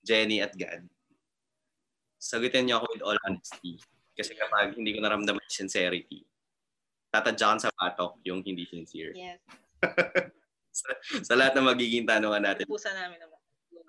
Jenny 0.00 0.40
at 0.40 0.56
Gad, 0.56 0.88
sagutin 2.20 2.68
niyo 2.68 2.80
ako 2.80 2.86
with 2.92 3.04
all 3.04 3.18
honesty. 3.24 3.80
Kasi 4.16 4.36
kapag 4.36 4.76
hindi 4.76 4.92
ko 4.92 5.00
naramdaman 5.00 5.40
yung 5.40 5.58
sincerity, 5.64 6.24
tatadyakan 7.08 7.60
sa 7.60 7.72
patok 7.72 8.20
yung 8.28 8.44
hindi 8.44 8.68
sincere. 8.68 9.16
Yes. 9.16 9.40
sa, 10.78 10.88
sa 11.24 11.34
lahat 11.34 11.56
ng 11.56 11.68
magiging 11.72 12.04
tanungan 12.04 12.44
natin. 12.44 12.68
Pusa 12.68 12.92
namin 12.92 13.16
naman. 13.16 13.40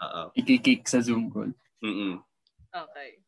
Oo. 0.02 0.24
Ikikik 0.34 0.88
sa 0.88 1.04
Zoom 1.04 1.30
call. 1.30 1.54
Mm-mm. 1.84 2.24
Okay. 2.72 3.22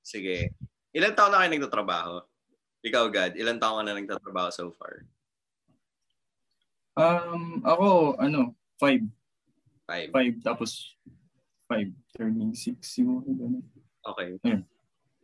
Sige. 0.00 0.56
Ilan 0.96 1.12
taon 1.12 1.36
na 1.36 1.44
kayo 1.44 1.50
nagtatrabaho? 1.52 2.14
Ikaw, 2.80 3.04
Gad, 3.12 3.32
ilan 3.36 3.60
taon 3.60 3.82
ka 3.82 3.82
na 3.84 3.98
nagtatrabaho 3.98 4.48
so 4.48 4.72
far? 4.72 5.04
Um, 6.96 7.60
ako, 7.60 8.16
ano, 8.16 8.56
five. 8.80 9.04
Five. 9.84 10.10
Five, 10.10 10.34
tapos 10.42 10.96
five, 11.66 11.90
turning 12.14 12.54
six 12.54 12.94
siguro. 12.96 13.26
Ganun. 13.26 13.62
Okay. 14.06 14.38
Ayun. 14.46 14.62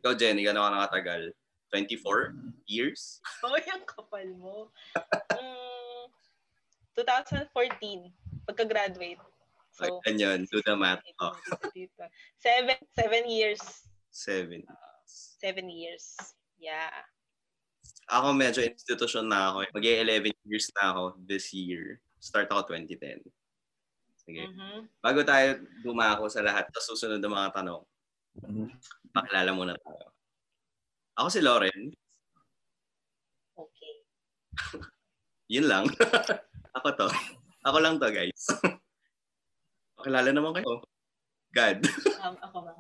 Ikaw, 0.03 0.13
Jenny, 0.19 0.43
gano'n 0.43 0.67
ka 0.67 0.71
nakatagal? 0.75 1.23
24 1.71 2.37
years? 2.69 3.23
Oh, 3.47 3.55
yung 3.57 3.87
kapal 3.89 4.27
mo. 4.37 4.69
Mm, 5.33 6.05
2014, 6.95 8.13
pagka-graduate. 8.45 9.23
So, 9.73 9.89
So, 9.89 10.05
ganyan, 10.05 10.45
do 10.53 10.61
the 10.61 10.77
math. 10.77 11.01
Oh, 11.17 11.33
dito. 11.73 12.05
Seven, 12.37 12.77
seven 12.93 13.25
years. 13.31 13.63
seven. 14.13 14.61
Seven 15.09 15.73
years. 15.73 16.13
Yeah. 16.61 16.93
Ako 18.13 18.37
medyo 18.37 18.61
institution 18.61 19.33
na 19.33 19.49
ako. 19.49 19.65
mag 19.73 19.87
11 19.87 20.29
years 20.45 20.69
na 20.77 20.93
ako 20.93 21.17
this 21.25 21.57
year. 21.57 22.03
Start 22.21 22.53
ako 22.53 22.77
2010. 22.77 23.25
Sige. 24.23 24.47
Mhm. 24.47 24.87
Bago 25.03 25.21
tayo 25.27 25.59
dumako 25.83 26.31
sa 26.31 26.47
lahat 26.47 26.71
sa 26.71 26.81
susunod 26.83 27.19
na 27.19 27.31
mga 27.31 27.53
tanong, 27.59 27.83
pakilala 29.11 29.51
muna 29.51 29.75
tayo. 29.75 30.15
Ako 31.19 31.29
si 31.29 31.41
Lauren. 31.43 31.93
Okay. 33.59 33.95
Yun 35.55 35.67
lang. 35.69 35.85
ako 36.77 36.89
to. 36.97 37.09
Ako 37.63 37.79
lang 37.83 38.01
to, 38.01 38.09
guys. 38.09 38.43
Pakilala 39.99 40.31
naman 40.33 40.57
kayo. 40.57 40.83
God. 41.53 41.79
Um, 42.25 42.35
ako 42.41 42.59
ba? 42.65 42.73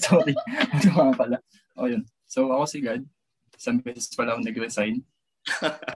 Sorry. 0.00 0.34
Ano 0.80 0.90
nga 0.90 1.12
pala. 1.14 1.36
O 1.76 1.86
yun. 1.86 2.02
So 2.24 2.48
ako 2.50 2.64
si 2.66 2.80
God. 2.80 3.04
Isang 3.54 3.84
beses 3.84 4.10
pala 4.16 4.34
ako 4.34 4.42
nag-resign. 4.42 5.04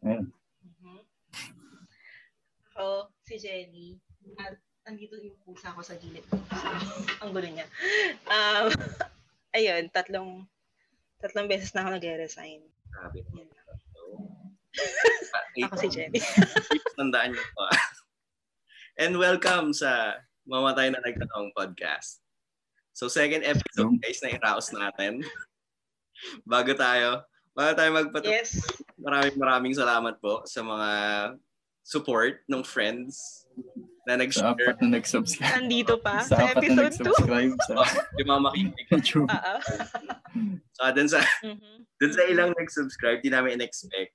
Ayan. 0.04 0.28
Mhm. 0.62 1.00
Ako, 2.76 3.10
si 3.24 3.34
Jenny. 3.40 3.98
At 4.38 4.54
andito 4.86 5.18
yung 5.18 5.38
pusa 5.42 5.74
ko 5.74 5.80
sa 5.82 5.96
gilid. 5.98 6.26
Ang 7.24 7.30
gulo 7.34 7.48
niya. 7.48 7.66
Um, 8.30 8.70
ayun, 9.56 9.90
tatlong 9.90 10.46
tatlong 11.20 11.50
beses 11.50 11.74
na 11.74 11.84
ako 11.84 11.98
nag-resign. 11.98 12.62
Sabi 12.94 13.20
Yan. 13.36 13.48
Ako 13.50 13.72
Ako 15.66 15.74
si 15.82 15.88
Jenny. 15.90 16.20
Tandaan 16.96 17.34
niyo 17.34 17.44
po. 17.52 17.66
ah. 17.66 17.80
And 18.96 19.18
welcome 19.18 19.74
sa 19.76 20.20
Mamatay 20.48 20.92
na 20.92 21.02
Nagtanong 21.04 21.52
podcast. 21.52 22.24
So 22.96 23.06
second 23.08 23.44
episode 23.44 24.00
guys 24.00 24.20
na 24.24 24.34
iraos 24.34 24.68
natin. 24.72 25.20
Bago 26.44 26.72
tayo, 26.72 27.24
bago 27.52 27.72
tayo 27.76 27.90
magpatuloy, 27.96 28.44
yes. 28.44 28.60
maraming 29.00 29.36
maraming 29.36 29.74
salamat 29.76 30.20
po 30.20 30.44
sa 30.44 30.60
mga 30.60 30.90
support 31.84 32.44
ng 32.48 32.60
friends 32.60 33.44
na 34.10 34.16
Sa 34.16 34.20
nag-share. 34.20 34.50
apat 34.50 34.76
na 34.76 34.88
nag-subscribe. 34.92 35.54
Nandito 35.56 35.94
pa 35.96 36.14
Sa 36.20 36.34
sa 36.34 36.42
apat 36.42 36.62
na 36.66 36.82
episode 36.82 37.06
2. 37.06 37.06
nag-subscribe 37.06 37.54
sa 37.62 37.74
Yung 38.18 38.28
mga 38.28 38.42
makinig. 38.42 38.86
YouTube. 38.88 39.28
Oo. 39.28 39.54
So 40.72 40.82
dun 40.90 41.08
sa, 41.08 41.18
Mhm. 41.40 41.76
dun 41.96 42.12
sa 42.12 42.22
ilang 42.24 42.50
nag-subscribe, 42.52 43.18
di 43.20 43.30
namin 43.30 43.56
in-expect. 43.56 44.12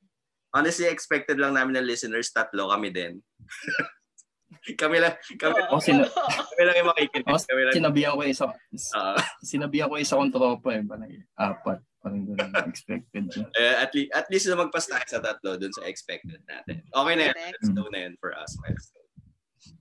Honestly, 0.52 0.86
expected 0.86 1.36
lang 1.36 1.54
namin 1.54 1.76
ng 1.76 1.86
listeners, 1.86 2.28
tatlo 2.30 2.68
kami 2.70 2.88
din. 2.90 3.20
kami 4.80 4.98
lang, 4.98 5.14
kami. 5.36 5.60
Ako 5.62 5.78
sina- 5.80 6.08
kami 6.50 6.64
lang 6.64 6.76
yung 6.78 6.90
makikinig. 6.90 7.26
Ako, 7.26 7.38
Kami 7.44 7.62
lang, 7.62 7.74
sinabihan 7.76 8.14
ko 8.14 8.22
isa, 8.24 8.46
Ah, 8.94 9.16
sinabihan 9.42 9.88
ko 9.88 9.96
isa 9.96 10.16
kong 10.16 10.32
tropa 10.32 10.70
eh. 10.72 10.82
Parang 10.82 11.12
apat. 11.36 11.80
Parang 12.00 12.22
ganun 12.24 12.54
expected. 12.64 13.26
Eh, 13.52 13.76
at, 13.76 13.90
least, 13.92 14.10
at 14.14 14.28
least 14.30 14.46
na 14.46 14.56
magpas 14.56 14.86
tayo 14.86 15.02
sa 15.04 15.20
tatlo 15.20 15.58
dun 15.58 15.74
sa 15.74 15.84
expected 15.84 16.40
natin. 16.46 16.86
Okay 16.88 17.14
na 17.14 17.24
yan. 17.24 17.34
Correct. 17.34 17.52
Let's 17.52 17.70
go 17.70 17.84
na 17.90 18.00
yan 18.00 18.14
for 18.16 18.32
us. 18.32 18.56
milestone. 18.62 18.95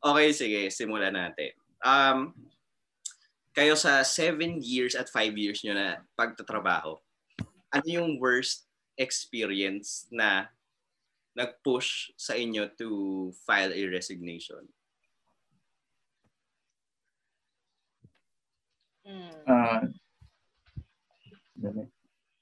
Okay, 0.00 0.28
sige. 0.32 0.60
Simulan 0.68 1.16
natin. 1.16 1.52
Um, 1.84 2.32
kayo 3.54 3.78
sa 3.78 4.02
seven 4.02 4.58
years 4.58 4.98
at 4.98 5.12
five 5.12 5.38
years 5.38 5.62
nyo 5.62 5.78
na 5.78 6.02
pagtatrabaho, 6.18 6.98
ano 7.70 7.86
yung 7.86 8.18
worst 8.18 8.66
experience 8.98 10.06
na 10.10 10.50
nag-push 11.34 12.14
sa 12.14 12.38
inyo 12.38 12.70
to 12.78 12.88
file 13.46 13.74
a 13.74 13.82
resignation? 13.90 14.62
Mm. 19.04 19.34
Ah, 19.44 19.84
dali. 21.58 21.84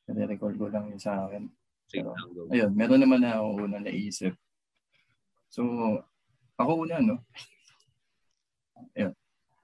Nare-record 0.06 0.54
ko 0.60 0.68
lang 0.68 0.92
yung 0.92 1.02
sa 1.02 1.26
akin. 1.26 1.48
Pero-. 1.88 2.16
Ayun, 2.52 2.72
meron 2.76 3.00
naman 3.00 3.20
na 3.24 3.40
ako 3.40 3.68
una 3.68 3.80
naisip. 3.80 4.36
So, 5.52 5.62
ako 6.58 6.86
una, 6.86 6.96
no? 7.00 7.16
Ayun. 8.96 9.14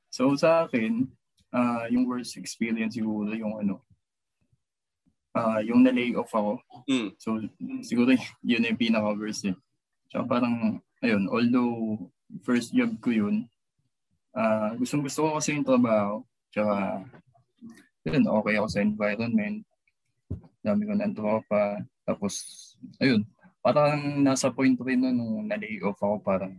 So, 0.09 0.33
sa 0.39 0.67
akin, 0.67 1.07
ah 1.49 1.89
yung 1.89 2.05
worst 2.05 2.37
experience 2.37 3.01
siguro 3.01 3.33
yung 3.33 3.57
ano, 3.57 3.81
ah 5.33 5.61
yung 5.65 5.85
na-lay 5.85 6.13
off 6.17 6.33
ako. 6.33 6.61
Mm. 6.89 7.09
So, 7.17 7.41
siguro 7.85 8.13
yun 8.45 8.69
yung 8.69 8.81
pinaka-worst 8.81 9.53
eh. 9.53 9.57
So, 10.13 10.25
parang, 10.25 10.81
ayun, 11.05 11.29
although 11.29 12.09
first 12.45 12.73
job 12.73 12.97
ko 13.01 13.13
yun, 13.13 13.49
ah 14.37 14.73
gustong 14.77 15.05
gusto 15.05 15.29
ko 15.29 15.31
kasi 15.37 15.57
yung 15.57 15.67
trabaho. 15.67 16.25
Tsaka, 16.49 17.05
yun, 18.09 18.25
okay 18.25 18.55
ako 18.57 18.69
sa 18.73 18.81
environment. 18.81 19.61
Dami 20.65 20.83
ko 20.89 20.93
ng 20.97 21.15
tropa. 21.17 21.77
Tapos, 22.09 22.35
ayun, 22.97 23.21
parang 23.61 24.25
nasa 24.25 24.49
point 24.49 24.77
rin 24.81 25.01
nun 25.05 25.17
nung 25.17 25.45
na-lay 25.45 25.77
off 25.85 26.01
ako, 26.01 26.17
parang, 26.25 26.57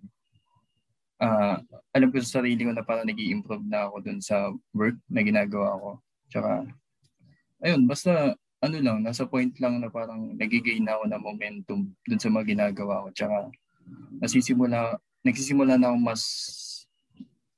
ah 1.19 1.59
alam 1.91 2.09
ko 2.09 2.21
sa 2.23 2.39
sarili 2.39 2.63
ko 2.63 2.71
na 2.71 2.85
parang 2.85 3.03
nag 3.07 3.19
improve 3.19 3.65
na 3.67 3.91
ako 3.91 3.95
dun 4.03 4.19
sa 4.23 4.51
work 4.71 4.95
na 5.11 5.21
ginagawa 5.21 5.75
ko. 5.75 5.89
Tsaka, 6.29 6.69
ayun, 7.65 7.89
basta, 7.89 8.37
ano 8.61 8.77
lang, 8.79 9.01
nasa 9.01 9.25
point 9.25 9.51
lang 9.57 9.81
na 9.81 9.89
parang 9.89 10.35
nagigain 10.37 10.85
na 10.85 10.95
ako 10.95 11.03
ng 11.09 11.23
momentum 11.23 11.79
dun 12.05 12.21
sa 12.21 12.29
mga 12.29 12.55
ginagawa 12.55 13.03
ko. 13.03 13.09
Tsaka, 13.11 13.37
nasisimula, 14.21 15.01
nagsisimula 15.25 15.75
na 15.75 15.91
ako 15.91 15.97
mas 15.97 16.23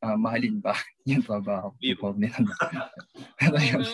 ah, 0.01 0.17
mahalin 0.17 0.57
pa 0.63 0.73
yung 1.09 1.21
trabaho. 1.21 1.75
Nila. 2.17 2.39
Pero 3.41 3.57
yun, 3.61 3.85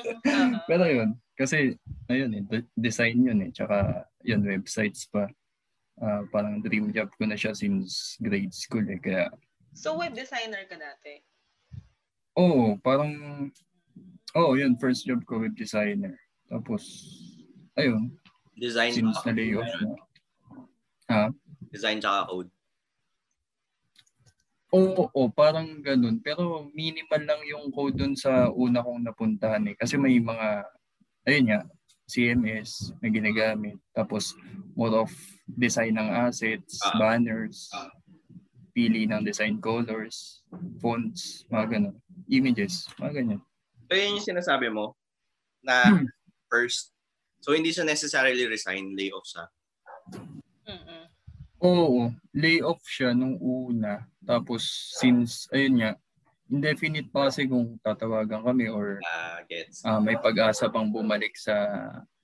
pero 0.67 0.83
yun, 0.87 1.09
kasi, 1.35 1.75
ayun 2.07 2.31
eh, 2.35 2.43
de- 2.43 2.71
design 2.75 3.23
yun 3.23 3.39
eh. 3.43 3.51
Tsaka, 3.51 4.07
yun, 4.23 4.43
websites 4.43 5.07
pa. 5.07 5.27
Ah, 5.97 6.21
parang 6.29 6.61
dream 6.61 6.93
job 6.93 7.09
ko 7.15 7.23
na 7.25 7.33
siya 7.39 7.57
since 7.57 8.15
grade 8.21 8.53
school 8.53 8.85
eh. 8.85 8.99
Kaya, 8.99 9.31
So, 9.77 9.93
web 10.01 10.17
designer 10.17 10.65
ka 10.65 10.73
dati? 10.73 11.21
oo, 12.37 12.77
parang, 12.81 13.13
oo, 14.33 14.51
yun, 14.57 14.73
first 14.81 15.05
job 15.05 15.21
ko 15.25 15.41
web 15.41 15.53
designer. 15.53 16.17
Tapos, 16.49 16.81
ayun, 17.77 18.13
Design, 18.57 18.89
since 18.89 19.21
na 19.21 19.33
off 19.61 19.73
na. 19.81 19.93
Ha? 21.13 21.23
design 21.69 22.01
tsaka 22.01 22.25
code. 22.25 22.49
Oo, 24.73 25.07
oo, 25.13 25.29
parang 25.29 25.79
ganun. 25.79 26.17
Pero 26.25 26.67
minimal 26.73 27.21
lang 27.23 27.41
yung 27.45 27.69
code 27.69 28.01
dun 28.01 28.17
sa 28.17 28.49
una 28.49 28.81
kong 28.81 29.05
napuntahan 29.05 29.63
eh. 29.71 29.75
Kasi 29.77 29.95
may 29.95 30.17
mga, 30.17 30.65
ayun 31.29 31.45
nga, 31.53 31.61
CMS 32.07 32.91
na 32.99 33.07
ginagamit. 33.13 33.77
Tapos 33.93 34.33
more 34.75 35.05
of 35.07 35.11
design 35.47 35.95
ng 35.95 36.09
assets, 36.11 36.81
Ah. 36.83 36.97
banners, 36.97 37.69
Ah. 37.71 37.91
Pili 38.77 39.09
ng 39.09 39.25
design 39.25 39.57
colors, 39.57 40.45
fonts, 40.77 41.49
mga 41.49 41.65
ganun. 41.73 41.97
Images, 42.29 42.85
mga 43.01 43.11
ganyan. 43.17 43.41
So 43.89 43.97
yun 43.97 44.21
yung 44.21 44.27
sinasabi 44.29 44.69
mo 44.69 44.93
na 45.65 45.89
Hmm. 45.89 46.05
first. 46.45 46.93
So 47.41 47.57
hindi 47.57 47.73
siya 47.73 47.89
necessarily 47.89 48.45
resign, 48.45 48.93
layoff 48.93 49.25
siya. 49.25 49.49
Mhm. 50.69 51.01
Oo, 51.57 52.13
layoff 52.37 52.85
siya 52.85 53.17
nung 53.17 53.41
una. 53.41 54.05
Tapos 54.21 54.61
since, 54.93 55.49
ayun 55.49 55.81
nga, 55.81 55.91
indefinite 56.47 57.09
pa 57.09 57.33
kasi 57.33 57.49
kung 57.49 57.81
tatawagan 57.81 58.45
kami 58.45 58.69
or 58.69 59.01
Ah, 59.01 59.41
gets. 59.49 59.81
ah, 59.81 59.97
may 59.97 60.21
pag-asa 60.21 60.69
pang 60.69 60.85
bumalik 60.85 61.33
sa 61.33 61.57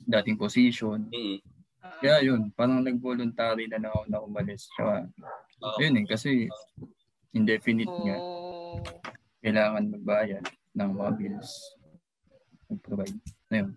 dating 0.06 0.38
position. 0.38 1.10
Mm. 1.10 1.42
Ah. 1.82 1.98
Kaya 1.98 2.30
yun, 2.30 2.54
parang 2.54 2.86
nag-voluntary 2.86 3.66
na 3.68 3.82
lang 3.82 3.90
ako 3.92 4.04
na 4.06 4.22
umalis. 4.22 4.70
Tsaka. 4.70 5.10
Yun 5.80 6.00
eh, 6.00 6.06
kasi 6.06 6.48
indefinite 7.32 7.90
nga. 7.90 8.18
Oh. 8.20 8.78
kailangan 9.44 9.92
magbayad 9.92 10.46
ng 10.74 10.90
mga 10.96 11.12
bills. 11.20 11.52
Mag-provide. 12.72 13.18
Ayun. 13.52 13.76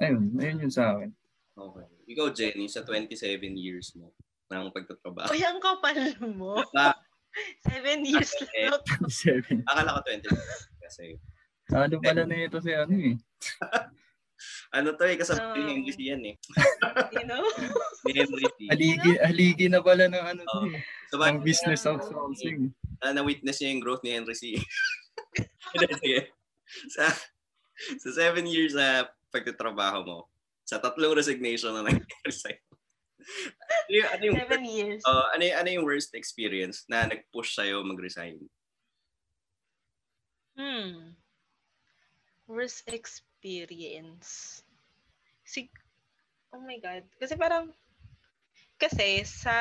Ayun, 0.00 0.24
ayun 0.40 0.62
yun 0.64 0.72
sa 0.72 0.96
akin. 0.96 1.12
Okay. 1.52 1.86
Ikaw, 2.08 2.26
Jenny, 2.32 2.66
sa 2.66 2.80
27 2.82 3.12
years 3.54 3.92
mo 3.94 4.10
ng 4.48 4.72
pagtatrabaho. 4.72 5.28
Uy, 5.30 5.44
ang 5.44 5.60
kapal 5.60 6.00
mo. 6.32 6.64
Ah, 6.74 6.96
Seven 7.68 8.02
years 8.02 8.32
eh. 8.56 8.66
lang. 8.66 8.82
Seven. 9.22 9.62
akala 9.68 10.00
ko 10.00 10.10
20 10.10 10.26
kasi 10.82 11.14
Ano 11.70 12.02
pala 12.02 12.26
na 12.26 12.34
ito 12.34 12.58
si 12.58 12.74
ano 12.74 12.90
eh. 12.90 13.14
ano 14.72 14.94
to 14.94 15.04
eh, 15.06 15.16
kasama 15.18 15.52
ni 15.56 15.62
Henry 15.84 16.04
yan 16.04 16.22
eh. 16.24 16.36
You 17.16 17.26
know? 17.26 17.42
Ni 18.06 18.12
Henry 18.16 18.46
C. 18.56 18.58
Haligi, 18.70 19.12
haligi 19.20 19.66
na 19.68 19.80
pala 19.80 20.06
ng 20.08 20.24
ano 20.24 20.42
to 20.42 20.58
eh. 20.72 20.82
So, 21.10 21.18
ba, 21.18 21.30
Ng 21.32 21.42
business 21.42 21.84
outsourcing. 21.84 22.70
na, 23.02 23.16
na-witness 23.16 23.58
niya 23.60 23.70
yung 23.74 23.82
growth 23.82 24.02
ni 24.06 24.14
Henry 24.14 24.36
C. 24.36 24.56
Sige. 26.02 26.30
Sa, 26.94 27.10
sa 27.98 28.08
seven 28.14 28.46
years 28.46 28.78
sa 28.78 29.10
pagtatrabaho 29.30 30.06
mo, 30.06 30.18
sa 30.66 30.78
tatlong 30.78 31.14
resignation 31.18 31.74
na 31.74 31.82
nangyari 31.82 32.30
sa'yo, 32.30 32.62
ano 33.80 33.90
yung, 33.90 34.08
ano 34.08 34.22
yung, 34.22 34.36
Seven 34.38 34.64
years. 34.64 35.02
uh, 35.04 35.26
ano, 35.34 35.42
yung, 35.44 35.56
ano 35.58 35.68
yung 35.68 35.84
worst 35.86 36.14
experience 36.14 36.86
na 36.86 37.10
nag-push 37.10 37.58
sa'yo 37.58 37.82
mag-resign? 37.82 38.38
Hmm. 40.54 41.14
Worst 42.50 42.86
experience. 43.40 44.60
Sig 45.48 45.72
oh 46.52 46.60
my 46.60 46.76
God. 46.76 47.08
Kasi 47.16 47.40
parang, 47.40 47.72
kasi 48.76 49.24
sa 49.24 49.56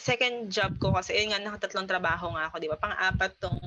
second 0.00 0.48
job 0.48 0.80
ko 0.80 0.96
kasi, 0.96 1.12
yun 1.12 1.36
nga, 1.36 1.40
nakatatlong 1.44 1.84
trabaho 1.84 2.32
nga 2.32 2.48
ako, 2.48 2.56
di 2.56 2.72
ba? 2.72 2.80
Pang-apat 2.80 3.36
tong 3.36 3.60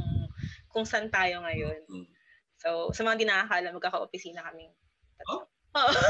kung 0.74 0.90
saan 0.90 1.14
tayo 1.14 1.46
ngayon. 1.46 1.86
Hmm. 1.86 2.10
So, 2.58 2.90
sa 2.98 3.06
mga 3.06 3.22
di 3.22 3.26
nakakala, 3.30 3.78
magkaka-opisina 3.78 4.42
kaming 4.42 4.74
tatlo. 5.22 5.26
Oh? 5.30 5.42
Oo. 5.78 5.92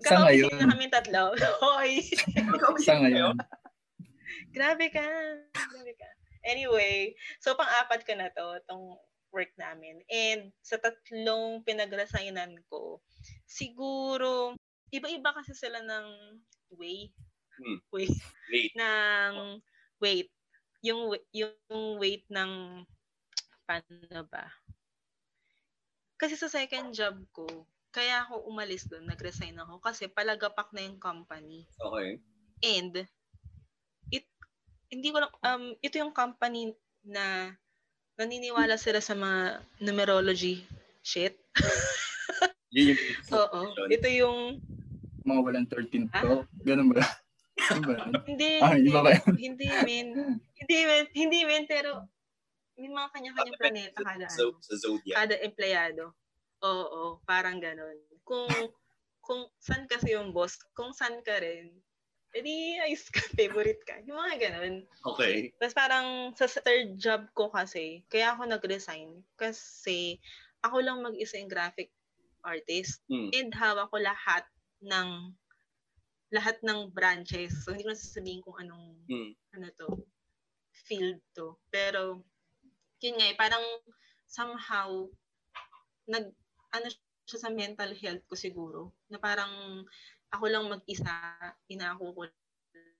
Sa 0.08 0.24
ngayon. 0.24 0.48
Magkaka-opisina 0.48 0.72
kaming 0.72 0.92
tatlo. 0.92 1.24
Hoy! 1.60 1.92
Sa 2.80 2.96
ngayon. 3.04 3.36
Grabe 4.52 4.86
ka. 4.88 5.04
Grabe 5.52 5.92
ka. 5.92 6.08
Anyway, 6.48 7.12
so 7.44 7.52
pang-apat 7.52 8.08
ko 8.08 8.16
na 8.16 8.32
to, 8.32 8.46
tong 8.64 8.96
work 9.32 9.52
namin. 9.60 10.00
And 10.08 10.52
sa 10.64 10.80
tatlong 10.80 11.64
pinag-resignan 11.64 12.60
ko, 12.68 13.02
siguro, 13.44 14.56
iba-iba 14.90 15.34
kasi 15.36 15.52
sila 15.52 15.80
ng 15.84 16.06
way. 16.76 17.12
Hmm. 17.58 17.78
Way. 17.92 18.08
Wait. 18.52 18.72
Ng 18.78 19.60
weight. 20.00 20.30
Yung, 20.86 21.12
yung 21.34 21.98
weight 21.98 22.24
ng, 22.30 22.84
paano 23.66 24.22
ba? 24.30 24.46
Kasi 26.18 26.34
sa 26.34 26.50
second 26.50 26.90
job 26.90 27.14
ko, 27.30 27.46
kaya 27.94 28.26
ako 28.26 28.46
umalis 28.46 28.84
doon, 28.86 29.08
nag-resign 29.08 29.56
ako 29.58 29.80
kasi 29.80 30.10
palagapak 30.10 30.68
na 30.74 30.84
yung 30.84 31.00
company. 31.00 31.64
Okay. 31.80 32.20
And 32.62 33.06
it 34.12 34.26
hindi 34.88 35.08
ko 35.12 35.24
lang 35.24 35.32
um 35.44 35.64
ito 35.80 35.96
yung 36.00 36.12
company 36.12 36.74
na 37.04 37.54
naniniwala 38.18 38.74
sila 38.74 38.98
sa 38.98 39.14
mga 39.14 39.62
numerology 39.80 40.66
shit. 41.00 41.38
Yun 42.74 42.92
yung 42.92 43.00
Oo. 43.38 43.60
Ito 43.88 44.08
yung 44.10 44.38
Mga 45.24 45.40
walang 45.40 45.66
13 45.70 46.10
Ah? 46.10 46.20
to. 46.20 46.32
Ganun 46.68 46.90
ba? 46.92 47.04
Hindi 48.24 48.62
Ah, 48.62 48.74
hindi, 48.78 48.90
hindi 49.34 49.66
men 49.82 50.06
hindi 50.54 50.78
men 50.84 51.04
hindi 51.10 51.38
men 51.42 51.64
pero 51.66 52.06
may 52.78 52.86
mga 52.86 53.08
kanya-kanyang 53.10 53.58
planeta 53.58 53.98
kada 53.98 54.26
So, 54.30 54.54
ano, 54.54 54.62
sa 54.62 54.74
Zodiac. 54.78 55.14
kada 55.16 55.34
empleyado. 55.42 56.14
Oo, 56.62 57.18
parang 57.26 57.58
ganun. 57.58 57.98
Kung 58.22 58.46
kung 59.18 59.50
saan 59.58 59.90
kasi 59.90 60.14
yung 60.14 60.30
boss, 60.30 60.56
kung 60.72 60.94
saan 60.94 61.18
ka 61.20 61.42
rin, 61.42 61.74
edi 62.38 62.78
ayos 62.78 63.10
ka, 63.10 63.20
favorite 63.38 63.82
ka. 63.84 63.98
Yung 64.06 64.16
mga 64.16 64.36
ganun. 64.38 64.74
Okay. 65.14 65.50
Tapos 65.58 65.74
parang 65.74 66.06
sa 66.34 66.46
third 66.48 66.96
job 66.96 67.26
ko 67.34 67.50
kasi, 67.50 68.02
kaya 68.08 68.32
ako 68.34 68.46
nag-resign 68.46 69.22
kasi 69.36 70.18
ako 70.62 70.82
lang 70.82 71.02
mag-isa 71.02 71.38
yung 71.38 71.50
graphic 71.50 71.90
artist 72.42 73.02
Hmm. 73.10 73.28
and 73.34 73.50
hawak 73.54 73.90
ko 73.90 73.98
lahat 73.98 74.46
ng 74.80 75.34
lahat 76.28 76.60
ng 76.60 76.92
branches. 76.92 77.64
So 77.64 77.72
hindi 77.72 77.88
ko 77.88 77.92
na 77.92 77.98
sasabihin 77.98 78.44
kung 78.44 78.56
anong 78.60 78.86
Hmm. 79.08 79.32
ano 79.56 79.66
to, 79.74 79.88
field 80.86 81.18
to. 81.34 81.56
Pero 81.68 82.22
yun 83.00 83.16
nga 83.18 83.26
eh, 83.30 83.36
parang 83.36 83.64
somehow 84.28 85.08
nag 86.06 86.30
ano 86.72 86.86
siya 87.28 87.38
sa 87.44 87.52
mental 87.52 87.92
health 87.96 88.24
ko 88.24 88.34
siguro 88.36 88.80
na 89.08 89.20
parang 89.20 89.84
ako 90.32 90.44
lang 90.48 90.64
mag-isa, 90.68 91.12
inaako 91.68 92.12
ko 92.14 92.22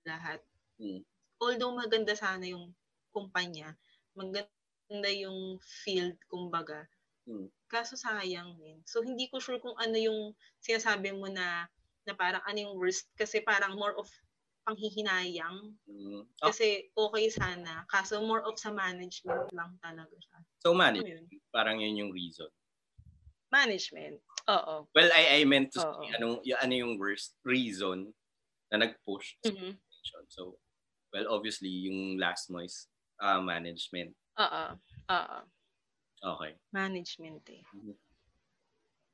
lahat 0.07 0.41
Hmm. 0.79 1.03
although 1.43 1.75
maganda 1.75 2.15
sana 2.15 2.47
yung 2.47 2.71
kumpanya, 3.11 3.75
maganda 4.15 5.11
yung 5.11 5.59
field, 5.59 6.15
kumbaga. 6.31 6.87
Hmm. 7.27 7.51
Kaso 7.67 7.99
sayang 7.99 8.55
din. 8.55 8.79
So, 8.87 9.03
hindi 9.03 9.27
ko 9.27 9.43
sure 9.43 9.59
kung 9.59 9.75
ano 9.75 9.99
yung 9.99 10.33
sinasabi 10.63 11.11
mo 11.11 11.27
na, 11.27 11.67
na 12.07 12.13
parang 12.15 12.41
ano 12.47 12.57
yung 12.57 12.75
worst. 12.79 13.11
Kasi 13.19 13.43
parang 13.43 13.75
more 13.75 13.93
of 13.99 14.07
panghihinayang. 14.65 15.75
Hmm. 15.83 16.23
Ah, 16.39 16.49
Kasi 16.49 16.87
okay 16.95 17.27
sana. 17.27 17.83
Kaso 17.91 18.23
more 18.23 18.41
of 18.47 18.55
sa 18.55 18.71
management 18.71 19.51
lang 19.51 19.75
talaga 19.83 20.15
siya. 20.15 20.39
so, 20.63 20.71
manage. 20.71 21.05
yun? 21.05 21.27
Parang 21.51 21.77
yun 21.83 22.07
yung 22.07 22.11
reason. 22.15 22.47
Management. 23.49 24.21
Oo. 24.49 24.85
Well, 24.93 25.09
I, 25.13 25.41
I 25.41 25.45
meant 25.45 25.73
to 25.73 25.81
Oo. 25.81 26.01
say, 26.01 26.13
anong, 26.15 26.41
y- 26.41 26.57
ano 26.57 26.73
yung 26.73 26.93
worst 26.97 27.37
reason 27.41 28.13
na 28.69 28.85
nag-push 28.85 29.37
sa 29.41 29.53
Mhm. 29.53 29.73
So, 30.29 30.57
well, 31.13 31.27
obviously, 31.29 31.69
yung 31.89 32.17
last 32.17 32.49
mo 32.49 32.61
is 32.61 32.85
uh, 33.21 33.41
management. 33.41 34.13
Oo. 34.37 34.63
Oo. 35.09 35.37
Okay. 36.19 36.51
Management 36.71 37.43
eh. 37.49 37.63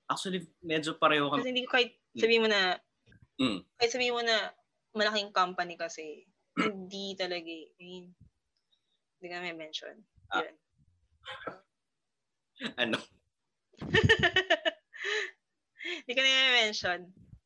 Actually, 0.05 0.45
medyo 0.61 0.93
pareho 0.95 1.29
Kasi 1.31 1.41
kami. 1.41 1.49
hindi 1.49 1.63
ko 1.65 1.71
kahit 1.73 1.91
sabihin 2.13 2.43
mo 2.45 2.49
na 2.49 2.77
Mm. 3.35 3.59
kahit 3.75 3.91
sabihin 3.91 4.15
mo 4.15 4.23
na 4.23 4.51
malaking 4.95 5.31
company 5.35 5.75
kasi, 5.75 6.23
hindi 6.75 7.15
talaga 7.19 7.43
eh. 7.47 7.67
I 7.75 7.83
mean, 7.83 8.05
hindi 9.19 9.27
ka 9.27 9.43
may 9.43 9.55
mention. 9.55 9.95
Ah. 10.31 10.43
Yun. 10.43 10.55
Ano? 12.79 12.95
Hindi 16.06 16.13
ka 16.13 16.22
na 16.22 16.58
mention. 16.65 17.00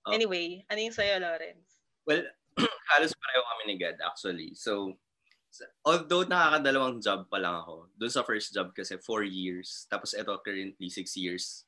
Oh. 0.08 0.12
Anyway, 0.16 0.64
ano 0.72 0.80
yung 0.80 0.96
sa'yo, 0.96 1.20
Lawrence? 1.20 1.84
Well, 2.08 2.24
halos 2.96 3.14
pareho 3.16 3.44
kami 3.46 3.64
ni 3.68 3.76
God 3.80 3.98
actually. 4.04 4.56
So, 4.56 4.98
although 5.84 6.26
nakakadalawang 6.26 7.02
job 7.04 7.28
pa 7.28 7.40
lang 7.42 7.62
ako, 7.64 7.90
dun 7.96 8.12
sa 8.12 8.26
first 8.26 8.54
job 8.54 8.72
kasi 8.74 8.98
four 9.02 9.24
years, 9.26 9.88
tapos 9.90 10.14
ito 10.14 10.32
currently 10.42 10.90
six 10.90 11.16
years. 11.18 11.66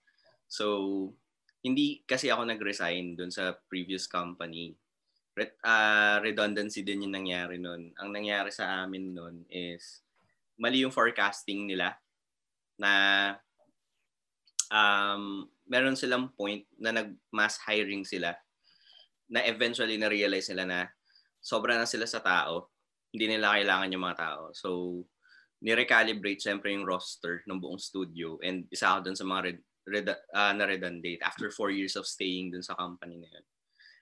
So, 0.47 1.13
hindi 1.61 2.01
kasi 2.03 2.33
ako 2.33 2.49
nag-resign 2.49 3.15
dun 3.15 3.29
sa 3.29 3.53
previous 3.69 4.09
company. 4.09 4.73
Re- 5.31 5.59
ah, 5.63 6.19
redundancy 6.19 6.83
din 6.83 7.07
yung 7.07 7.15
nangyari 7.15 7.55
nun. 7.61 7.93
Ang 8.01 8.09
nangyari 8.11 8.51
sa 8.51 8.83
amin 8.83 9.15
nun 9.15 9.35
is 9.47 10.03
mali 10.59 10.83
yung 10.83 10.93
forecasting 10.93 11.69
nila 11.69 11.95
na 12.77 12.91
um, 14.71 15.45
meron 15.67 15.99
silang 15.99 16.31
point 16.33 16.63
na 16.79 16.95
nag-mass 16.95 17.59
hiring 17.67 18.07
sila 18.07 18.33
na 19.31 19.43
eventually 19.47 19.99
na-realize 19.99 20.51
nila 20.51 20.65
na 20.65 20.79
sobra 21.43 21.75
na 21.75 21.87
sila 21.87 22.07
sa 22.07 22.23
tao. 22.23 22.71
Hindi 23.11 23.35
nila 23.35 23.59
kailangan 23.59 23.91
yung 23.91 24.03
mga 24.07 24.19
tao. 24.19 24.43
So, 24.55 24.69
ni-recalibrate 25.61 26.41
syempre 26.41 26.73
yung 26.73 26.87
roster 26.87 27.43
ng 27.45 27.59
buong 27.61 27.77
studio 27.77 28.39
and 28.41 28.65
isa 28.73 28.89
ako 28.89 28.99
dun 29.05 29.19
sa 29.19 29.27
mga 29.27 29.41
red, 29.45 29.59
red, 29.85 30.07
ah, 30.33 30.55
na 30.55 30.65
redundant 30.65 31.21
after 31.21 31.51
four 31.53 31.69
years 31.69 31.93
of 31.99 32.09
staying 32.09 32.51
dun 32.51 32.65
sa 32.65 32.73
company 32.75 33.21
na 33.21 33.29
yun. 33.29 33.45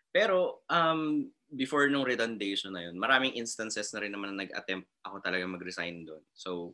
Pero, 0.10 0.66
um, 0.74 1.30
before 1.54 1.86
nung 1.86 2.06
redundation 2.06 2.74
na 2.74 2.90
yun, 2.90 2.98
maraming 2.98 3.38
instances 3.38 3.94
na 3.94 4.02
rin 4.02 4.10
naman 4.10 4.34
na 4.34 4.46
nag-attempt 4.46 4.90
ako 5.06 5.22
talaga 5.22 5.46
mag-resign 5.46 6.02
doon. 6.06 6.24
So, 6.34 6.74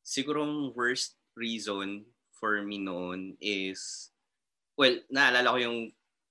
sigurong 0.00 0.72
worst 0.72 1.20
reason 1.36 2.08
for 2.36 2.60
me 2.62 2.78
noon 2.78 3.34
is, 3.40 4.10
well, 4.76 4.94
naalala 5.08 5.52
ko 5.52 5.58
yung, 5.60 5.78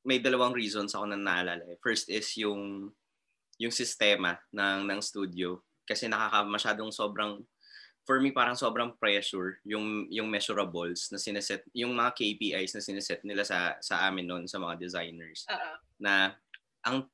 may 0.06 0.22
dalawang 0.22 0.54
reasons 0.54 0.94
ako 0.94 1.10
na 1.10 1.18
naalala. 1.18 1.66
eh. 1.66 1.78
First 1.82 2.10
is 2.10 2.30
yung, 2.38 2.94
yung 3.58 3.74
sistema 3.74 4.38
ng, 4.54 4.86
ng 4.86 5.02
studio. 5.02 5.58
Kasi 5.84 6.06
nakaka 6.06 6.46
masyadong 6.46 6.94
sobrang, 6.94 7.42
for 8.06 8.22
me 8.22 8.30
parang 8.30 8.54
sobrang 8.54 8.94
pressure 9.02 9.58
yung 9.66 10.06
yung 10.14 10.30
measurables 10.30 11.10
na 11.10 11.18
sineset, 11.18 11.66
yung 11.74 11.98
mga 11.98 12.14
KPIs 12.14 12.78
na 12.78 12.86
sineset 12.86 13.26
nila 13.26 13.42
sa 13.42 13.82
sa 13.82 14.06
amin 14.06 14.30
noon 14.30 14.46
sa 14.46 14.62
mga 14.62 14.78
designers 14.78 15.42
Oo. 15.50 15.72
na 15.98 16.38
ang 16.86 17.10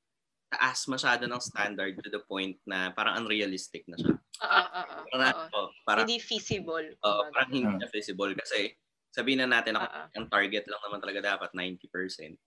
taas 0.52 0.84
masyado 0.92 1.32
ng 1.32 1.40
standard 1.40 1.96
to 1.96 2.12
the 2.12 2.20
point 2.28 2.60
na 2.68 2.92
parang 2.92 3.24
unrealistic 3.24 3.88
na 3.88 3.96
siya. 3.96 4.20
Oo, 4.44 4.64
oo, 4.68 4.96
Parang, 5.08 5.32
oo. 5.32 5.48
oh, 5.56 5.68
parang, 5.88 6.04
Hindi 6.04 6.20
feasible. 6.20 6.92
oh, 7.00 7.24
kumbaga. 7.24 7.32
parang 7.40 7.52
hindi 7.56 7.72
Ah. 7.72 7.80
na 7.80 7.88
feasible 7.88 8.32
kasi 8.36 8.76
sabihin 9.12 9.44
na 9.46 9.60
natin 9.60 9.78
ako, 9.78 9.86
Oo. 9.88 10.04
ang 10.18 10.28
target 10.32 10.66
lang 10.68 10.82
naman 10.82 11.00
talaga 11.04 11.20
dapat 11.36 11.50
90%. 11.54 12.40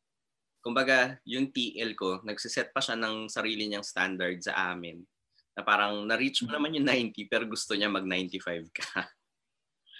Kumbaga, 0.64 1.21
yung 1.28 1.52
TL 1.52 1.92
ko, 1.92 2.25
nagsiset 2.25 2.73
pa 2.73 2.80
siya 2.80 2.97
ng 2.97 3.28
sarili 3.28 3.68
niyang 3.68 3.85
standard 3.85 4.40
sa 4.40 4.73
amin 4.73 5.04
na 5.54 5.62
parang 5.62 6.09
na-reach 6.09 6.42
mo 6.42 6.50
naman 6.50 6.75
yung 6.75 6.88
90 6.88 7.30
pero 7.30 7.44
gusto 7.47 7.76
niya 7.76 7.92
mag-95 7.92 8.73
ka. 8.73 9.06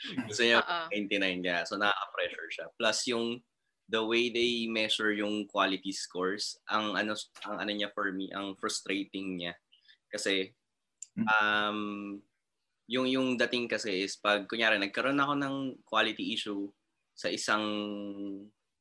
gusto 0.29 0.43
niya 0.43 0.65
Oo. 0.65 0.85
99 0.91 1.45
ka. 1.45 1.57
So, 1.69 1.77
nakaka-pressure 1.77 2.51
siya. 2.51 2.67
Plus, 2.81 2.99
yung 3.13 3.45
the 3.89 4.01
way 4.01 4.33
they 4.33 4.65
measure 4.65 5.13
yung 5.13 5.45
quality 5.45 5.93
scores, 5.93 6.57
ang 6.73 6.97
ano 6.97 7.13
ang 7.45 7.57
ano 7.61 7.73
niya 7.73 7.93
for 7.93 8.09
me, 8.13 8.33
ang 8.33 8.57
frustrating 8.57 9.37
niya. 9.37 9.53
Kasi 10.09 10.53
um 11.29 12.19
yung 12.89 13.09
yung 13.09 13.29
dating 13.41 13.65
kasi 13.65 14.05
is 14.05 14.21
pag 14.21 14.45
kunyari 14.45 14.77
nagkaroon 14.77 15.21
ako 15.21 15.35
ng 15.41 15.57
quality 15.89 16.37
issue 16.37 16.69
sa 17.17 17.33
isang 17.33 17.65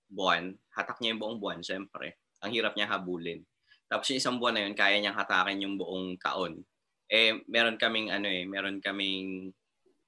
buwan, 0.10 0.54
hatak 0.74 1.00
niya 1.00 1.16
yung 1.16 1.22
buong 1.22 1.40
buwan, 1.40 1.60
syempre. 1.64 2.20
Ang 2.44 2.52
hirap 2.54 2.76
niya 2.76 2.92
habulin. 2.92 3.42
Tapos 3.88 4.10
yung 4.12 4.20
isang 4.20 4.38
buwan 4.42 4.54
na 4.58 4.64
yun, 4.68 4.76
kaya 4.76 4.98
niyang 5.00 5.18
hatakin 5.18 5.64
yung 5.64 5.76
buong 5.78 6.18
taon. 6.20 6.66
Eh, 7.08 7.46
meron 7.46 7.78
kaming 7.78 8.10
ano 8.10 8.26
eh, 8.26 8.44
meron 8.44 8.82
kaming 8.82 9.54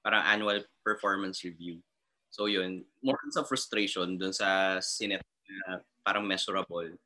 parang 0.01 0.25
annual 0.25 0.61
performance 0.81 1.45
review. 1.45 1.79
So 2.33 2.51
yun, 2.51 2.83
more 2.99 3.17
sa 3.31 3.45
frustration 3.47 4.19
dun 4.19 4.35
sa 4.35 4.81
sinet 4.81 5.23
na 5.45 5.79
parang 6.03 6.25
measurable. 6.25 6.97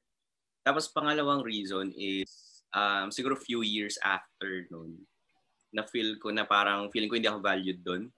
Tapos 0.65 0.89
pangalawang 0.89 1.45
reason 1.45 1.93
is 1.95 2.63
um, 2.73 3.11
siguro 3.13 3.37
few 3.37 3.61
years 3.61 3.99
after 4.01 4.65
nun, 4.73 4.97
na 5.69 5.85
feel 5.85 6.17
ko 6.17 6.33
na 6.33 6.45
parang 6.45 6.89
feeling 6.89 7.09
ko 7.09 7.17
hindi 7.17 7.29
ako 7.29 7.41
valued 7.41 7.79
doon. 7.85 8.09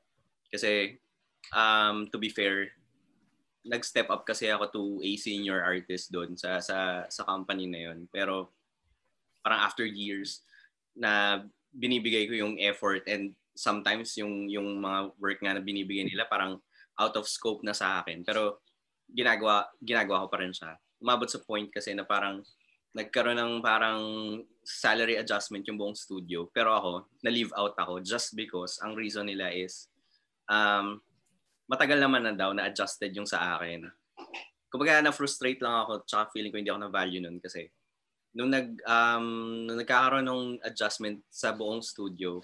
Kasi 0.47 0.95
um, 1.51 2.07
to 2.11 2.17
be 2.19 2.31
fair, 2.31 2.71
nag-step 3.61 4.09
up 4.09 4.25
kasi 4.25 4.49
ako 4.49 4.65
to 4.73 4.83
a 5.05 5.11
senior 5.17 5.61
artist 5.61 6.09
doon 6.09 6.33
sa 6.33 6.57
sa 6.63 7.05
sa 7.07 7.23
company 7.27 7.69
na 7.69 7.91
yon. 7.91 8.09
Pero 8.09 8.53
parang 9.45 9.61
after 9.65 9.85
years 9.85 10.41
na 10.97 11.43
binibigay 11.71 12.27
ko 12.27 12.35
yung 12.35 12.55
effort 12.59 13.05
and 13.07 13.33
sometimes 13.55 14.17
yung 14.17 14.49
yung 14.49 14.81
mga 14.81 14.99
work 15.21 15.39
nga 15.39 15.55
na 15.55 15.63
binibigay 15.63 16.07
nila 16.07 16.27
parang 16.27 16.57
out 16.99 17.15
of 17.15 17.29
scope 17.29 17.61
na 17.61 17.75
sa 17.75 18.01
akin. 18.01 18.25
Pero 18.25 18.65
ginagawa 19.11 19.67
ginagawa 19.81 20.25
ko 20.25 20.27
pa 20.31 20.39
rin 20.41 20.53
siya. 20.53 20.75
Umabot 21.01 21.29
sa 21.29 21.41
point 21.41 21.69
kasi 21.69 21.93
na 21.93 22.05
parang 22.05 22.41
nagkaroon 22.93 23.39
ng 23.39 23.53
parang 23.63 23.99
salary 24.61 25.17
adjustment 25.17 25.65
yung 25.65 25.77
buong 25.77 25.97
studio. 25.97 26.45
Pero 26.53 26.73
ako, 26.77 26.91
na-leave 27.25 27.51
out 27.57 27.73
ako 27.77 27.99
just 28.01 28.37
because 28.37 28.77
ang 28.81 28.93
reason 28.93 29.25
nila 29.25 29.49
is 29.49 29.89
um, 30.49 31.01
matagal 31.65 31.97
naman 31.97 32.25
na 32.25 32.33
daw 32.33 32.53
na 32.53 32.69
adjusted 32.69 33.11
yung 33.13 33.27
sa 33.27 33.57
akin. 33.57 33.89
Kumbaga 34.71 35.03
na-frustrate 35.03 35.59
lang 35.59 35.83
ako 35.83 36.07
tsaka 36.07 36.31
feeling 36.31 36.51
ko 36.53 36.57
hindi 36.61 36.71
ako 36.71 36.81
na-value 36.87 37.21
nun 37.23 37.37
kasi 37.43 37.67
nung 38.31 38.51
nag 38.51 38.79
um, 38.87 39.27
nung 39.67 39.79
nagkakaroon 39.79 40.23
ng 40.23 40.43
adjustment 40.63 41.19
sa 41.27 41.51
buong 41.51 41.83
studio, 41.83 42.39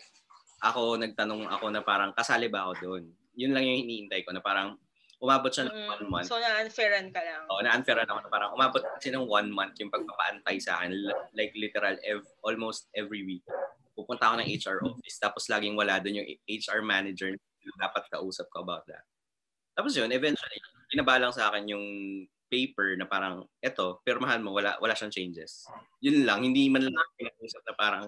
ako 0.59 0.99
nagtanong 0.99 1.47
ako 1.47 1.71
na 1.71 1.81
parang 1.83 2.11
kasali 2.11 2.51
ba 2.51 2.67
ako 2.67 2.73
doon. 2.83 3.03
Yun 3.37 3.53
lang 3.53 3.63
yung 3.63 3.87
iniintay 3.87 4.25
ko 4.25 4.33
na 4.33 4.43
parang 4.43 4.75
umabot 5.17 5.49
siya 5.49 5.65
ng 5.65 5.73
Mm, 5.73 5.89
one 5.89 6.05
month. 6.13 6.27
So, 6.29 6.37
na-unfairan 6.37 7.09
ka 7.09 7.21
lang. 7.25 7.41
Oo, 7.49 7.61
na-unfairan 7.65 8.05
ako 8.05 8.29
parang 8.29 8.53
umabot 8.53 8.81
kasi 8.97 9.09
ng 9.09 9.25
one 9.25 9.49
month 9.49 9.73
yung 9.81 9.89
pagpapaantay 9.89 10.61
sa 10.61 10.77
akin. 10.81 10.93
Like 11.33 11.53
literal, 11.57 11.97
ev- 12.05 12.29
almost 12.45 12.85
every 12.93 13.25
week. 13.25 13.41
Pupunta 13.97 14.29
ako 14.29 14.45
ng 14.45 14.49
HR 14.53 14.77
office 14.85 15.17
tapos 15.17 15.49
laging 15.49 15.73
wala 15.73 15.97
doon 15.97 16.21
yung 16.21 16.29
HR 16.45 16.85
manager 16.85 17.33
na 17.33 17.89
dapat 17.89 18.05
kausap 18.13 18.45
ko 18.53 18.61
about 18.61 18.85
that. 18.85 19.01
Tapos 19.73 19.93
yun, 19.97 20.09
eventually, 20.13 20.57
binabalang 20.93 21.33
sa 21.33 21.49
akin 21.49 21.65
yung 21.69 21.85
paper 22.47 22.95
na 22.97 23.05
parang, 23.05 23.43
eto, 23.59 23.99
pirmahan 24.07 24.41
mo, 24.41 24.55
wala, 24.55 24.77
wala 24.79 24.95
siyang 24.95 25.11
changes. 25.13 25.67
Yun 25.99 26.23
lang, 26.23 26.41
hindi 26.45 26.69
man 26.71 26.85
lang 26.85 27.09
pinakusap 27.19 27.61
na 27.67 27.75
parang, 27.75 28.05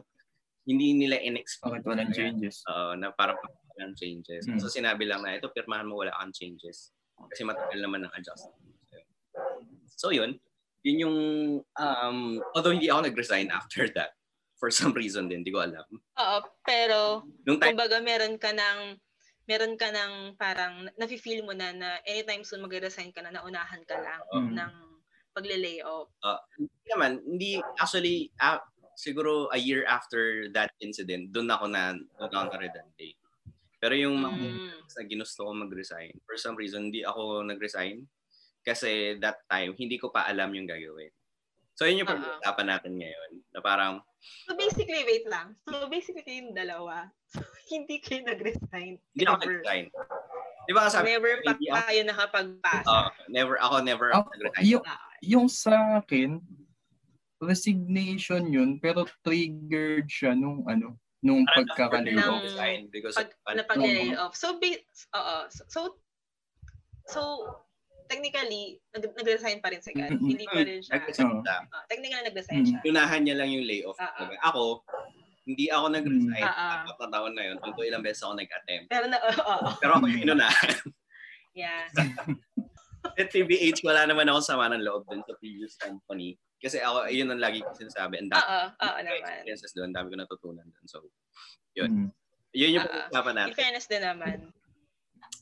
hindi 0.66 0.94
nila 0.94 1.18
in-explain. 1.20 1.82
Bakit 1.82 1.86
walang 1.86 2.14
changes? 2.14 2.62
Oo, 2.70 2.94
na 2.96 3.10
parang 3.12 3.38
walang 3.76 3.94
changes. 3.98 4.46
Hmm. 4.46 4.62
So 4.62 4.70
sinabi 4.70 5.10
lang 5.10 5.26
na, 5.26 5.36
ito, 5.38 5.50
pirmahan 5.50 5.86
mo, 5.90 6.00
wala 6.00 6.14
kang 6.16 6.34
changes. 6.34 6.94
Kasi 7.28 7.44
matagal 7.44 7.80
naman 7.84 8.08
ng 8.08 8.14
adjustment. 8.16 8.56
So 10.00 10.16
yun, 10.16 10.40
yun 10.88 10.98
yung, 11.04 11.18
um, 11.76 12.18
although 12.56 12.72
hindi 12.72 12.88
ako 12.88 13.12
nag-resign 13.12 13.52
after 13.52 13.92
that, 14.00 14.16
for 14.56 14.72
some 14.72 14.96
reason 14.96 15.28
din, 15.28 15.44
hindi 15.44 15.52
ko 15.52 15.60
alam. 15.64 15.84
Oo, 16.20 16.38
pero 16.64 17.28
Nung 17.44 17.60
time, 17.60 17.76
kumbaga 17.76 18.00
meron 18.00 18.40
ka 18.40 18.52
ng 18.56 18.96
meron 19.50 19.76
ka 19.82 19.90
ng 19.90 20.38
parang 20.38 20.88
nafe-feel 20.96 21.42
mo 21.42 21.58
na 21.58 21.74
na 21.74 21.98
anytime 22.06 22.46
soon 22.46 22.62
magre-resign 22.62 23.10
ka 23.10 23.26
na 23.26 23.34
naunahan 23.34 23.82
ka 23.90 23.98
lang 23.98 24.22
Mm. 24.30 24.54
ng 24.56 24.74
pagle-lay 25.34 25.82
off. 25.82 26.12
hindi 26.60 26.86
naman, 26.92 27.12
hindi, 27.26 27.52
actually, 27.82 28.30
ah, 28.40 28.62
siguro 29.00 29.48
a 29.50 29.58
year 29.58 29.88
after 29.90 30.52
that 30.54 30.70
incident, 30.84 31.32
doon 31.34 31.50
ako 31.50 31.66
na, 31.72 31.96
doon 32.20 32.30
ako 32.46 32.46
na-redundant. 32.56 33.16
Pero 33.80 33.96
yung 33.96 34.20
mga 34.20 34.36
Mm. 34.36 34.70
na 34.76 35.04
ginusto 35.06 35.40
ko 35.42 35.52
mag-resign, 35.54 36.12
for 36.24 36.36
some 36.36 36.54
reason, 36.54 36.88
hindi 36.88 37.02
ako 37.02 37.44
nag-resign 37.44 38.04
kasi 38.62 39.16
that 39.18 39.40
time, 39.48 39.72
hindi 39.74 39.96
ko 39.96 40.12
pa 40.12 40.28
alam 40.28 40.52
yung 40.52 40.68
gagawin. 40.68 41.10
So, 41.74 41.88
yun 41.88 42.04
yung 42.04 42.12
pag-uusapan 42.12 42.68
natin 42.68 43.00
ngayon. 43.00 43.32
Na 43.50 43.64
parang, 43.64 44.04
So 44.20 44.52
basically, 44.54 45.08
wait 45.08 45.24
lang. 45.26 45.56
So 45.64 45.88
basically 45.88 46.28
kayong 46.28 46.52
dalawa, 46.52 47.08
so, 47.32 47.40
hindi 47.72 48.04
kayo 48.04 48.20
nag-resign. 48.22 49.00
hindi 49.16 49.24
ako 49.24 49.38
nag-resign. 49.40 49.86
Di 50.68 50.74
ba 50.76 50.92
sabi, 50.92 51.16
Never 51.16 51.40
pa 51.40 51.56
kayo 51.88 52.02
nakapagpasa. 52.04 52.84
uh, 52.86 53.10
never, 53.28 53.56
ako 53.58 53.76
never 53.82 54.12
Ako, 54.12 54.28
nag-resign. 54.36 54.64
yung, 54.68 54.84
yung 55.24 55.48
sa 55.48 56.04
akin, 56.04 56.44
resignation 57.40 58.52
yun, 58.52 58.76
pero 58.78 59.08
triggered 59.24 60.06
siya 60.06 60.36
nung 60.36 60.68
ano, 60.68 61.00
nung. 61.22 61.44
Ng- 61.44 62.44
resign 62.44 62.88
because 62.90 63.16
pag, 63.16 63.32
of, 63.46 63.56
na 63.56 63.64
pag-lay 63.64 64.16
off. 64.16 64.36
So, 64.36 64.56
ba- 64.56 64.86
oo. 65.16 65.38
So, 65.50 65.62
so, 65.68 65.80
so, 67.08 67.22
technically, 68.08 68.82
nag- 68.92 69.16
nag-resign 69.16 69.60
pa 69.62 69.70
rin 69.70 69.82
si 69.84 69.94
Kat. 69.94 70.10
Mm-mm. 70.10 70.34
Hindi 70.34 70.46
pa 70.50 70.62
rin 70.64 70.80
siya. 70.82 70.98
nag-resign. 70.98 71.44
Ah, 71.46 71.86
technically, 71.86 72.24
nag-resign 72.26 72.62
Mm. 72.64 72.68
siya. 72.68 72.80
Unahan 72.86 73.22
niya 73.24 73.36
lang 73.38 73.50
yung 73.52 73.66
layoff. 73.68 73.98
Talaga. 73.98 74.40
Ako, 74.50 74.82
hindi 75.46 75.66
ako 75.70 75.86
nag-resign. 75.90 76.44
Apat 76.46 76.98
na 77.00 77.08
taon 77.10 77.34
na 77.34 77.44
yun. 77.46 77.58
Kung 77.60 77.74
ilang 77.82 78.02
beses 78.02 78.22
ako 78.22 78.34
nag-attempt. 78.38 78.88
Pero 78.90 79.06
na, 79.06 79.18
oo. 79.20 79.44
oo. 79.46 79.68
Pero 79.78 79.92
ako 79.98 80.06
yung 80.08 80.24
inunahan. 80.26 80.74
Yeah. 81.58 81.90
At 83.20 83.32
TBH, 83.32 83.84
wala 83.84 84.06
naman 84.06 84.28
akong 84.30 84.46
sama 84.46 84.70
ng 84.70 84.84
loob 84.86 85.04
dun 85.10 85.24
sa 85.24 85.34
previous 85.40 85.76
company. 85.76 86.36
Kasi 86.60 86.84
ako, 86.84 87.08
yun 87.08 87.32
ang 87.32 87.40
lagi 87.40 87.64
ko 87.64 87.72
sinasabi. 87.72 88.20
Dami 88.28 88.36
Oo, 88.36 88.64
oo 88.76 89.00
naman. 89.00 89.20
experiences 89.24 89.72
doon. 89.72 89.96
Dami 89.96 90.12
ko 90.12 90.16
natutunan 90.20 90.68
doon. 90.68 90.86
So, 90.86 91.08
yun. 91.74 91.92
Mm. 91.92 92.10
Yun 92.52 92.76
yung 92.76 92.84
ah. 92.84 92.90
pag-uusapan 93.08 93.32
In 93.32 93.40
natin. 93.40 93.56
fairness 93.56 93.88
din 93.88 94.04
naman. 94.04 94.38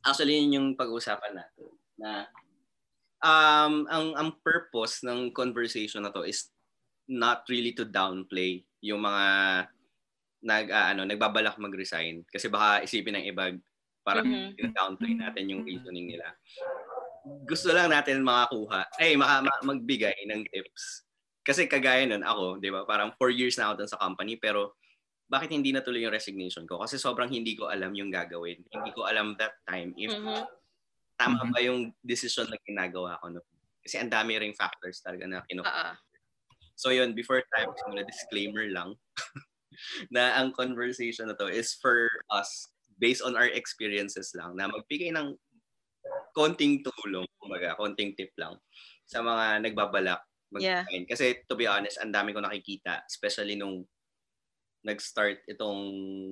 Actually, 0.05 0.37
yun 0.37 0.55
yung 0.55 0.67
pag-uusapan 0.77 1.33
natin. 1.33 1.67
Na, 1.97 2.29
um, 3.23 3.89
ang, 3.89 4.07
ang 4.13 4.29
purpose 4.45 5.01
ng 5.01 5.33
conversation 5.33 6.05
na 6.05 6.13
to 6.13 6.21
is 6.21 6.53
not 7.07 7.47
really 7.47 7.71
to 7.73 7.87
downplay 7.87 8.61
yung 8.83 9.01
mga 9.01 9.25
nag 10.37 10.67
ah, 10.69 10.93
ano 10.93 11.01
nagbabalak 11.01 11.57
mag-resign 11.57 12.21
kasi 12.29 12.45
baka 12.45 12.85
isipin 12.85 13.17
ng 13.17 13.25
iba 13.25 13.55
parang 14.05 14.27
Mhm. 14.27 14.75
downplay 14.75 15.17
natin 15.17 15.49
yung 15.49 15.63
reasoning 15.65 16.13
nila. 16.13 16.31
Gusto 17.43 17.75
lang 17.75 17.91
natin 17.91 18.23
makakuha, 18.23 18.87
ay 19.03 19.19
maka, 19.19 19.43
ma- 19.43 19.65
magbigay 19.65 20.15
ng 20.31 20.47
tips. 20.47 21.06
Kasi 21.47 21.71
kagaya 21.71 22.03
nun 22.03 22.27
ako, 22.27 22.59
'di 22.59 22.67
ba? 22.75 22.83
Parang 22.83 23.15
four 23.15 23.31
years 23.31 23.55
na 23.55 23.71
ako 23.71 23.73
dun 23.79 23.89
sa 23.95 23.95
company 24.03 24.35
pero 24.35 24.75
bakit 25.31 25.55
hindi 25.55 25.71
natuloy 25.71 26.03
yung 26.03 26.11
resignation 26.11 26.67
ko? 26.67 26.83
Kasi 26.83 26.99
sobrang 26.99 27.31
hindi 27.31 27.55
ko 27.55 27.71
alam 27.71 27.95
yung 27.95 28.11
gagawin. 28.11 28.59
Hindi 28.67 28.91
ko 28.91 29.07
alam 29.07 29.35
that 29.39 29.55
time 29.63 29.95
if 29.95 30.11
Mhm. 30.11 30.43
tama 31.15 31.47
Mhm. 31.47 31.51
ba 31.55 31.59
yung 31.63 31.79
decision 32.03 32.51
na 32.51 32.59
ginagawa 32.67 33.15
ko. 33.23 33.31
No? 33.31 33.43
Kasi 33.79 33.95
ang 34.03 34.11
dami 34.11 34.35
ring 34.35 34.55
factors 34.55 34.99
talaga 34.99 35.23
na 35.23 35.39
kinu 35.47 35.63
Oo. 35.63 35.87
So 36.77 36.91
yun, 36.91 37.15
before 37.15 37.41
tayo 37.55 37.71
magsimula, 37.71 38.03
disclaimer 38.05 38.67
lang 38.69 38.93
na 40.13 40.35
ang 40.37 40.51
conversation 40.51 41.31
na 41.31 41.35
to 41.39 41.47
is 41.47 41.73
for 41.79 42.11
us 42.29 42.69
based 42.99 43.23
on 43.23 43.33
our 43.39 43.49
experiences 43.49 44.35
lang 44.35 44.53
na 44.59 44.67
magbigay 44.69 45.09
ng 45.15 45.33
konting 46.37 46.85
tulong, 46.85 47.25
kumbaga, 47.41 47.73
konting 47.81 48.13
tip 48.13 48.29
lang 48.37 48.61
sa 49.09 49.25
mga 49.25 49.65
nagbabalak 49.65 50.21
mag 50.49 50.61
Yeah. 50.61 50.83
Kasi 51.05 51.43
to 51.43 51.55
be 51.55 51.65
honest, 51.65 51.99
ang 51.99 52.11
dami 52.11 52.31
ko 52.31 52.39
nakikita, 52.39 53.03
especially 53.03 53.55
nung 53.55 53.83
nag-start 54.81 55.43
itong 55.45 55.81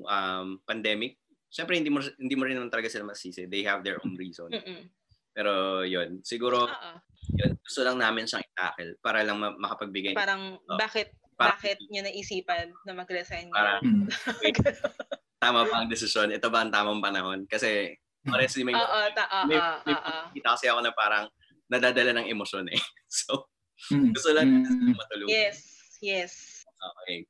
um, 0.02 0.48
pandemic. 0.64 1.20
Siyempre, 1.50 1.76
hindi 1.76 1.92
mo, 1.92 2.00
hindi 2.00 2.36
mo 2.36 2.44
rin 2.44 2.56
naman 2.56 2.72
talaga 2.72 2.88
sila 2.88 3.08
masisi. 3.08 3.48
They 3.48 3.64
have 3.64 3.84
their 3.84 4.00
own 4.00 4.16
reason. 4.16 4.52
Mm-mm. 4.52 4.88
Pero 5.32 5.84
yun, 5.84 6.24
siguro 6.24 6.64
Oo. 6.64 6.92
yun, 7.36 7.60
gusto 7.60 7.84
lang 7.84 8.00
namin 8.00 8.24
siyang 8.24 8.44
i-tackle 8.46 8.96
para 9.00 9.20
lang 9.24 9.36
ma- 9.36 9.56
makapagbigay 9.58 10.16
ng 10.16 10.20
Parang, 10.20 10.56
Oh. 10.62 10.80
bakit, 10.80 11.12
Para- 11.36 11.60
bakit 11.60 11.76
nyo 11.92 12.00
naisipan 12.00 12.72
na 12.88 12.96
mag-resign 12.96 13.52
para 13.52 13.84
Mm. 13.84 14.08
tama 15.44 15.68
ba 15.68 15.84
ang 15.84 15.92
desisyon? 15.92 16.32
Ito 16.32 16.48
ba 16.48 16.64
ang 16.64 16.72
tamang 16.72 17.04
panahon? 17.04 17.44
Kasi 17.46 17.92
honestly, 18.26 18.64
may, 18.64 18.72
Oo, 18.74 19.00
ta- 19.12 19.28
oo, 19.28 19.46
may, 19.46 19.60
oo, 19.60 19.78
may 19.84 19.96
oo. 19.96 20.18
kita 20.32 20.56
kasi 20.56 20.66
ako 20.72 20.80
na 20.80 20.96
parang 20.96 21.28
nadadala 21.68 22.16
ng 22.16 22.30
emosyon 22.32 22.72
eh. 22.72 22.80
So, 23.12 23.52
Mm. 23.92 24.12
gusto 24.16 24.32
lang 24.32 24.48
Mm. 24.66 24.96
matulog. 24.96 25.28
Yes, 25.30 25.58
yes. 26.00 26.64
Okay. 27.04 27.28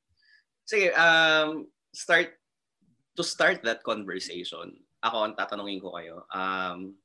Sige, 0.66 0.90
um, 0.98 1.70
start, 1.94 2.38
to 3.16 3.24
start 3.24 3.62
that 3.64 3.86
conversation, 3.86 4.74
ako 5.00 5.16
ang 5.25 5.34
tatanungin 5.38 5.80
ko 5.82 5.94
kayo, 5.94 6.25
um, 6.34 6.98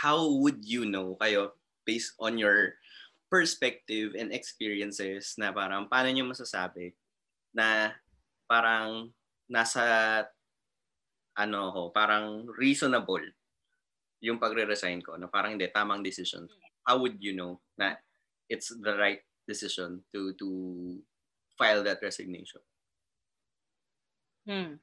how 0.00 0.20
would 0.40 0.60
you 0.62 0.84
know 0.84 1.16
kayo, 1.16 1.56
based 1.88 2.12
on 2.20 2.36
your 2.36 2.76
perspective 3.32 4.12
and 4.16 4.32
experiences, 4.32 5.36
na 5.40 5.52
parang 5.52 5.88
paano 5.88 6.12
nyo 6.12 6.28
masasabi 6.28 6.92
na 7.56 7.96
parang 8.44 9.12
nasa 9.48 9.82
ano 11.32 11.72
ko, 11.72 11.82
parang 11.88 12.44
reasonable 12.60 13.24
yung 14.20 14.36
pagre-resign 14.42 15.00
ko, 15.00 15.14
na 15.16 15.30
parang 15.30 15.54
hindi, 15.54 15.70
tamang 15.70 16.02
decision. 16.02 16.44
How 16.88 16.96
would 17.04 17.20
you 17.20 17.36
know 17.36 17.60
na 17.76 18.00
it's 18.48 18.72
the 18.72 18.96
right 18.96 19.20
decision 19.44 20.00
to 20.16 20.32
to 20.40 20.48
file 21.60 21.84
that 21.84 22.00
resignation? 22.00 22.64
Hmm. 24.48 24.80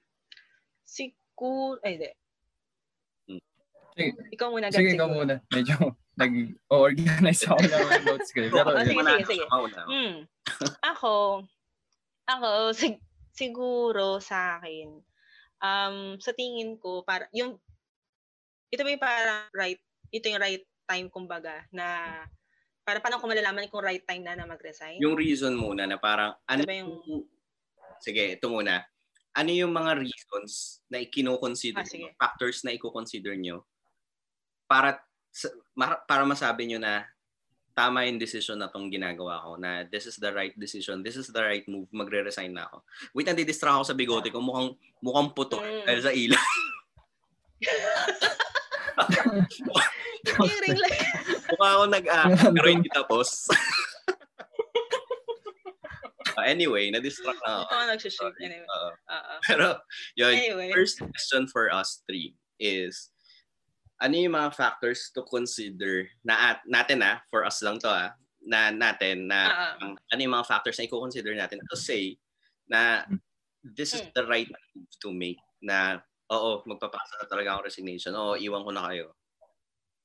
Siguro, 0.85 1.81
ay, 1.81 1.97
hindi. 1.97 2.11
Hmm. 3.25 3.41
Sige, 3.97 4.09
Ikaw 4.37 4.47
muna, 4.53 4.69
sige 4.69 4.93
ikaw 4.93 5.09
muna. 5.09 5.41
Medyo 5.49 5.97
nag-organize 6.21 7.41
ako 7.49 7.59
ng 7.65 8.05
notes 8.05 8.29
ko. 8.29 8.39
Pero 8.53 8.69
Oh, 8.69 8.85
sige, 8.85 9.01
sige, 9.01 9.25
sige. 9.25 9.45
Hmm. 9.89 10.17
Ako, 10.85 11.41
ako, 12.29 12.49
sig- 12.77 13.01
siguro 13.33 14.21
sa 14.21 14.61
akin, 14.61 15.01
um, 15.59 16.21
sa 16.21 16.31
tingin 16.37 16.77
ko, 16.77 17.01
para, 17.01 17.25
yung, 17.33 17.57
ito 18.69 18.81
ba 18.85 18.93
yung 18.93 19.01
parang 19.01 19.49
right, 19.57 19.81
ito 20.13 20.29
yung 20.29 20.39
right 20.39 20.63
time, 20.85 21.09
kumbaga, 21.09 21.65
na, 21.69 22.21
para 22.85 23.01
paano 23.01 23.17
ko 23.17 23.25
malalaman 23.25 23.65
kung 23.67 23.81
right 23.81 24.05
time 24.05 24.21
na 24.21 24.37
na 24.37 24.45
mag-resign? 24.45 25.01
Yung 25.01 25.17
reason 25.17 25.57
muna 25.57 25.85
na 25.85 25.97
parang 25.97 26.37
ano 26.45 26.61
Ano 26.61 26.63
ba 26.63 26.73
yung-. 26.73 27.25
Sige, 27.99 28.37
ito 28.37 28.47
muna. 28.47 28.85
Ano 29.35 29.51
yung 29.51 29.73
mga 29.73 29.99
reasons 29.99 30.79
na 30.87 31.01
ikino-consider, 31.01 31.83
Ah, 31.83 31.91
nyo, 31.91 32.09
factors 32.15 32.63
na 32.63 32.71
i-consider 32.71 33.35
nyo 33.35 33.65
para 34.65 34.97
para 36.07 36.23
masabi 36.23 36.65
nyo 36.65 36.79
na 36.79 37.03
tama 37.75 38.07
yung 38.07 38.15
decision 38.15 38.55
na 38.55 38.71
tong 38.71 38.87
ginagawa 38.87 39.43
ko, 39.43 39.59
na 39.59 39.83
this 39.83 40.07
is 40.07 40.15
the 40.15 40.31
right 40.31 40.55
decision, 40.55 41.03
this 41.03 41.19
is 41.19 41.27
the 41.27 41.43
right 41.43 41.67
move, 41.67 41.91
magre-resign 41.91 42.55
na 42.55 42.71
ako. 42.71 42.87
Wait, 43.11 43.27
nandidistra 43.27 43.75
ako 43.75 43.83
sa 43.83 43.91
bigote 43.91 44.31
ko, 44.31 44.39
mukhang, 44.39 44.71
mukhang 45.03 45.35
puto 45.35 45.59
Mm. 45.59 45.83
dahil 45.83 45.99
sa 45.99 46.15
ilaw. 46.15 46.39
yung 50.27 50.61
ring 50.61 50.77
light. 50.77 50.99
Mukha 51.53 51.67
ako 51.73 51.83
nag 51.87 52.05
ah, 52.07 52.27
pero 52.55 52.67
hindi 52.67 52.89
tapos. 52.89 53.29
Ah, 56.35 56.51
anyway, 56.51 56.91
na-distract 56.91 57.39
na 57.47 57.63
Ito 57.63 57.71
ako. 57.71 57.83
nag-shoot. 57.95 58.35
Anyway. 58.43 58.67
Oo. 58.67 59.33
pero, 59.47 59.79
yun, 60.19 60.35
Anyway. 60.35 60.67
first 60.75 60.99
question 60.99 61.47
for 61.47 61.71
us 61.71 62.03
three 62.03 62.35
is, 62.59 63.07
ano 64.03 64.19
yung 64.19 64.35
mga 64.35 64.51
factors 64.51 65.15
to 65.15 65.23
consider 65.23 66.11
na 66.27 66.35
at, 66.51 66.57
natin 66.67 66.99
ah, 66.99 67.23
for 67.31 67.47
us 67.47 67.63
lang 67.63 67.79
to 67.79 67.87
ah, 67.87 68.11
na 68.43 68.67
natin 68.67 69.31
na 69.31 69.47
ang- 69.79 69.95
ano 69.95 70.19
yung 70.19 70.35
mga 70.35 70.43
factors 70.45 70.75
na 70.75 70.83
i-consider 70.83 71.31
natin 71.33 71.63
to 71.71 71.77
say 71.79 72.19
na 72.67 73.07
this 73.63 73.95
is 73.95 74.03
Hmm. 74.03 74.11
the 74.13 74.23
right 74.27 74.51
move 74.75 74.91
to 74.99 75.15
make 75.15 75.39
na 75.63 76.03
oo, 76.27 76.59
magpapasa 76.67 77.15
na 77.15 77.31
talaga 77.31 77.55
ako 77.55 77.61
resignation. 77.63 78.11
Oo, 78.11 78.35
iwan 78.35 78.67
ko 78.67 78.75
na 78.75 78.91
kayo. 78.91 79.15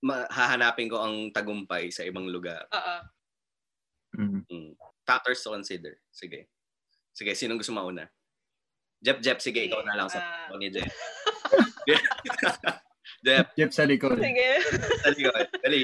Ma- 0.01 0.29
hahanapin 0.29 0.89
ko 0.89 0.97
ang 0.97 1.29
tagumpay 1.29 1.93
sa 1.93 2.03
ibang 2.03 2.25
lugar. 2.25 2.65
Oo. 2.73 2.97
Mm. 4.17 4.43
Mm. 4.49 4.73
Factors 5.05 5.45
to 5.45 5.53
consider. 5.53 6.01
Sige. 6.09 6.49
Sige, 7.13 7.37
sinong 7.37 7.61
gusto 7.61 7.71
mauna? 7.71 8.09
Jep, 9.01 9.21
Jep, 9.21 9.41
sige, 9.41 9.65
ikaw 9.65 9.81
na 9.85 9.97
lang 9.97 10.09
sa 10.09 10.21
Ah. 10.21 10.57
ni 10.57 10.69
Jep. 10.69 10.89
Jep, 13.21 13.47
Jeff 13.57 13.73
sa 13.73 13.85
likod. 13.85 14.17
Sige. 14.17 14.51
dali 15.05 15.21
ko. 15.21 15.31
Dali. 15.61 15.81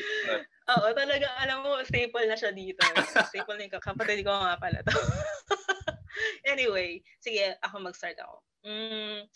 Oo, 0.67 0.89
talaga, 0.97 1.29
alam 1.41 1.61
mo, 1.65 1.81
staple 1.85 2.25
na 2.27 2.37
siya 2.37 2.53
dito. 2.53 2.81
Staple 3.29 3.57
na 3.57 3.69
yung 3.69 3.77
kapatid 3.77 4.25
ko 4.25 4.33
nga 4.33 4.57
pala 4.57 4.81
to. 4.81 4.93
anyway, 6.53 7.01
sige, 7.21 7.57
ako 7.61 7.85
mag-start 7.85 8.17
ako. 8.19 8.41
Mm, 8.65 9.29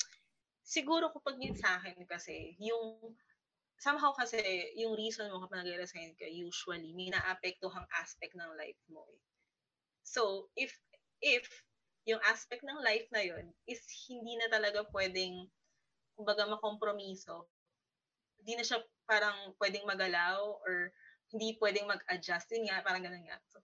siguro 0.65 1.13
kapag 1.13 1.37
yun 1.39 1.55
sa 1.55 1.77
akin 1.79 2.01
kasi, 2.09 2.57
yung, 2.59 2.99
somehow 3.81 4.13
kasi, 4.13 4.39
yung 4.77 4.93
reason 4.93 5.33
mo 5.33 5.41
kapag 5.49 5.65
nag-resign 5.65 6.13
ka, 6.21 6.29
usually, 6.29 6.93
may 6.93 7.09
naapektuhang 7.09 7.89
aspect 7.97 8.37
ng 8.37 8.53
life 8.61 8.79
mo. 8.93 9.09
Eh. 9.09 9.21
So, 10.05 10.53
if, 10.55 10.77
if, 11.25 11.49
yung 12.05 12.21
aspect 12.29 12.65
ng 12.65 12.81
life 12.85 13.09
na 13.13 13.25
yun 13.25 13.53
is 13.65 13.81
hindi 14.09 14.37
na 14.37 14.53
talaga 14.53 14.85
pwedeng, 14.93 15.49
kumbaga, 16.17 16.45
makompromiso, 16.45 17.49
hindi 18.41 18.61
na 18.61 18.65
siya 18.65 18.81
parang 19.09 19.57
pwedeng 19.61 19.89
magalaw 19.89 20.61
or 20.65 20.93
hindi 21.33 21.57
pwedeng 21.61 21.89
mag-adjust. 21.89 22.53
Yun 22.53 22.69
nga, 22.69 22.85
parang 22.85 23.05
ganun 23.05 23.25
nga. 23.25 23.41
So, 23.49 23.61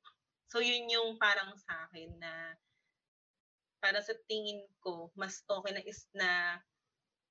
so 0.48 0.56
yun 0.64 0.88
yung 0.88 1.20
parang 1.20 1.52
sa 1.60 1.88
akin 1.88 2.16
na 2.16 2.56
para 3.80 4.00
sa 4.00 4.16
tingin 4.28 4.64
ko, 4.80 5.12
mas 5.16 5.44
okay 5.44 5.72
na 5.76 5.82
is 5.84 6.08
na 6.16 6.60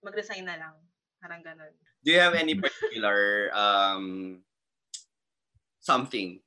mag-resign 0.06 0.46
na 0.46 0.58
lang. 0.58 0.78
Parang 1.26 1.42
ganun. 1.42 1.74
Do 2.06 2.14
you 2.14 2.22
have 2.22 2.38
any 2.38 2.54
particular 2.54 3.50
um 3.58 4.46
something? 5.82 6.38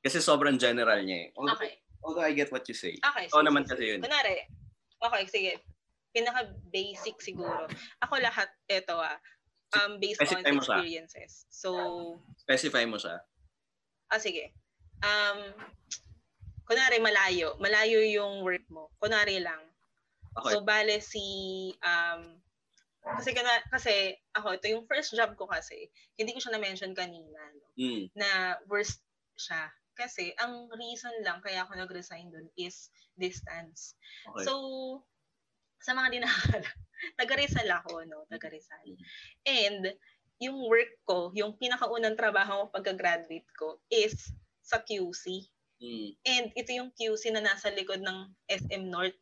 Kasi 0.00 0.24
sobrang 0.24 0.56
general 0.56 1.04
niya 1.04 1.28
eh. 1.28 1.36
Although, 1.36 1.60
Okay. 1.60 1.72
although 2.00 2.24
I 2.24 2.32
get 2.32 2.48
what 2.48 2.64
you 2.64 2.72
say. 2.72 2.96
Okay. 2.96 3.28
Oo 3.28 3.44
sige, 3.44 3.48
naman 3.52 3.68
kasi 3.68 3.92
yun. 3.92 4.00
Kunwari, 4.00 4.40
okay, 5.04 5.22
sige. 5.28 5.52
Pinaka-basic 6.16 7.20
siguro. 7.20 7.68
Ako 8.00 8.16
lahat, 8.24 8.48
eto 8.72 8.96
ah, 8.96 9.20
um, 9.84 10.00
based 10.00 10.16
on 10.24 10.32
Specify 10.32 10.48
siya. 10.48 10.56
experiences. 10.56 11.32
So, 11.52 11.70
Specify 12.40 12.88
mo 12.88 12.96
siya. 12.96 13.20
Ah, 14.08 14.16
sige. 14.16 14.56
Um, 15.04 15.52
kunwari, 16.64 17.04
malayo. 17.04 17.60
Malayo 17.60 18.00
yung 18.00 18.40
work 18.40 18.64
mo. 18.72 18.88
Kunwari 18.96 19.44
lang. 19.44 19.60
Okay. 20.40 20.56
So, 20.56 20.64
bale 20.64 21.04
si, 21.04 21.20
um, 21.84 22.40
kasi, 23.06 23.30
kana, 23.30 23.62
kasi 23.70 24.18
ako, 24.34 24.58
ito 24.58 24.66
yung 24.66 24.88
first 24.90 25.14
job 25.14 25.38
ko 25.38 25.46
kasi, 25.46 25.86
hindi 26.18 26.34
ko 26.34 26.42
siya 26.42 26.58
na-mention 26.58 26.92
kanina, 26.92 27.38
no? 27.54 27.66
Mm. 27.78 28.10
na 28.18 28.58
worst 28.66 29.04
siya. 29.38 29.70
Kasi, 29.94 30.34
ang 30.42 30.66
reason 30.74 31.12
lang 31.22 31.38
kaya 31.40 31.62
ako 31.62 31.78
nag-resign 31.78 32.28
dun 32.34 32.50
is 32.58 32.90
distance. 33.14 33.94
Okay. 34.34 34.44
So, 34.44 34.52
sa 35.80 35.94
mga 35.94 36.08
di 36.12 36.18
nakakala, 36.20 36.68
taga-Rizal 37.20 37.68
ako, 37.70 38.04
no? 38.10 38.26
Taga-Rizal. 38.26 38.98
And, 39.46 39.94
yung 40.36 40.68
work 40.68 40.92
ko, 41.08 41.32
yung 41.32 41.56
pinakaunang 41.56 42.18
trabaho 42.18 42.68
ko 42.68 42.76
pagka-graduate 42.76 43.48
ko 43.56 43.80
is 43.88 44.32
sa 44.60 44.82
QC. 44.84 45.48
Mm. 45.80 46.08
And 46.24 46.46
ito 46.56 46.70
yung 46.76 46.90
QC 46.92 47.32
na 47.32 47.44
nasa 47.44 47.72
likod 47.72 48.04
ng 48.04 48.32
SM 48.48 48.88
North. 48.88 49.16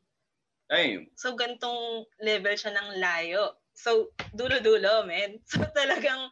Ay, 0.73 1.07
So, 1.15 1.37
gantong 1.37 2.09
level 2.25 2.57
siya 2.57 2.73
ng 2.73 2.89
layo. 2.99 3.53
So, 3.75 4.15
dulo-dulo, 4.33 5.05
men. 5.07 5.43
So, 5.51 5.61
talagang 5.75 6.31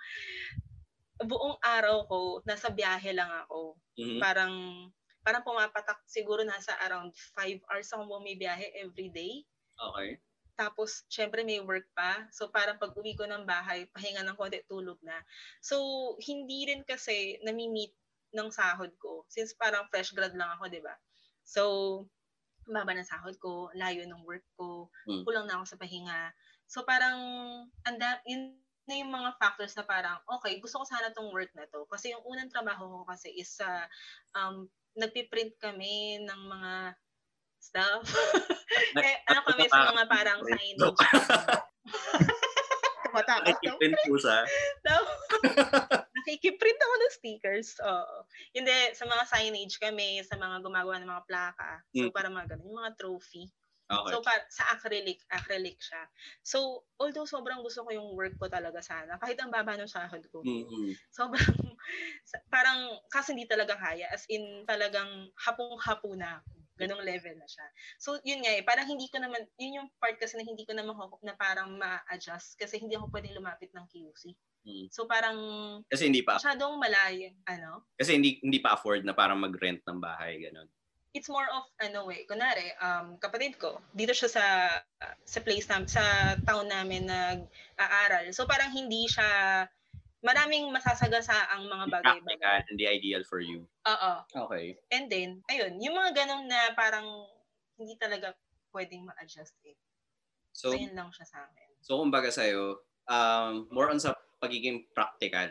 buong 1.30 1.56
araw 1.76 1.96
ko, 2.10 2.20
nasa 2.48 2.68
biyahe 2.78 3.10
lang 3.18 3.30
ako. 3.46 3.60
mhm. 3.98 4.20
Parang, 4.22 4.54
parang 5.24 5.42
pumapatak 5.46 5.98
siguro 6.16 6.40
nasa 6.44 6.72
around 6.84 7.12
5 7.36 7.60
hours 7.70 7.88
ako 7.92 8.02
bumibiyahe 8.12 8.66
every 8.84 9.08
day. 9.20 9.32
okay. 9.78 10.20
Tapos, 10.52 10.90
syempre 11.08 11.40
may 11.48 11.60
work 11.64 11.88
pa. 11.96 12.28
So, 12.36 12.52
parang 12.52 12.76
pag 12.76 12.92
uwi 12.94 13.16
ko 13.16 13.24
ng 13.24 13.48
bahay, 13.48 13.88
pahinga 13.96 14.20
ng 14.24 14.36
konti, 14.36 14.60
tulog 14.68 15.00
na. 15.00 15.16
So, 15.64 15.76
hindi 16.20 16.68
rin 16.68 16.84
kasi 16.84 17.40
nami-meet 17.42 17.92
ng 18.36 18.48
sahod 18.52 18.92
ko. 19.00 19.24
Since 19.32 19.56
parang 19.56 19.88
fresh 19.88 20.12
grad 20.12 20.36
lang 20.36 20.52
ako, 20.60 20.68
di 20.68 20.80
ba? 20.84 20.94
So, 21.44 21.62
baba 22.68 22.92
ng 22.94 23.06
sahod 23.08 23.36
ko, 23.42 23.72
layo 23.74 24.04
ng 24.06 24.22
work 24.28 24.44
ko, 24.58 24.88
Hmm. 25.06 25.22
kulang 25.26 25.46
na 25.48 25.60
ako 25.60 25.64
sa 25.74 25.80
pahinga. 25.80 26.20
So, 26.72 26.88
parang, 26.88 27.20
anda, 27.84 28.24
yun 28.24 28.56
na 28.88 28.96
yung 28.96 29.12
mga 29.12 29.36
factors 29.36 29.76
na 29.76 29.84
parang, 29.84 30.16
okay, 30.40 30.56
gusto 30.56 30.80
ko 30.80 30.84
sana 30.88 31.12
tong 31.12 31.28
work 31.28 31.52
na 31.52 31.68
to. 31.68 31.84
Kasi 31.92 32.16
yung 32.16 32.24
unang 32.24 32.48
trabaho 32.48 32.88
ko 32.88 32.98
kasi 33.12 33.28
is 33.36 33.52
sa, 33.52 33.84
um, 34.32 34.64
nagpiprint 34.96 35.52
kami 35.60 36.24
ng 36.24 36.40
mga 36.48 36.96
stuff. 37.60 38.08
eh, 39.04 39.20
ano 39.28 39.44
kami 39.44 39.68
sa 39.68 39.92
mga 39.92 40.04
parang 40.08 40.40
signage. 40.48 40.80
Tumatakot 43.12 43.44
daw. 43.44 43.52
Nakikiprint 43.52 43.96
po 44.08 44.16
daw. 44.82 45.02
Nakikiprint 46.16 46.80
ako 46.80 46.94
ng 46.96 47.12
stickers. 47.12 47.68
Oo. 47.84 48.24
Hindi, 48.56 48.96
sa 48.96 49.04
mga 49.04 49.24
signage 49.28 49.76
kami, 49.76 50.24
sa 50.24 50.40
mga 50.40 50.64
gumagawa 50.64 50.96
ng 50.96 51.12
mga 51.12 51.24
plaka. 51.28 51.84
So, 51.92 52.08
Mm. 52.08 52.12
para 52.16 52.32
mga 52.32 52.56
ganun, 52.56 52.72
yung 52.72 52.80
mga 52.80 52.96
trophy. 52.96 53.52
Okay. 53.92 54.12
So, 54.16 54.24
pa, 54.24 54.32
sa 54.48 54.64
acrylic, 54.72 55.20
acrylic 55.28 55.76
siya. 55.82 56.08
So, 56.40 56.88
although 56.96 57.28
sobrang 57.28 57.60
gusto 57.60 57.84
ko 57.84 57.90
yung 57.92 58.16
work 58.16 58.34
ko 58.40 58.48
talaga 58.48 58.80
sana, 58.80 59.20
kahit 59.20 59.36
ang 59.40 59.52
baba 59.52 59.76
ng 59.76 59.90
sahod 59.90 60.24
ko, 60.32 60.40
Mhm. 60.42 60.96
sobrang, 61.12 61.36
parang, 62.54 62.96
kasi 63.12 63.36
hindi 63.36 63.44
talaga 63.44 63.76
kaya. 63.76 64.08
As 64.08 64.24
in, 64.32 64.64
talagang 64.64 65.28
hapong-hapo 65.44 66.16
na 66.16 66.40
ako. 66.40 66.50
Ganong 66.80 67.04
level 67.04 67.36
na 67.36 67.44
siya. 67.46 67.66
So, 68.00 68.16
yun 68.24 68.40
nga 68.42 68.52
eh, 68.56 68.64
parang 68.64 68.88
hindi 68.88 69.06
ko 69.12 69.20
naman, 69.20 69.44
yun 69.60 69.84
yung 69.84 69.88
part 70.00 70.16
kasi 70.16 70.40
na 70.40 70.44
hindi 70.48 70.64
ko 70.64 70.72
naman 70.72 70.96
na 71.22 71.36
parang 71.36 71.76
ma-adjust 71.76 72.56
kasi 72.56 72.80
hindi 72.80 72.96
ako 72.96 73.12
pwedeng 73.12 73.36
lumapit 73.36 73.70
ng 73.76 73.84
QC. 73.92 74.32
Mm. 74.64 74.88
So, 74.88 75.04
parang, 75.06 75.36
Kasi 75.92 76.08
hindi 76.08 76.24
pa 76.24 76.40
masyadong 76.40 76.80
malayo, 76.80 77.28
ano, 77.46 77.84
kasi 78.00 78.16
hindi 78.18 78.40
hindi 78.42 78.58
pa 78.58 78.74
afford 78.74 79.04
na 79.06 79.12
parang 79.14 79.38
mag-rent 79.38 79.84
ng 79.86 79.98
bahay 80.00 80.40
ganun. 80.42 80.66
It's 81.12 81.28
more 81.28 81.44
of 81.52 81.64
ano 81.80 82.08
eh 82.08 82.24
kunare 82.24 82.72
um 82.80 83.20
kapatid 83.20 83.60
ko 83.60 83.76
dito 83.92 84.16
siya 84.16 84.28
sa 84.32 84.44
sa 85.28 85.38
place 85.44 85.68
nam 85.68 85.84
sa 85.84 86.34
town 86.48 86.68
namin 86.68 87.04
nag-aaral. 87.04 88.32
So 88.32 88.48
parang 88.48 88.72
hindi 88.72 89.04
siya 89.08 89.64
maraming 90.22 90.70
masasagasa 90.72 91.34
ang 91.52 91.66
mga 91.66 91.84
bagay-bagay. 91.90 92.64
hindi 92.70 92.84
ideal 92.88 93.26
for 93.26 93.42
you. 93.42 93.66
oo. 93.84 94.12
Okay. 94.48 94.78
and 94.94 95.10
then 95.10 95.42
ayun 95.50 95.76
yung 95.82 95.98
mga 95.98 96.24
ganong 96.24 96.46
na 96.48 96.72
parang 96.72 97.04
hindi 97.76 97.98
talaga 97.98 98.32
pwedeng 98.72 99.04
ma-adjust 99.04 99.52
eh. 99.68 99.76
So, 100.52 100.72
So 100.72 100.76
yun 100.80 100.96
lang 100.96 101.12
siya 101.12 101.26
sa 101.28 101.38
akin. 101.44 101.68
so 101.82 101.98
kumbaga 102.00 102.30
sa 102.32 102.44
um 103.10 103.66
more 103.68 103.90
on 103.90 103.98
sa 104.00 104.14
pagiging 104.40 104.86
practical 104.96 105.50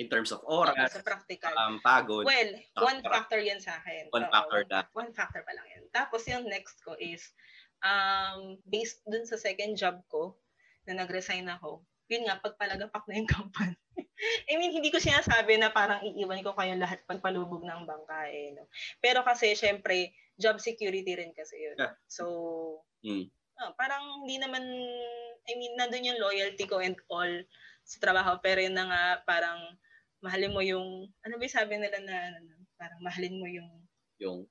in 0.00 0.08
terms 0.08 0.32
of 0.32 0.40
oras, 0.48 0.96
sa 0.96 1.04
practical 1.04 1.52
um 1.60 1.76
pagod. 1.84 2.24
Well, 2.24 2.50
Ah, 2.72 2.88
one 2.88 3.04
factor 3.04 3.36
yan 3.36 3.60
sa 3.60 3.76
akin. 3.76 4.08
One 4.08 4.24
Oo, 4.24 4.32
factor 4.32 4.60
lang. 4.64 4.86
One 4.96 5.12
factor 5.12 5.44
pa 5.44 5.52
lang 5.52 5.66
yan. 5.68 5.84
Tapos 5.92 6.24
yung 6.24 6.48
next 6.48 6.80
ko 6.80 6.96
is, 6.96 7.20
um, 7.84 8.56
based 8.64 9.04
dun 9.04 9.28
sa 9.28 9.36
second 9.36 9.76
job 9.76 10.00
ko, 10.08 10.40
na 10.88 11.04
nag-resign 11.04 11.44
ako, 11.46 11.84
yun 12.08 12.24
nga, 12.24 12.40
pagpalagapak 12.40 13.04
na 13.06 13.20
yung 13.20 13.28
company. 13.38 13.76
I 14.48 14.56
mean, 14.56 14.72
hindi 14.72 14.88
ko 14.88 14.96
sinasabi 15.00 15.60
na 15.60 15.68
parang 15.72 16.00
iiwan 16.02 16.44
ko 16.44 16.52
kayo 16.56 16.76
lahat 16.76 17.04
pagpalubog 17.04 17.60
ng 17.62 17.84
bangka 17.84 18.20
eh. 18.28 18.56
No? 18.56 18.68
Pero 18.98 19.20
kasi, 19.24 19.52
syempre, 19.52 20.12
job 20.36 20.56
security 20.60 21.12
rin 21.12 21.32
kasi 21.36 21.60
yun. 21.60 21.76
Yeah. 21.76 21.94
So, 22.08 22.24
Mm. 23.00 23.32
ah, 23.56 23.72
parang 23.80 24.24
hindi 24.24 24.36
naman, 24.36 24.60
I 25.48 25.52
mean, 25.56 25.72
nandun 25.72 26.04
yung 26.04 26.20
loyalty 26.20 26.68
ko 26.68 26.84
and 26.84 26.96
all 27.08 27.32
sa 27.80 27.96
trabaho. 27.96 28.36
Pero 28.44 28.60
yun 28.60 28.76
na 28.76 28.84
nga, 28.84 29.04
parang 29.24 29.56
mahalin 30.20 30.52
mo 30.52 30.60
yung, 30.60 30.86
ano 31.20 31.34
ba 31.34 31.42
yung 31.42 31.56
sabi 31.56 31.76
nila 31.76 31.98
na, 32.00 32.16
ano, 32.32 32.52
parang 32.76 33.00
mahalin 33.00 33.36
mo 33.36 33.46
yung 33.46 33.70
Yung 34.20 34.44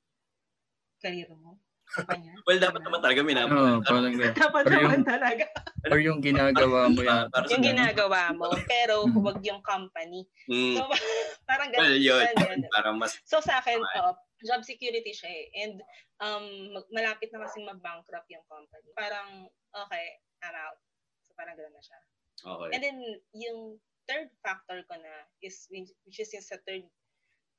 career 0.98 1.30
mo. 1.32 1.58
Kumpanya. 1.90 2.38
well 2.46 2.62
dapat 2.62 2.86
naman 2.86 3.02
talaga 3.02 3.22
minamahal. 3.26 3.82
parang 3.82 4.14
ganun. 4.14 4.34
Dapat 4.38 4.62
Pero 4.64 4.78
naman 4.78 4.94
yung- 4.94 5.10
talaga. 5.10 5.46
Or 5.90 5.98
yung 5.98 6.20
ginagawa 6.20 6.86
mo 6.86 7.02
yan. 7.02 7.26
Para 7.34 7.50
Yung 7.50 7.66
ginagawa 7.66 8.22
mo, 8.30 8.46
pero 8.70 9.10
Mm. 9.10 9.14
huwag 9.16 9.40
yung 9.42 9.62
company. 9.64 10.22
Mm. 10.46 10.78
So, 10.78 10.86
parang 11.50 11.74
Well, 11.74 11.90
ganun. 11.90 11.98
yun. 11.98 12.26
ganun. 12.36 12.62
Parang 12.70 12.96
mas 12.98 13.18
So, 13.26 13.42
sa 13.42 13.58
akin, 13.58 13.82
Okay. 13.82 14.00
oo, 14.00 14.12
job 14.46 14.62
security 14.62 15.10
siya 15.10 15.32
eh. 15.32 15.46
And 15.58 15.76
um, 16.20 16.46
malapit 16.92 17.34
na 17.34 17.42
kasing 17.42 17.66
mag-bankrupt 17.66 18.30
yung 18.30 18.46
company. 18.46 18.90
Parang, 18.94 19.50
okay, 19.74 20.06
I'm 20.46 20.54
out. 20.54 20.78
So, 21.26 21.34
parang 21.34 21.58
ganun 21.58 21.74
na 21.74 21.82
siya. 21.82 22.00
okay. 22.46 22.70
And 22.70 22.82
then, 22.86 22.98
yung 23.34 23.82
third 24.10 24.34
factor 24.42 24.82
ko 24.90 24.98
na 24.98 25.14
is, 25.46 25.70
which 25.70 26.18
is 26.18 26.34
yung 26.34 26.42
sa 26.42 26.58
third, 26.66 26.90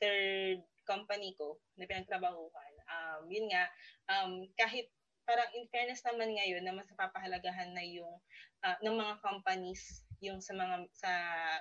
third 0.02 0.58
company 0.82 1.38
ko 1.38 1.62
na 1.78 1.86
pinagtrabahuhan, 1.86 2.74
um, 2.90 3.22
yun 3.30 3.46
nga, 3.46 3.70
um, 4.10 4.42
kahit 4.58 4.90
parang 5.30 5.46
in 5.54 5.70
fairness 5.70 6.02
naman 6.02 6.34
ngayon 6.34 6.66
na 6.66 6.74
mas 6.74 6.90
napapahalagahan 6.90 7.70
na 7.70 7.86
yung 7.86 8.18
ah, 8.66 8.74
ng 8.82 8.98
mga 8.98 9.22
companies 9.22 10.02
yung 10.18 10.42
sa 10.42 10.58
mga 10.58 10.90
sa 10.90 11.12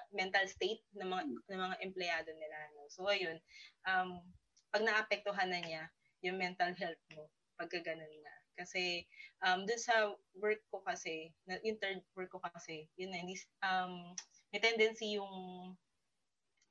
mental 0.09 0.49
state 0.49 0.81
ng 0.97 1.05
mga 1.05 1.23
ng 1.53 1.59
mga 1.69 1.77
empleyado 1.85 2.33
nila 2.33 2.57
no. 2.73 2.89
So 2.89 3.05
ayun, 3.05 3.37
um 3.85 4.25
pag 4.73 4.81
naapektuhan 4.81 5.53
na 5.53 5.61
niya 5.61 5.83
yung 6.25 6.41
mental 6.41 6.73
health 6.73 6.99
mo 7.13 7.29
pagka 7.61 7.77
ganun 7.85 8.09
na. 8.25 8.38
Kasi 8.59 9.07
um 9.47 9.63
dun 9.63 9.79
sa 9.79 10.11
work 10.35 10.59
ko 10.67 10.83
kasi, 10.83 11.31
na, 11.47 11.55
yung 11.63 11.79
third 11.79 12.03
work 12.19 12.27
ko 12.35 12.43
kasi, 12.43 12.91
yun 12.99 13.15
na, 13.15 13.23
um, 13.63 14.11
may 14.51 14.59
tendency 14.59 15.15
yung 15.15 15.31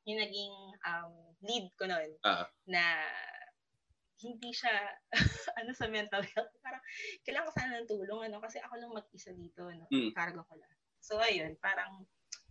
yung 0.04 0.20
naging 0.20 0.54
um, 0.88 1.12
lead 1.44 1.68
ko 1.76 1.84
noon 1.88 2.10
Ah. 2.24 2.48
na 2.68 2.84
hindi 4.18 4.50
siya 4.50 4.72
ano 5.62 5.70
sa 5.76 5.86
mental 5.86 6.24
health. 6.34 6.50
Parang 6.64 6.82
kailangan 7.22 7.46
ko 7.48 7.52
sana 7.54 7.72
ng 7.78 7.90
tulong 7.90 8.20
ano 8.28 8.42
kasi 8.42 8.58
ako 8.58 8.74
lang 8.80 8.92
mag-isa 8.96 9.30
dito 9.36 9.68
no. 9.70 9.86
Mm. 9.92 10.10
Karga 10.16 10.42
ko 10.42 10.54
lang. 10.58 10.74
So 10.98 11.22
ayun, 11.22 11.54
parang 11.62 12.04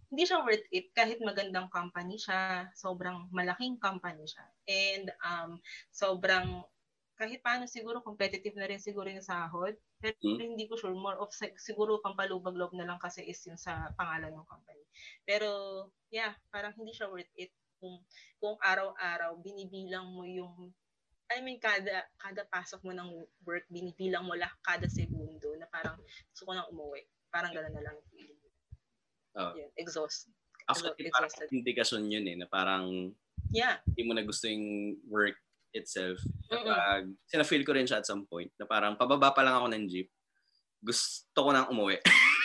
hindi 0.07 0.23
siya 0.23 0.39
worth 0.47 0.63
it 0.71 0.87
kahit 0.95 1.19
magandang 1.19 1.67
company 1.67 2.15
siya, 2.15 2.71
sobrang 2.79 3.27
malaking 3.35 3.75
company 3.83 4.23
siya. 4.23 4.45
And 4.71 5.07
um 5.25 5.51
sobrang 5.91 6.63
kahit 7.17 7.41
paano 7.41 7.65
siguro 7.65 8.05
competitive 8.05 8.53
na 8.55 8.69
rin 8.69 8.77
siguro 8.77 9.09
yung 9.09 9.25
sahod. 9.25 9.73
Pero 9.97 10.13
Mm. 10.21 10.53
hindi 10.53 10.69
ko 10.69 10.77
sure 10.77 10.93
more 10.93 11.17
of 11.17 11.33
sig- 11.33 11.57
siguro 11.57 11.97
pampalubag-loob 11.99 12.77
na 12.77 12.85
lang 12.85 13.01
kasi 13.01 13.25
is 13.25 13.41
yung 13.49 13.57
sa 13.57 13.89
pangalan 13.97 14.31
ng 14.31 14.45
company. 14.45 14.85
Pero 15.25 15.49
yeah, 16.13 16.37
parang 16.53 16.77
hindi 16.77 16.93
siya 16.93 17.09
worth 17.09 17.33
it 17.33 17.49
kung 17.81 18.01
kung 18.37 18.57
araw-araw 18.61 19.37
binibilang 19.41 20.05
mo 20.13 20.23
yung 20.23 20.71
I 21.27 21.43
mean, 21.43 21.59
kada, 21.59 22.07
kada 22.15 22.47
pasok 22.47 22.87
mo 22.87 22.95
ng 22.95 23.09
work, 23.43 23.67
binibilang 23.67 24.23
mo 24.23 24.31
lang 24.31 24.47
kada 24.63 24.87
segundo 24.87 25.51
na 25.59 25.67
parang 25.67 25.99
gusto 26.31 26.47
ko 26.47 26.55
nang 26.55 26.71
umuwi. 26.71 27.03
Parang 27.27 27.51
gano'n 27.51 27.75
na 27.75 27.83
lang. 27.83 27.97
Oh. 29.35 29.51
Yun, 29.51 29.67
exhaust. 29.75 30.31
Actually, 30.71 31.11
parang 31.11 31.27
exhausted. 31.27 31.51
indikasyon 31.51 32.07
yun 32.07 32.25
eh, 32.31 32.35
na 32.39 32.47
parang 32.47 33.11
Yeah. 33.51 33.83
hindi 33.91 34.07
mo 34.07 34.15
na 34.15 34.23
gusto 34.23 34.47
yung 34.47 34.95
work 35.11 35.35
itself. 35.73 36.19
Kapag, 36.47 37.11
kasi 37.27 37.35
na-feel 37.35 37.63
ko 37.63 37.71
rin 37.75 37.87
siya 37.87 37.99
at 37.99 38.07
some 38.07 38.23
point, 38.25 38.51
na 38.55 38.65
parang 38.65 38.95
pababa 38.95 39.31
pa 39.31 39.43
lang 39.43 39.55
ako 39.59 39.67
ng 39.71 39.83
jeep, 39.87 40.09
gusto 40.79 41.39
ko 41.39 41.49
nang 41.51 41.69
umuwi. 41.69 41.97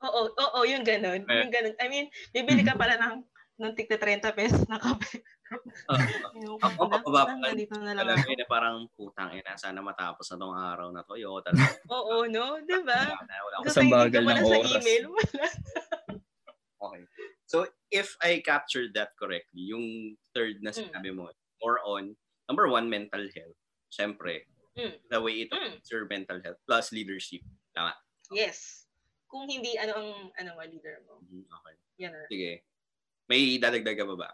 Oo, 0.00 0.32
oo, 0.32 0.60
yung 0.64 0.80
gano'n. 0.80 1.28
Eh. 1.28 1.38
Yung 1.44 1.52
gano'n. 1.52 1.76
I 1.76 1.86
mean, 1.92 2.08
bibili 2.32 2.64
ka 2.64 2.72
pala 2.72 2.96
ng 2.96 3.20
ng 3.60 3.72
tigta 3.76 4.00
30 4.00 4.32
pesos 4.32 4.64
na 4.64 4.80
kape. 4.80 5.20
Yung 6.40 6.56
Ako, 6.56 6.88
pababa 6.88 7.28
pa 7.28 7.36
lang, 7.36 7.40
nandito 7.44 7.76
na 7.76 7.92
lang 7.92 8.08
Alam 8.08 8.16
ako. 8.16 8.32
na 8.32 8.46
parang 8.48 8.76
putang 8.96 9.30
ina, 9.36 9.60
sana 9.60 9.84
matapos 9.84 10.24
na 10.32 10.40
tong 10.40 10.56
araw 10.56 10.88
na 10.88 11.04
to. 11.04 11.20
Yo, 11.20 11.36
talaga. 11.44 11.68
Oo, 11.92 12.24
no? 12.32 12.56
Diba? 12.64 13.12
Wala 13.12 13.34
wala 13.44 13.56
Isang 13.68 13.92
bagal 13.92 14.24
ng 14.24 14.40
sa 14.40 14.56
oras. 14.56 14.72
email. 14.80 15.04
Wala. 15.12 15.46
Okay. 16.80 17.02
So, 17.44 17.56
if 17.92 18.16
I 18.24 18.40
captured 18.40 18.96
that 18.96 19.12
correctly, 19.20 19.68
yung 19.68 20.16
third 20.32 20.64
na 20.64 20.72
Mm. 20.72 20.80
sinabi 20.88 21.10
mo, 21.12 21.28
more 21.60 21.82
on, 21.84 22.16
number 22.50 22.66
one, 22.66 22.90
mental 22.90 23.22
health. 23.30 23.54
Siyempre, 23.86 24.50
Mm. 24.74 24.98
the 25.06 25.20
way 25.22 25.46
it 25.46 25.50
Mm. 25.50 25.78
affects 25.78 25.90
your 25.94 26.10
mental 26.10 26.42
health, 26.42 26.58
plus 26.66 26.90
leadership. 26.90 27.46
Tama. 27.74 27.94
Yes. 28.34 28.86
Kung 29.30 29.46
hindi, 29.46 29.78
ano 29.78 29.94
ang 29.94 30.10
ano 30.34 30.48
mo, 30.58 30.62
leader 30.66 31.06
mo? 31.06 31.22
Mhm, 31.22 31.46
Okay. 31.46 31.74
Yan 32.02 32.10
na. 32.10 32.26
Sige. 32.26 32.66
May 33.30 33.58
dadagdag 33.62 33.94
ka 33.94 34.06
ba 34.10 34.16
ba? 34.18 34.30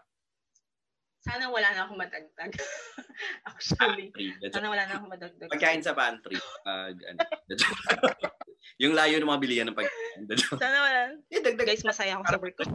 Sana 1.21 1.51
wala 1.51 1.69
na 1.73 1.85
akong 1.85 1.99
madagdag. 1.99 2.51
Actually. 3.49 4.09
Pantry. 4.13 4.49
Sana 4.49 4.69
wala 4.71 4.85
na 4.87 4.93
akong 4.97 5.11
madagdag. 5.11 5.49
Pagkain 5.53 5.83
sa 5.83 5.93
pantry. 5.93 6.37
Pag, 6.63 6.95
ano, 6.97 7.19
yung 8.81 8.93
layo 8.95 9.17
ng 9.19 9.27
mga 9.27 9.41
bilihan 9.41 9.65
ng 9.69 9.77
pagkain. 9.77 10.23
Sana 10.57 10.77
wala. 10.81 10.99
Eh, 11.29 11.41
dagdag 11.43 11.67
Guys, 11.67 11.83
masaya 11.85 12.15
ako 12.17 12.23
sa 12.31 12.39
work 12.41 12.55
ko. 12.57 12.65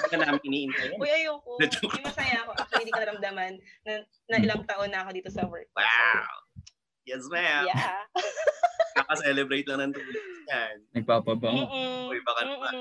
Ka 0.00 0.16
na. 0.16 0.24
Namin 0.28 0.42
iniintay 0.46 0.86
yan. 0.94 1.00
Uy, 1.00 1.10
ayoko. 1.10 1.50
Hindi 1.60 2.02
masaya 2.04 2.36
ako. 2.44 2.50
Actually, 2.56 2.82
hindi 2.84 2.94
ko 2.94 3.00
naramdaman 3.02 3.52
na, 3.84 3.92
na 4.30 4.36
ilang 4.40 4.62
taon 4.64 4.90
na 4.92 5.04
ako 5.04 5.10
dito 5.12 5.30
sa 5.32 5.44
work. 5.44 5.68
ko. 5.72 5.78
So, 5.78 5.84
Wow! 5.84 6.32
Yes, 7.02 7.24
ma'am. 7.28 7.64
yeah. 7.66 8.06
Kaka-celebrate 8.96 9.66
lang 9.66 9.90
ng 9.90 9.92
weeks 9.96 10.38
yan. 10.46 10.74
Nagpapabango. 10.94 11.66
Mm-mm. 11.66 12.12
Uy, 12.12 12.20
baka 12.22 12.40
naman. 12.46 12.74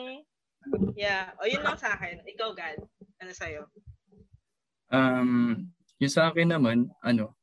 Yeah. 0.93 1.33
O, 1.41 1.47
yun 1.49 1.65
lang 1.65 1.79
sa 1.79 1.97
akin. 1.97 2.21
Ikaw, 2.27 2.49
Gad. 2.53 2.79
Ano 3.17 3.31
sa'yo? 3.33 3.65
Um, 4.91 5.65
yung 5.97 6.11
sa 6.13 6.29
akin 6.29 6.51
naman, 6.51 6.91
ano, 7.01 7.33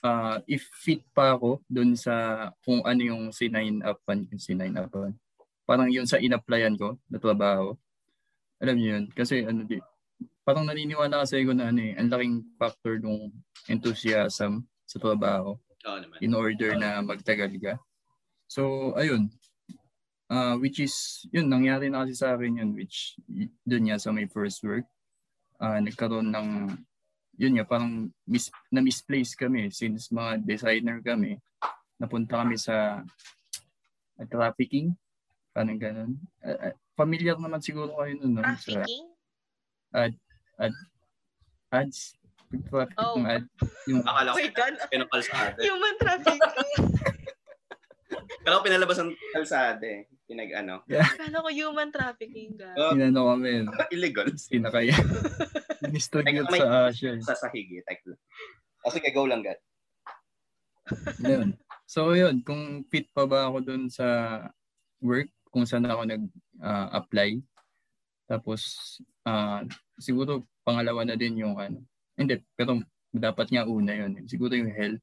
uh, 0.00 0.40
if 0.48 0.64
fit 0.74 1.04
pa 1.12 1.36
ako 1.36 1.60
dun 1.66 1.94
sa 1.94 2.48
kung 2.64 2.82
ano 2.82 3.00
yung 3.00 3.22
sinign 3.30 3.84
upan, 3.84 4.26
yung 4.32 4.40
sinign 4.42 4.74
upan. 4.76 5.12
Parang 5.64 5.88
yun 5.88 6.04
sa 6.04 6.20
in-applyan 6.20 6.76
ko 6.76 6.96
na 7.08 7.16
trabaho. 7.16 7.76
Alam 8.64 8.76
niyo 8.80 8.88
yun, 8.96 9.04
kasi 9.12 9.44
ano 9.44 9.68
di, 9.68 9.76
parang 10.40 10.64
naniniwala 10.64 11.28
kasi 11.28 11.44
ako 11.44 11.52
na 11.52 11.68
ano 11.68 11.80
eh, 11.84 11.92
ang 12.00 12.08
laking 12.08 12.36
factor 12.56 12.96
ng 12.96 13.28
enthusiasm 13.68 14.64
sa 14.88 14.96
trabaho 14.96 15.60
Oo 15.84 15.98
naman. 16.00 16.16
in 16.24 16.32
order 16.32 16.72
na 16.80 17.04
magtagal 17.04 17.52
ka. 17.60 17.76
So, 18.48 18.92
ayun. 18.96 19.28
Uh, 20.32 20.56
which 20.56 20.80
is, 20.80 21.28
yun, 21.28 21.52
nangyari 21.52 21.92
na 21.92 22.08
kasi 22.08 22.16
sa 22.16 22.32
akin 22.32 22.64
yun, 22.64 22.70
which, 22.72 23.20
dun 23.68 23.84
nga 23.84 24.00
sa 24.00 24.08
my 24.08 24.24
first 24.32 24.64
work, 24.64 24.88
uh, 25.60 25.76
nagkaroon 25.84 26.32
ng, 26.32 26.48
yun 27.36 27.60
nga, 27.60 27.68
parang 27.68 28.08
mis, 28.24 28.48
na-misplace 28.72 29.36
kami 29.36 29.68
since 29.68 30.08
mga 30.08 30.40
designer 30.40 31.04
kami. 31.04 31.36
napunta 32.00 32.42
kami 32.42 32.56
sa 32.58 33.04
uh, 34.18 34.26
trafficking. 34.26 34.96
Parang 35.54 35.78
ganun. 35.78 36.10
Uh, 36.42 36.58
uh, 36.68 36.74
familiar 36.92 37.38
naman 37.38 37.62
siguro 37.62 37.94
kayo 37.94 38.12
nun, 38.18 38.36
no? 38.36 38.42
Trafficking? 38.42 39.06
Sa 39.88 39.98
ad, 40.02 40.14
ad, 40.58 40.74
ads. 41.70 42.18
Traffic 42.66 42.98
Oh. 42.98 43.14
ng 43.16 43.26
ad. 43.26 43.44
Yung, 43.86 44.02
Akala 44.02 44.30
ko 44.30 44.36
Wait, 44.36 44.50
God. 44.52 44.74
pinapalsada. 44.90 45.58
Human 45.58 45.94
trafficking. 45.96 46.42
Kala 48.44 48.58
ko 48.58 48.62
pinalabas 48.62 48.98
ng 49.00 49.14
kalsada 49.32 49.82
eh. 49.82 50.04
Pinag 50.24 50.50
ano. 50.54 50.82
Akala 50.84 51.38
ko 51.38 51.48
human 51.50 51.90
trafficking, 51.90 52.54
God. 52.54 52.74
Oh, 52.76 52.92
inano 52.92 53.30
kami. 53.30 53.64
illegal. 53.90 54.26
Pinakaya. 54.46 54.94
Distribute 55.94 56.50
May- 56.50 56.62
sa 56.62 56.90
Asia. 56.90 57.14
Sa 57.22 57.38
sahig 57.38 57.70
eh. 57.70 57.82
Tek 57.82 58.02
lang. 58.06 58.20
O 58.84 58.92
sige, 58.92 59.08
go 59.10 59.24
lang, 59.24 59.40
God. 59.40 59.58
Yun. 61.22 61.56
So 61.84 62.12
yun, 62.12 62.40
kung 62.40 62.84
fit 62.86 63.08
pa 63.10 63.24
ba 63.24 63.48
ako 63.48 63.60
dun 63.62 63.88
sa 63.88 64.04
work, 65.00 65.28
kung 65.54 65.62
saan 65.62 65.86
ako 65.86 66.02
nag-apply. 66.02 67.38
Tapos 68.26 68.60
ah, 69.22 69.62
siguro 70.02 70.42
pangalawa 70.66 71.06
na 71.06 71.14
din 71.14 71.46
yung 71.46 71.54
ano. 71.54 71.78
Hindi, 72.18 72.42
pero 72.58 72.82
dapat 73.14 73.54
nga 73.54 73.62
una 73.62 73.94
yun. 73.94 74.26
Siguro 74.26 74.58
yung 74.58 74.74
health. 74.74 75.02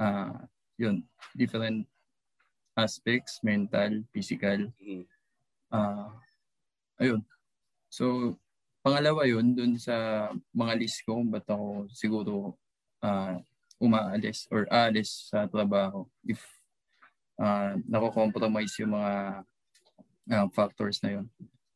ah 0.00 0.48
yun, 0.78 1.02
different 1.34 1.84
aspects, 2.78 3.44
mental, 3.44 4.06
physical. 4.14 4.72
Ah 5.68 6.16
ayun. 6.96 7.20
So, 7.92 8.36
pangalawa 8.80 9.26
yun, 9.28 9.52
dun 9.52 9.74
sa 9.76 10.28
mga 10.54 10.72
list 10.80 11.02
ko, 11.04 11.20
kung 11.20 11.28
ba't 11.28 11.44
ako 11.44 11.90
siguro 11.92 12.32
ah 13.04 13.36
umaalis 13.78 14.50
or 14.50 14.66
aalis 14.74 15.30
sa 15.30 15.46
trabaho 15.46 16.02
if 16.26 16.42
uh, 17.38 17.78
nako-compromise 17.86 18.74
yung 18.82 18.98
mga 18.98 19.46
ah, 20.32 20.48
factors 20.52 21.00
na 21.02 21.20
yun. 21.20 21.26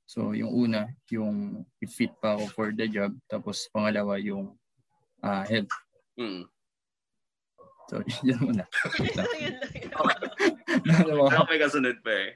So, 0.07 0.37
yung 0.37 0.53
una, 0.53 0.93
yung 1.09 1.65
fit 1.89 2.13
pa 2.21 2.37
ako 2.37 2.45
for 2.53 2.69
the 2.73 2.85
job. 2.85 3.17
Tapos, 3.31 3.65
pangalawa, 3.73 4.21
yung 4.21 4.53
ah 5.25 5.47
health. 5.47 5.73
Mm. 6.21 6.45
So, 7.89 8.01
yun 8.27 8.41
muna. 8.41 8.65
Yun 9.01 9.13
lang, 9.17 9.33
yun 9.37 9.55
lang. 9.61 9.69
Ano 11.05 11.29
Pero 11.29 11.45
may 11.45 11.61
kasunod 11.61 11.97
pa 12.01 12.13
eh. 12.13 12.31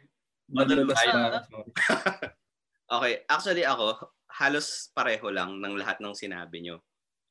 Madalas 0.52 1.00
na 1.08 1.42
ako. 1.42 1.56
Okay, 2.86 3.14
actually 3.26 3.64
ako, 3.66 3.98
halos 4.30 4.94
pareho 4.94 5.26
lang 5.32 5.58
ng 5.58 5.74
lahat 5.74 5.98
ng 5.98 6.14
sinabi 6.14 6.62
nyo. 6.62 6.78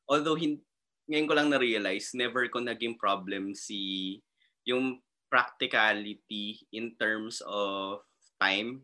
Although, 0.10 0.36
hin- 0.36 0.66
ngayon 1.08 1.30
ko 1.30 1.34
lang 1.38 1.48
na-realize, 1.54 2.12
never 2.18 2.50
ko 2.50 2.60
naging 2.60 2.98
problem 2.98 3.54
si 3.54 4.20
yung 4.66 5.00
practicality 5.30 6.66
in 6.74 6.98
terms 6.98 7.40
of 7.46 8.02
time. 8.40 8.84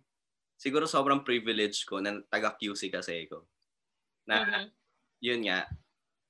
Siguro 0.58 0.86
sobrang 0.90 1.26
privilege 1.26 1.84
ko 1.88 2.00
na 2.04 2.22
taga-QC 2.30 2.90
kasi 2.94 3.26
ko. 3.30 3.48
Na, 4.30 4.44
Mhm. 4.46 4.66
yun 5.24 5.42
nga, 5.48 5.68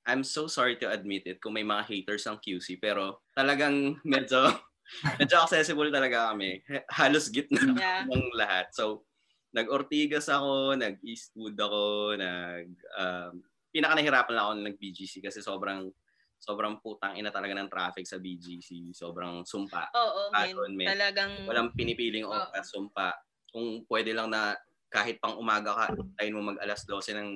I'm 0.08 0.24
so 0.26 0.48
sorry 0.50 0.78
to 0.82 0.90
admit 0.90 1.28
it 1.30 1.40
kung 1.44 1.54
may 1.56 1.66
mga 1.68 1.86
haters 1.88 2.26
ang 2.28 2.42
QC, 2.42 2.82
pero 2.82 3.24
talagang 3.38 4.02
medyo, 4.04 4.42
medyo 5.22 5.38
accessible 5.44 5.92
talaga 5.94 6.34
kami. 6.34 6.62
Halos 6.92 7.30
gitna 7.32 7.62
Yeah. 7.78 8.04
ng 8.10 8.34
lahat. 8.36 8.74
So, 8.74 9.06
nag-Ortigas 9.54 10.28
ako, 10.32 10.76
nag-Eastwood 10.80 11.56
ako, 11.60 12.16
nag 12.18 12.68
um, 12.98 13.34
pinaka 13.72 13.94
nahirapan 14.00 14.34
lang 14.36 14.44
ako 14.48 14.54
nung 14.58 14.68
nag-BGC 14.74 15.22
kasi 15.24 15.40
sobrang 15.44 15.92
sobrang 16.42 16.82
putang 16.82 17.14
ina 17.14 17.30
talaga 17.30 17.54
ng 17.54 17.70
traffic 17.70 18.10
sa 18.10 18.18
BGC. 18.18 18.98
Sobrang 18.98 19.46
sumpa. 19.46 19.94
Oo, 19.94 20.34
men. 20.34 20.42
Aton, 20.50 20.72
men. 20.74 20.88
Talagang, 20.90 21.32
Walang 21.46 21.70
pinipiling 21.78 22.26
Oo. 22.26 22.34
oras, 22.34 22.74
sumpa. 22.74 23.14
Kung 23.54 23.86
pwede 23.86 24.18
lang 24.18 24.34
na 24.34 24.58
kahit 24.90 25.22
pang 25.22 25.38
umaga 25.38 25.78
ka, 25.78 25.86
tayo 26.18 26.30
mo 26.36 26.52
mag 26.52 26.60
alas 26.60 26.82
12 26.84 27.14
ng 27.14 27.30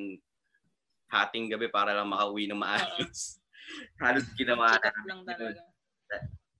hating 1.13 1.53
gabi 1.53 1.69
para 1.69 1.93
lang 1.93 2.09
makauwi 2.09 2.49
ng 2.49 2.57
maayos. 2.57 3.37
Halos 4.03 4.25
ginawa 4.33 4.73
na. 4.73 4.89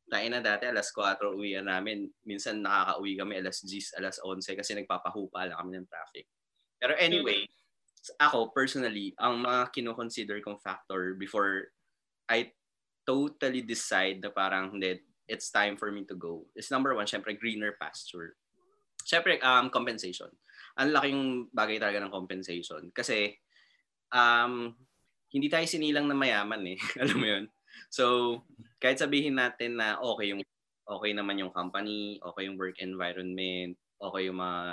Tayo 0.05 0.27
na 0.29 0.38
dati, 0.38 0.69
alas 0.69 0.93
4 0.93 1.34
uwian 1.34 1.65
namin. 1.65 2.05
Minsan 2.29 2.62
nakaka-uwi 2.62 3.17
kami 3.17 3.41
alas 3.41 3.65
10, 3.65 3.97
alas 3.97 4.21
11 4.21 4.53
kasi 4.53 4.77
nagpapahupa 4.77 5.49
lang 5.49 5.58
kami 5.58 5.81
ng 5.81 5.89
traffic. 5.89 6.29
Pero 6.77 6.93
anyway, 7.01 7.49
ako 8.21 8.53
personally, 8.53 9.17
ang 9.17 9.41
mga 9.41 9.73
kinoconsider 9.73 10.38
kong 10.45 10.62
factor 10.62 11.17
before 11.17 11.73
I 12.30 12.52
totally 13.06 13.62
decide 13.62 14.22
na 14.22 14.34
parang 14.34 14.76
hindi, 14.76 15.02
it's 15.30 15.50
time 15.54 15.78
for 15.78 15.90
me 15.94 16.06
to 16.06 16.18
go 16.18 16.46
is 16.58 16.70
number 16.70 16.94
one, 16.94 17.06
syempre 17.06 17.38
greener 17.38 17.78
pasture. 17.78 18.38
Syempre, 19.06 19.38
um, 19.46 19.70
compensation. 19.70 20.34
Ang 20.82 20.90
laking 20.90 21.22
bagay 21.54 21.78
talaga 21.78 22.02
ng 22.02 22.10
compensation. 22.10 22.90
Kasi, 22.90 23.38
um, 24.10 24.74
hindi 25.30 25.46
tayo 25.46 25.70
sinilang 25.70 26.10
na 26.10 26.18
mayaman 26.18 26.74
eh. 26.74 26.80
Alam 27.06 27.18
mo 27.22 27.28
yun? 27.30 27.46
So, 27.94 28.06
kahit 28.82 28.98
sabihin 28.98 29.38
natin 29.38 29.78
na 29.78 30.02
okay 30.02 30.34
yung 30.34 30.42
okay 30.90 31.12
naman 31.14 31.38
yung 31.38 31.54
company, 31.54 32.18
okay 32.22 32.50
yung 32.50 32.58
work 32.58 32.78
environment, 32.82 33.78
okay 34.02 34.30
yung 34.30 34.42
mga 34.42 34.64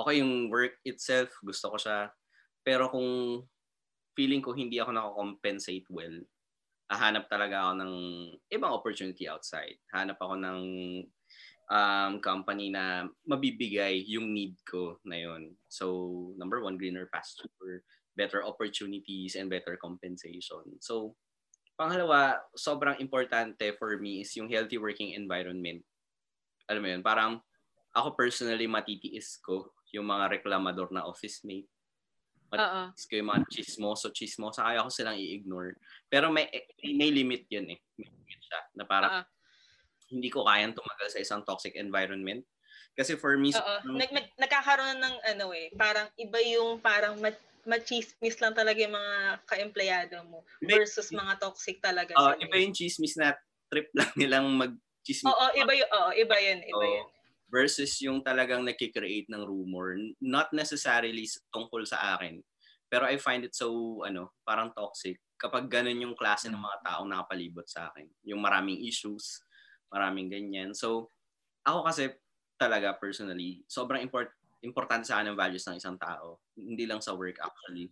okay 0.00 0.14
yung 0.22 0.48
work 0.48 0.74
itself, 0.82 1.30
gusto 1.44 1.70
ko 1.70 1.76
siya. 1.78 2.10
Pero 2.66 2.88
kung 2.90 3.44
feeling 4.16 4.42
ko 4.42 4.56
hindi 4.56 4.80
ako 4.80 4.90
nako-compensate 4.90 5.86
well, 5.92 6.18
hahanap 6.90 7.30
talaga 7.30 7.70
ako 7.70 7.72
ng 7.78 7.94
ibang 8.50 8.74
opportunity 8.74 9.30
outside. 9.30 9.78
Hanap 9.94 10.18
ako 10.18 10.34
ng 10.34 10.60
um, 11.70 12.12
company 12.18 12.74
na 12.74 13.06
mabibigay 13.22 14.02
yung 14.10 14.34
need 14.34 14.58
ko 14.66 14.98
na 15.06 15.22
yun. 15.22 15.54
So, 15.70 16.34
number 16.34 16.58
one, 16.60 16.74
greener 16.74 17.06
pasture, 17.14 17.86
better 18.18 18.42
opportunities, 18.42 19.38
and 19.38 19.46
better 19.46 19.78
compensation. 19.78 20.66
So, 20.82 21.14
pangalawa, 21.78 22.42
sobrang 22.58 22.98
importante 22.98 23.78
for 23.78 23.96
me 24.02 24.26
is 24.26 24.34
yung 24.34 24.50
healthy 24.50 24.76
working 24.76 25.14
environment. 25.14 25.86
Alam 26.66 26.82
mo 26.82 26.88
yun, 26.90 27.02
parang 27.06 27.38
ako 27.94 28.18
personally 28.18 28.66
matitiis 28.66 29.38
ko 29.38 29.74
yung 29.94 30.06
mga 30.06 30.38
reklamador 30.38 30.90
na 30.90 31.06
office 31.06 31.42
mate. 31.46 31.70
Oo. 32.52 32.82
Matitiis 32.88 33.06
ko 33.06 33.14
yung 33.14 33.30
mga 33.30 33.42
chismoso, 33.48 34.06
chismosa, 34.10 34.60
kaya 34.64 34.82
ko 34.82 34.90
silang 34.90 35.14
i-ignore. 35.14 35.78
Pero 36.06 36.28
may, 36.28 36.50
may 36.82 37.10
limit 37.10 37.46
yun 37.46 37.68
eh. 37.68 37.78
May 37.94 38.08
limit 38.08 38.40
siya 38.40 38.60
na 38.74 38.84
parang 38.84 39.12
Oo. 39.12 39.24
hindi 40.10 40.26
ko 40.26 40.42
kayang 40.42 40.74
tumagal 40.74 41.08
sa 41.08 41.18
isang 41.18 41.42
toxic 41.42 41.74
environment. 41.74 42.42
Kasi 42.92 43.14
for 43.14 43.38
me, 43.38 43.50
Oo. 43.50 43.54
sobrang- 43.54 43.94
Nag, 43.96 44.10
nag, 44.10 44.26
nagkakaroon 44.36 44.98
ng 44.98 45.16
ano 45.28 45.46
eh, 45.52 45.70
parang 45.74 46.10
iba 46.16 46.38
yung 46.42 46.80
parang 46.80 47.14
ma- 47.16 47.38
machismis 47.62 48.40
lang 48.40 48.50
talaga 48.50 48.80
yung 48.80 48.96
mga 48.96 49.14
ka-empleyado 49.44 50.16
mo 50.26 50.42
versus 50.60 51.12
mga 51.12 51.38
toxic 51.38 51.78
talaga 51.78 52.16
Ah, 52.16 52.34
sila. 52.34 52.42
iba 52.42 52.56
yung 52.56 52.74
chismis 52.74 53.14
na 53.14 53.36
trip 53.68 53.92
lang 53.94 54.10
nilang 54.18 54.46
mag-chismis. 54.50 55.28
Oo, 55.28 55.46
iba 55.54 55.70
yun. 55.70 55.86
Oo, 55.88 56.10
iba 56.10 56.36
yun. 56.36 56.58
Iba 56.60 56.76
Oo. 56.80 56.90
yun. 56.90 57.06
Versus 57.50 57.98
yung 58.00 58.22
talagang 58.22 58.62
nakikreate 58.62 59.26
ng 59.28 59.42
rumor. 59.42 59.98
Not 60.22 60.54
necessarily 60.54 61.26
tungkol 61.50 61.82
sa 61.84 62.16
akin. 62.16 62.40
Pero 62.90 63.06
I 63.06 63.18
find 63.18 63.46
it 63.46 63.54
so, 63.54 64.00
ano, 64.02 64.34
parang 64.42 64.74
toxic 64.74 65.18
kapag 65.40 65.72
ganun 65.72 66.04
yung 66.04 66.16
klase 66.18 66.52
ng 66.52 66.58
mga 66.60 66.78
taong 66.84 67.08
nakapalibot 67.08 67.64
sa 67.64 67.90
akin. 67.90 68.06
Yung 68.28 68.44
maraming 68.44 68.82
issues, 68.84 69.40
maraming 69.88 70.28
ganyan. 70.28 70.76
So, 70.76 71.08
ako 71.64 71.88
kasi 71.88 72.12
talaga 72.60 72.92
personally, 73.00 73.64
sobrang 73.64 74.04
import 74.04 74.36
importante 74.60 75.08
sa 75.08 75.16
akin 75.16 75.32
ang 75.32 75.40
values 75.40 75.64
ng 75.64 75.80
isang 75.80 75.96
tao. 75.96 76.36
Hindi 76.52 76.84
lang 76.84 77.00
sa 77.00 77.16
work 77.16 77.40
actually. 77.40 77.88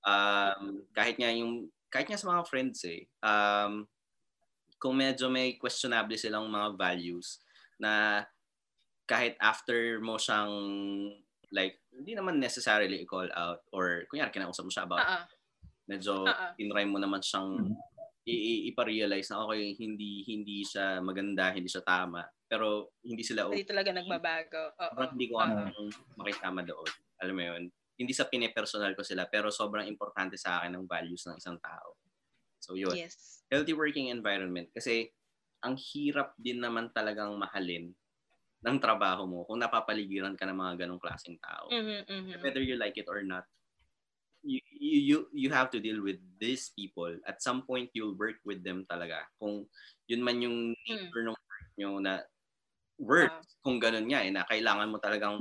Um, 0.00 0.88
kahit 0.96 1.20
nga 1.20 1.28
yung 1.28 1.68
kahit 1.92 2.08
nga 2.08 2.16
sa 2.16 2.32
mga 2.32 2.48
friends 2.48 2.80
eh. 2.88 3.04
Um, 3.20 3.84
kung 4.80 4.96
medyo 4.96 5.28
may 5.28 5.60
questionable 5.60 6.16
silang 6.16 6.48
mga 6.48 6.76
values 6.76 7.40
na 7.76 8.24
kahit 9.06 9.38
after 9.38 9.98
mo 9.98 10.18
siyang 10.18 10.50
like 11.50 11.78
hindi 11.94 12.12
naman 12.12 12.36
necessarily 12.36 13.00
i-call 13.00 13.30
out 13.32 13.62
or 13.70 14.02
kunyari 14.10 14.34
kinausap 14.34 14.66
mo 14.66 14.72
siya 14.72 14.84
about 14.84 15.00
Oo. 15.00 15.18
medyo 15.86 16.26
Oo. 16.26 16.46
tinry 16.58 16.84
mo 16.84 16.98
naman 16.98 17.22
siyang 17.22 17.70
i- 18.26 18.34
i- 18.34 18.62
ipa-realize 18.68 19.30
na 19.30 19.46
okay 19.46 19.78
hindi 19.78 20.26
hindi 20.26 20.66
siya 20.66 20.98
maganda 20.98 21.54
hindi 21.54 21.70
siya 21.70 21.86
tama 21.86 22.26
pero 22.46 22.94
hindi 23.02 23.22
sila 23.26 23.50
Hindi 23.50 23.66
talaga 23.66 23.90
nagbabago. 23.90 24.62
Oo. 24.78 25.02
hindi 25.10 25.26
ko 25.26 25.34
kayang 25.36 25.66
makitama 26.14 26.62
doon. 26.62 26.86
Alam 27.18 27.34
mo 27.34 27.42
yun? 27.42 27.62
Hindi 27.98 28.12
sa 28.14 28.30
pine-personal 28.30 28.94
ko 28.94 29.02
sila, 29.02 29.26
pero 29.26 29.50
sobrang 29.50 29.82
importante 29.90 30.38
sa 30.38 30.62
akin 30.62 30.78
ng 30.78 30.86
values 30.86 31.26
ng 31.26 31.42
isang 31.42 31.58
tao. 31.58 31.98
So 32.62 32.78
yun. 32.78 32.94
Yes. 32.94 33.42
Healthy 33.50 33.74
working 33.74 34.14
environment. 34.14 34.70
Kasi 34.70 35.10
ang 35.58 35.74
hirap 35.74 36.38
din 36.38 36.62
naman 36.62 36.94
talagang 36.94 37.34
mahalin 37.34 37.90
ng 38.64 38.78
trabaho 38.82 39.24
mo 39.28 39.44
kung 39.48 39.60
napapaligiran 39.60 40.36
ka 40.38 40.44
ng 40.48 40.56
mga 40.58 40.74
ganong 40.86 41.02
klaseng 41.02 41.38
tao. 41.40 41.68
Mhm, 41.70 42.04
mhm. 42.08 42.32
Whether 42.44 42.62
you 42.64 42.76
like 42.80 42.96
it 43.00 43.08
or 43.10 43.22
not, 43.24 43.44
you, 44.44 44.60
you 44.78 45.18
you 45.34 45.48
have 45.50 45.70
to 45.74 45.80
deal 45.82 46.02
with 46.02 46.20
these 46.38 46.70
people. 46.76 47.10
At 47.26 47.42
some 47.42 47.64
point, 47.66 47.90
you'll 47.94 48.16
work 48.18 48.38
with 48.46 48.62
them 48.64 48.86
talaga. 48.88 49.26
Kung 49.40 49.66
yun 50.08 50.22
man 50.24 50.40
yung 50.42 50.72
nature 50.74 51.24
ng 51.26 51.36
work 51.36 51.66
nyo 51.78 51.90
na 52.02 52.14
work, 53.00 53.32
uh, 53.32 53.42
kung 53.64 53.78
ganun 53.82 54.08
nga 54.10 54.22
eh, 54.24 54.32
na 54.32 54.46
kailangan 54.48 54.90
mo 54.92 54.98
talagang 55.02 55.40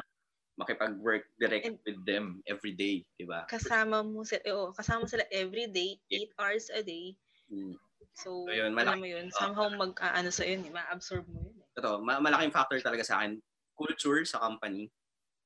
makipag-work 0.60 1.28
direct 1.40 1.68
And, 1.68 1.80
with 1.88 2.00
them 2.08 2.42
every 2.48 2.74
day, 2.76 3.06
di 3.20 3.26
ba? 3.28 3.50
Kasama 3.52 3.98
mo 4.06 4.22
sila, 4.26 4.42
oh, 4.58 4.70
kasama 4.74 5.06
sila 5.10 5.26
every 5.34 5.66
day, 5.70 6.02
8 6.10 6.32
hours 6.42 6.70
a 6.70 6.82
day. 6.82 7.18
Hmm. 7.50 7.74
So, 8.14 8.30
so 8.46 8.54
yun, 8.54 8.74
malaki, 8.74 9.02
mo 9.02 9.06
yun, 9.06 9.28
somehow 9.34 9.68
mag-ano 9.70 10.30
sa 10.34 10.46
yun, 10.46 10.62
ma-absorb 10.74 11.26
mo 11.30 11.42
yun. 11.46 11.65
Ito, 11.76 12.00
ma- 12.02 12.24
malaking 12.24 12.56
factor 12.56 12.80
talaga 12.80 13.04
sa 13.04 13.22
akin, 13.22 13.40
culture 13.76 14.24
sa 14.24 14.40
company 14.40 14.88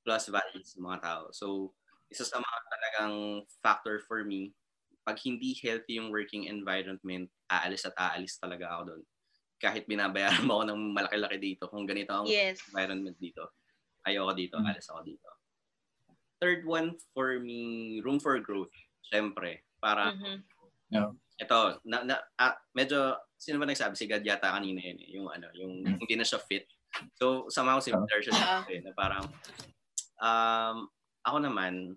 plus 0.05 0.29
values 0.29 0.77
ng 0.77 0.85
mga 0.85 1.01
tao. 1.01 1.23
So, 1.33 1.73
isa 2.09 2.25
sa 2.25 2.41
mga 2.41 2.57
talagang 2.69 3.15
factor 3.61 4.01
for 4.05 4.25
me, 4.25 4.53
pag 5.05 5.17
hindi 5.25 5.57
healthy 5.57 5.97
yung 5.97 6.13
working 6.13 6.45
environment, 6.45 7.29
aalis 7.49 7.85
at 7.89 7.97
aalis 7.97 8.37
talaga 8.37 8.69
ako 8.73 8.81
doon. 8.93 9.01
Kahit 9.59 9.89
binabayaran 9.89 10.45
mo 10.45 10.61
ako 10.61 10.63
ng 10.69 10.81
malaki-laki 10.93 11.37
dito, 11.41 11.65
kung 11.69 11.89
ganito 11.89 12.13
ang 12.13 12.29
yes. 12.29 12.61
environment 12.69 13.17
dito, 13.17 13.57
ayoko 14.05 14.33
dito, 14.37 14.55
mm. 14.61 14.65
alis 14.69 14.87
ako 14.89 15.01
dito. 15.05 15.29
Third 16.39 16.63
one 16.63 16.95
for 17.11 17.41
me, 17.41 17.99
room 18.05 18.21
for 18.21 18.39
growth. 18.39 18.71
Siyempre, 19.09 19.65
para 19.81 20.13
mm-hmm. 20.15 20.37
yeah. 20.93 21.11
Ito, 21.39 21.59
na, 21.87 22.03
na, 22.03 22.15
ah, 22.35 22.59
medyo, 22.75 23.15
sino 23.39 23.55
ba 23.57 23.65
nagsabi? 23.65 23.95
Si 23.95 24.05
Gad 24.05 24.27
yata 24.27 24.51
kanina 24.51 24.83
yun, 24.83 24.99
eh, 24.99 25.09
yung 25.15 25.27
ano, 25.31 25.47
yung 25.55 25.87
mm. 25.87 25.97
hindi 26.03 26.15
na 26.19 26.27
siya 26.27 26.43
fit. 26.43 26.67
So, 27.15 27.47
somehow 27.47 27.79
similar 27.79 28.19
siya 28.19 28.35
uh 28.35 28.63
eh, 28.67 28.83
na 28.83 28.91
parang, 28.91 29.23
um, 30.19 30.91
ako 31.23 31.37
naman, 31.39 31.95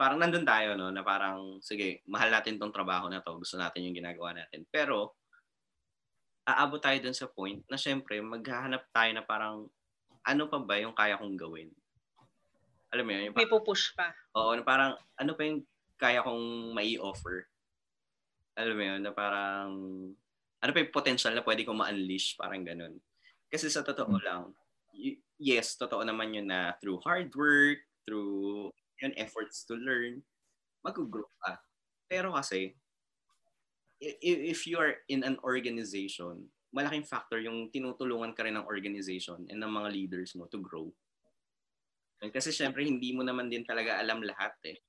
parang 0.00 0.16
nandun 0.16 0.48
tayo, 0.48 0.72
no, 0.80 0.88
na 0.88 1.04
parang, 1.04 1.60
sige, 1.60 2.00
mahal 2.08 2.32
natin 2.32 2.56
tong 2.56 2.72
trabaho 2.72 3.12
na 3.12 3.20
to, 3.20 3.36
gusto 3.36 3.60
natin 3.60 3.84
yung 3.84 3.96
ginagawa 4.00 4.32
natin. 4.32 4.64
Pero, 4.72 5.12
aabot 6.48 6.80
tayo 6.80 6.96
dun 7.04 7.16
sa 7.16 7.28
point 7.28 7.60
na 7.68 7.76
syempre, 7.76 8.16
maghahanap 8.24 8.88
tayo 8.96 9.10
na 9.12 9.24
parang, 9.24 9.68
ano 10.24 10.48
pa 10.48 10.56
ba 10.56 10.80
yung 10.80 10.96
kaya 10.96 11.20
kong 11.20 11.36
gawin? 11.36 11.68
Alam 12.96 13.04
mo 13.04 13.10
yun? 13.12 13.22
Yung 13.28 13.36
May 13.36 13.50
pupush 13.50 13.92
pa. 13.92 14.14
Oo, 14.38 14.56
na 14.56 14.64
parang 14.64 14.96
ano 15.20 15.32
pa 15.36 15.42
yung 15.44 15.60
kaya 16.00 16.24
kong 16.24 16.72
mai-offer? 16.72 17.44
Alam 18.54 18.74
mo 18.78 18.84
yun, 18.84 19.00
na 19.02 19.12
parang 19.12 19.70
ano 20.62 20.70
pa 20.70 20.80
yung 20.80 20.94
potential 20.94 21.34
na 21.34 21.44
pwede 21.44 21.66
kong 21.66 21.80
ma-unleash? 21.80 22.38
Parang 22.38 22.62
ganun. 22.64 22.96
Kasi 23.50 23.68
sa 23.68 23.82
totoo 23.84 24.16
hmm. 24.16 24.24
lang, 24.24 24.42
y- 24.94 25.20
yes, 25.38 25.76
totoo 25.76 26.02
naman 26.06 26.32
yun 26.32 26.48
na 26.48 26.74
through 26.78 27.02
hard 27.02 27.28
work, 27.34 27.82
through 28.06 28.70
yun, 29.02 29.12
efforts 29.18 29.66
to 29.66 29.74
learn, 29.76 30.22
mag-grow 30.86 31.28
ka. 31.44 31.60
Pero 32.08 32.32
kasi, 32.32 32.78
if 34.00 34.68
you 34.68 34.76
are 34.76 35.00
in 35.08 35.24
an 35.24 35.40
organization 35.42 36.50
malaking 36.74 37.06
factor 37.06 37.38
yung 37.38 37.70
tinutulungan 37.70 38.34
ka 38.34 38.42
rin 38.42 38.58
ng 38.58 38.66
organization 38.66 39.46
and 39.46 39.62
ng 39.62 39.70
mga 39.70 39.88
leaders 39.94 40.34
mo 40.34 40.50
to 40.50 40.58
grow. 40.58 40.90
Kasi 42.18 42.50
syempre, 42.50 42.82
hindi 42.82 43.14
mo 43.14 43.22
naman 43.22 43.46
din 43.46 43.62
talaga 43.62 44.02
alam 44.02 44.18
lahat 44.26 44.58
eh. 44.66 44.82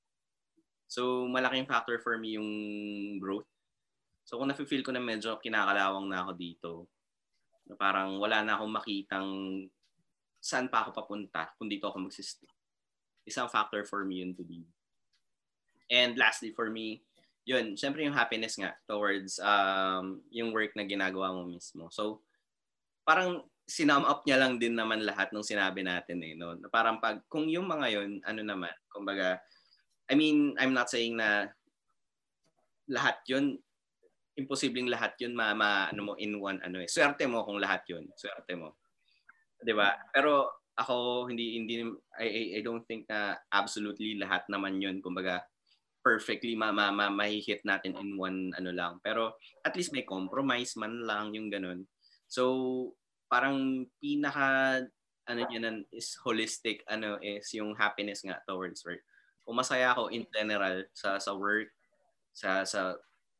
So, 0.90 1.30
malaking 1.30 1.70
factor 1.70 2.02
for 2.02 2.18
me 2.18 2.34
yung 2.34 2.50
growth. 3.22 3.46
So, 4.26 4.42
kung 4.42 4.50
nafe-feel 4.50 4.82
ko 4.82 4.90
na 4.90 4.98
medyo 4.98 5.38
kinakalawang 5.38 6.10
na 6.10 6.26
ako 6.26 6.32
dito, 6.34 6.72
na 7.70 7.78
parang 7.78 8.18
wala 8.18 8.42
na 8.42 8.58
akong 8.58 8.74
makitang 8.74 9.30
saan 10.42 10.66
pa 10.66 10.86
ako 10.86 10.90
papunta 10.94 11.50
kung 11.58 11.70
dito 11.70 11.86
ako 11.86 12.10
magsistick. 12.10 12.50
Isang 13.26 13.50
factor 13.50 13.86
for 13.86 14.02
me 14.02 14.22
yun 14.22 14.34
to 14.34 14.42
be. 14.42 14.66
And 15.90 16.18
lastly, 16.18 16.50
for 16.54 16.70
me, 16.70 17.06
yun, 17.46 17.78
syempre 17.78 18.02
yung 18.02 18.14
happiness 18.14 18.58
nga 18.58 18.74
towards 18.90 19.38
um, 19.38 20.22
yung 20.34 20.50
work 20.50 20.74
na 20.74 20.82
ginagawa 20.82 21.30
mo 21.30 21.46
mismo. 21.46 21.86
So, 21.94 22.26
parang 23.06 23.46
sinum 23.66 24.06
up 24.06 24.26
niya 24.26 24.42
lang 24.42 24.58
din 24.58 24.74
naman 24.74 25.02
lahat 25.02 25.30
ng 25.30 25.46
sinabi 25.46 25.82
natin 25.82 26.22
eh. 26.22 26.34
No? 26.34 26.58
Parang 26.70 26.98
pag, 26.98 27.22
kung 27.30 27.46
yung 27.46 27.66
mga 27.66 27.86
yun, 27.94 28.18
ano 28.26 28.42
naman, 28.42 28.74
kumbaga, 28.90 29.38
I 30.10 30.14
mean, 30.14 30.54
I'm 30.58 30.74
not 30.74 30.90
saying 30.90 31.18
na 31.18 31.50
lahat 32.86 33.18
yun, 33.26 33.58
imposibleng 34.36 34.92
lahat 34.92 35.16
yun 35.20 35.32
ma, 35.32 35.56
ma 35.56 35.88
ano 35.88 36.12
mo 36.12 36.14
in 36.20 36.36
one 36.36 36.60
ano 36.60 36.84
eh. 36.84 36.88
Swerte 36.88 37.24
mo 37.24 37.42
kung 37.42 37.56
lahat 37.56 37.88
yun. 37.88 38.04
Swerte 38.12 38.52
mo. 38.56 38.76
'Di 39.60 39.72
ba? 39.72 39.96
Pero 40.12 40.62
ako 40.76 41.26
hindi 41.32 41.56
hindi 41.56 41.88
I, 42.20 42.56
I 42.56 42.60
don't 42.60 42.84
think 42.84 43.08
na 43.08 43.40
absolutely 43.48 44.20
lahat 44.20 44.44
naman 44.52 44.76
yun 44.76 45.00
kumbaga 45.00 45.40
perfectly 46.04 46.54
ma, 46.54 46.70
ma, 46.70 46.94
ma 46.94 47.10
mahihit 47.10 47.66
natin 47.66 47.96
in 47.96 48.14
one 48.14 48.52
ano 48.54 48.70
lang. 48.70 49.00
Pero 49.00 49.40
at 49.64 49.74
least 49.74 49.90
may 49.90 50.04
compromise 50.04 50.76
man 50.78 51.02
lang 51.02 51.32
yung 51.34 51.48
ganun. 51.48 51.88
So 52.28 52.92
parang 53.26 53.88
pinaka 53.98 54.84
ano 55.26 55.40
niya 55.50 55.82
is 55.90 56.14
holistic 56.22 56.86
ano 56.86 57.18
is 57.18 57.50
yung 57.56 57.74
happiness 57.74 58.22
nga 58.22 58.38
towards 58.46 58.84
work. 58.86 59.02
Kung 59.42 59.58
masaya 59.58 59.96
ako 59.96 60.14
in 60.14 60.28
general 60.30 60.86
sa 60.94 61.18
sa 61.18 61.34
work, 61.34 61.72
sa 62.30 62.62
sa 62.62 62.94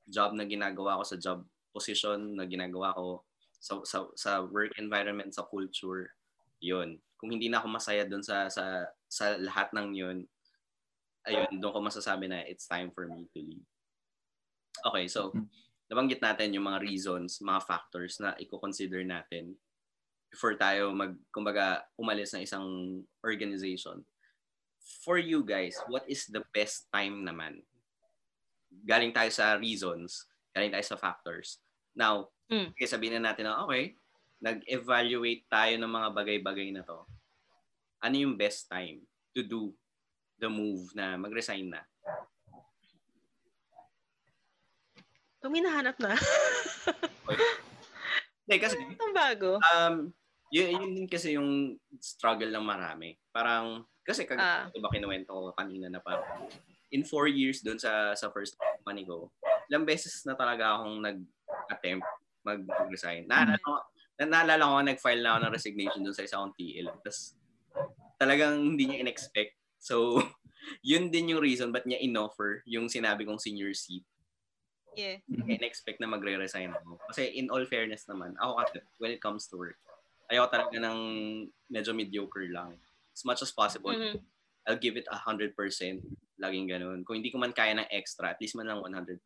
job 0.07 0.33
na 0.33 0.47
ginagawa 0.47 0.99
ko, 0.99 1.03
sa 1.05 1.19
job 1.19 1.45
position 1.75 2.39
na 2.39 2.47
ginagawa 2.49 2.95
ko, 2.95 3.27
sa 3.61 3.83
sa, 3.83 4.07
sa 4.15 4.31
work 4.47 4.73
environment, 4.79 5.35
sa 5.35 5.45
culture, 5.47 6.15
yun. 6.63 6.97
Kung 7.19 7.33
hindi 7.33 7.51
na 7.51 7.61
ako 7.61 7.69
masaya 7.69 8.07
doon 8.07 8.23
sa 8.23 8.47
sa 8.49 8.87
sa 9.11 9.37
lahat 9.37 9.75
ng 9.75 9.89
yun, 9.93 10.19
ayun, 11.27 11.59
doon 11.59 11.75
ko 11.75 11.81
masasabi 11.83 12.31
na 12.31 12.47
it's 12.47 12.71
time 12.71 12.89
for 12.95 13.11
me 13.11 13.27
to 13.35 13.41
leave. 13.43 13.67
Okay, 14.87 15.11
so 15.11 15.35
mm-hmm. 15.35 15.47
nabanggit 15.91 16.23
natin 16.23 16.55
yung 16.55 16.71
mga 16.71 16.83
reasons, 16.87 17.43
mga 17.43 17.61
factors 17.67 18.23
na 18.23 18.39
i-consider 18.39 19.03
natin 19.03 19.59
before 20.31 20.55
tayo 20.59 20.93
mag, 20.93 21.17
kumbaga, 21.33 21.87
umalis 21.97 22.35
ng 22.35 22.45
isang 22.45 22.67
organization. 23.25 24.05
For 25.03 25.19
you 25.19 25.43
guys, 25.43 25.75
what 25.91 26.07
is 26.07 26.29
the 26.29 26.45
best 26.55 26.87
time 26.93 27.25
naman? 27.27 27.65
Galing 28.85 29.15
tayo 29.15 29.31
sa 29.33 29.57
reasons, 29.57 30.29
galing 30.53 30.73
tayo 30.73 30.85
sa 30.85 31.01
factors. 31.01 31.61
Now, 31.97 32.29
mm. 32.53 32.77
okay, 32.77 32.89
sabihin 32.89 33.21
na 33.21 33.33
natin 33.33 33.49
na, 33.49 33.65
okay, 33.65 33.97
nag-evaluate 34.41 35.49
tayo 35.49 35.75
ng 35.81 35.89
mga 35.89 36.09
bagay-bagay 36.13 36.69
na 36.75 36.85
to. 36.85 37.01
Ano 38.05 38.17
yung 38.21 38.37
best 38.37 38.69
time 38.69 39.01
to 39.33 39.41
do 39.41 39.73
the 40.37 40.49
move 40.49 40.93
na 40.93 41.17
mag-resign 41.17 41.73
na? 41.73 41.81
Tuminahanap 45.41 45.97
na. 46.03 46.13
Hindi, 48.47 48.57
kasi... 48.61 48.77
Ang 48.79 49.17
bago. 49.17 49.59
Um, 49.73 50.13
yun, 50.55 50.79
yun 50.79 50.93
din 50.95 51.09
kasi 51.11 51.35
yung 51.35 51.81
struggle 51.99 52.53
ng 52.53 52.63
marami. 52.63 53.19
Parang, 53.33 53.83
kasi 54.07 54.23
kag 54.23 54.39
ah. 54.39 54.71
ba 54.71 54.89
kinuwento 54.95 55.35
ko 55.35 55.51
kanina 55.57 55.91
na 55.91 55.99
parang 55.99 56.47
in 56.97 57.05
four 57.05 57.29
years 57.29 57.61
doon 57.61 57.77
sa 57.77 58.17
sa 58.17 58.33
first 58.33 58.57
company 58.57 59.05
ko, 59.05 59.29
ilang 59.69 59.85
beses 59.85 60.25
na 60.25 60.33
talaga 60.33 60.81
akong 60.81 61.05
nag-attempt 61.05 62.09
mag-resign. 62.47 63.29
Naalala 63.29 63.61
ko, 63.61 63.73
naalala 64.17 64.65
ko 64.65 64.75
nag-file 64.81 65.21
na 65.21 65.37
ako 65.37 65.39
ng 65.45 65.55
resignation 65.55 66.01
doon 66.01 66.17
sa 66.17 66.25
isang 66.25 66.55
TL. 66.57 66.89
Tapos 67.05 67.37
talagang 68.17 68.73
hindi 68.73 68.89
niya 68.89 69.05
in-expect 69.05 69.59
So, 69.87 70.19
yun 70.83 71.15
din 71.15 71.31
yung 71.31 71.43
reason 71.43 71.71
ba't 71.71 71.87
niya 71.87 72.03
inoffer 72.03 72.67
yung 72.67 72.91
sinabi 72.91 73.23
kong 73.23 73.39
senior 73.39 73.71
seat. 73.71 74.03
Yeah. 74.97 75.21
In-expect 75.29 76.01
na 76.01 76.09
magre-resign 76.09 76.73
ako. 76.73 76.99
Kasi 77.13 77.37
in 77.37 77.53
all 77.53 77.63
fairness 77.69 78.09
naman, 78.09 78.35
ako 78.41 78.53
kasi, 78.65 78.77
when 78.99 79.13
it 79.13 79.23
comes 79.23 79.47
to 79.53 79.61
work, 79.61 79.79
ayaw 80.33 80.49
talaga 80.51 80.81
ng 80.81 80.99
medyo 81.71 81.93
mediocre 81.93 82.49
lang. 82.49 82.81
As 83.13 83.23
much 83.23 83.45
as 83.45 83.53
possible, 83.53 83.93
mm-hmm. 83.93 84.19
I'll 84.67 84.81
give 84.81 84.97
it 84.97 85.07
100%. 85.07 85.55
Laging 86.37 86.69
ganun. 86.69 87.01
Kung 87.03 87.21
hindi 87.21 87.33
ko 87.33 87.41
man 87.41 87.57
kaya 87.57 87.77
ng 87.77 87.89
extra, 87.89 88.37
at 88.37 88.41
least 88.41 88.57
man 88.57 88.69
lang 88.69 88.81
100%. 88.81 89.21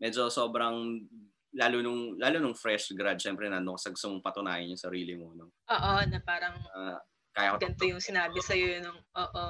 Medyo 0.00 0.28
sobrang 0.28 1.04
lalo 1.56 1.80
nung 1.80 2.20
lalo 2.20 2.36
nung 2.36 2.56
fresh 2.56 2.92
grad, 2.92 3.16
syempre 3.16 3.48
na 3.48 3.64
nung 3.64 3.80
sagsong 3.80 4.20
patunayan 4.20 4.72
yung 4.72 4.80
sarili 4.80 5.16
mo 5.16 5.32
no. 5.32 5.52
Oo, 5.72 5.92
na 6.04 6.18
parang 6.20 6.56
uh, 6.76 7.00
kaya 7.36 7.52
ko 7.52 7.60
Ganito 7.60 7.84
yung 7.84 8.00
sinabi 8.00 8.40
sa 8.40 8.56
iyo 8.56 8.80
nung, 8.80 8.96
oo. 8.96 9.46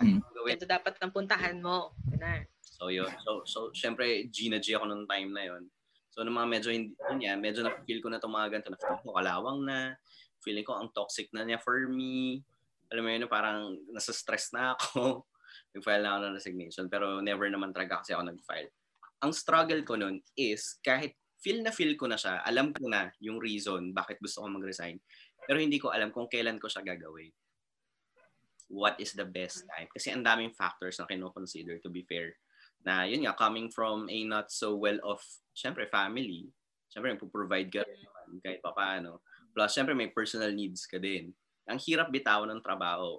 Hmm. 0.00 0.20
Ganito 0.44 0.68
dapat 0.68 0.96
ng 1.00 1.12
puntahan 1.12 1.56
mo. 1.60 1.96
Ganun. 2.08 2.44
So 2.60 2.88
yun. 2.88 3.12
So, 3.24 3.44
so 3.44 3.58
syempre, 3.76 4.28
G 4.32 4.48
na 4.48 4.60
G 4.60 4.76
ako 4.76 4.88
nung 4.88 5.08
time 5.08 5.32
na 5.32 5.44
yon. 5.48 5.68
So 6.12 6.24
nung 6.24 6.36
mga 6.36 6.48
medyo 6.48 6.68
hindi 6.72 6.96
niya, 7.16 7.36
medyo 7.36 7.64
na-feel 7.64 8.00
ko 8.04 8.08
na 8.08 8.20
itong 8.20 8.34
mga 8.34 8.48
ganito 8.56 8.68
na 8.72 8.80
feeling 8.80 9.04
ko 9.04 9.12
kalawang 9.16 9.60
na, 9.64 9.78
feeling 10.40 10.66
ko 10.66 10.72
ang 10.76 10.88
toxic 10.92 11.28
na 11.32 11.44
niya 11.44 11.60
for 11.60 11.88
me. 11.88 12.44
Alam 12.90 13.02
mo 13.06 13.08
yun, 13.12 13.24
parang 13.30 13.76
nasa 13.92 14.10
stress 14.12 14.50
na 14.52 14.76
ako. 14.76 15.24
Nag-file 15.76 16.02
na 16.02 16.10
ako 16.16 16.20
ng 16.24 16.36
resignation. 16.36 16.86
Pero 16.90 17.18
never 17.20 17.46
naman 17.50 17.70
talaga 17.74 18.02
kasi 18.02 18.14
ako 18.14 18.28
nag-file. 18.28 18.70
Ang 19.20 19.32
struggle 19.36 19.82
ko 19.84 20.00
nun 20.00 20.20
is 20.38 20.80
kahit 20.80 21.16
feel 21.40 21.60
na 21.64 21.72
feel 21.72 21.96
ko 21.96 22.08
na 22.08 22.16
siya, 22.20 22.44
alam 22.44 22.72
ko 22.72 22.88
na 22.88 23.08
yung 23.20 23.40
reason 23.40 23.92
bakit 23.92 24.20
gusto 24.20 24.44
ko 24.44 24.48
mag-resign. 24.48 25.00
Pero 25.44 25.58
hindi 25.60 25.80
ko 25.80 25.92
alam 25.92 26.12
kung 26.12 26.28
kailan 26.28 26.60
ko 26.60 26.68
siya 26.68 26.84
gagawin. 26.84 27.32
what 28.70 28.94
is 29.02 29.12
the 29.18 29.26
best 29.26 29.66
time. 29.66 29.90
Kasi 29.90 30.14
ang 30.14 30.22
daming 30.22 30.54
factors 30.54 30.96
na 30.96 31.10
kino-consider 31.10 31.82
to 31.82 31.90
be 31.90 32.06
fair. 32.06 32.38
Na 32.86 33.04
yun 33.04 33.26
nga, 33.26 33.36
coming 33.36 33.68
from 33.68 34.06
a 34.08 34.18
not 34.24 34.48
so 34.48 34.78
well-off, 34.78 35.20
syempre 35.52 35.90
family, 35.90 36.48
syempre 36.88 37.18
provide 37.18 37.68
ka 37.68 37.82
rin 37.84 38.00
naman 38.00 38.38
kahit 38.40 38.62
pa 38.62 38.72
paano. 38.72 39.20
Plus, 39.50 39.68
syempre 39.74 39.92
may 39.92 40.08
personal 40.14 40.54
needs 40.54 40.86
ka 40.86 40.96
din. 40.96 41.34
Ang 41.66 41.82
hirap 41.82 42.08
bitawan 42.14 42.48
ng 42.54 42.62
trabaho. 42.64 43.18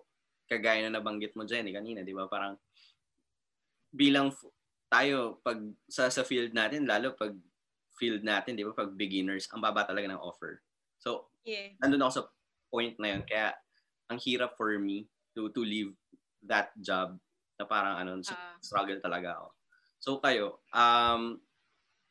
Kagaya 0.51 0.83
na 0.83 0.99
nabanggit 0.99 1.31
mo, 1.39 1.47
Jenny, 1.47 1.71
kanina, 1.71 2.03
di 2.03 2.11
ba? 2.11 2.27
Parang 2.27 2.59
bilang 3.95 4.35
tayo, 4.91 5.39
pag 5.39 5.63
sa, 5.87 6.11
sa 6.11 6.27
field 6.27 6.51
natin, 6.51 6.83
lalo 6.83 7.15
pag 7.15 7.31
field 7.95 8.19
natin, 8.27 8.59
di 8.59 8.67
ba, 8.67 8.75
pag 8.75 8.91
beginners, 8.91 9.47
ang 9.47 9.63
baba 9.63 9.87
talaga 9.87 10.11
ng 10.11 10.19
offer. 10.19 10.59
So, 10.99 11.31
Yeah. 11.41 11.73
nandun 11.81 12.03
ako 12.05 12.11
sa 12.11 12.23
point 12.69 12.99
na 12.99 13.15
yun. 13.15 13.23
Kaya, 13.23 13.55
ang 14.11 14.19
hirap 14.19 14.59
for 14.59 14.75
me 14.77 15.07
to 15.33 15.47
to 15.55 15.63
leave 15.63 15.95
that 16.43 16.75
job 16.77 17.15
na 17.57 17.63
parang 17.63 17.95
ano, 17.97 18.19
Ah. 18.27 18.59
struggle 18.59 18.99
talaga 18.99 19.39
ako. 19.39 19.47
So 20.01 20.09
kayo, 20.19 20.59
um, 20.75 21.39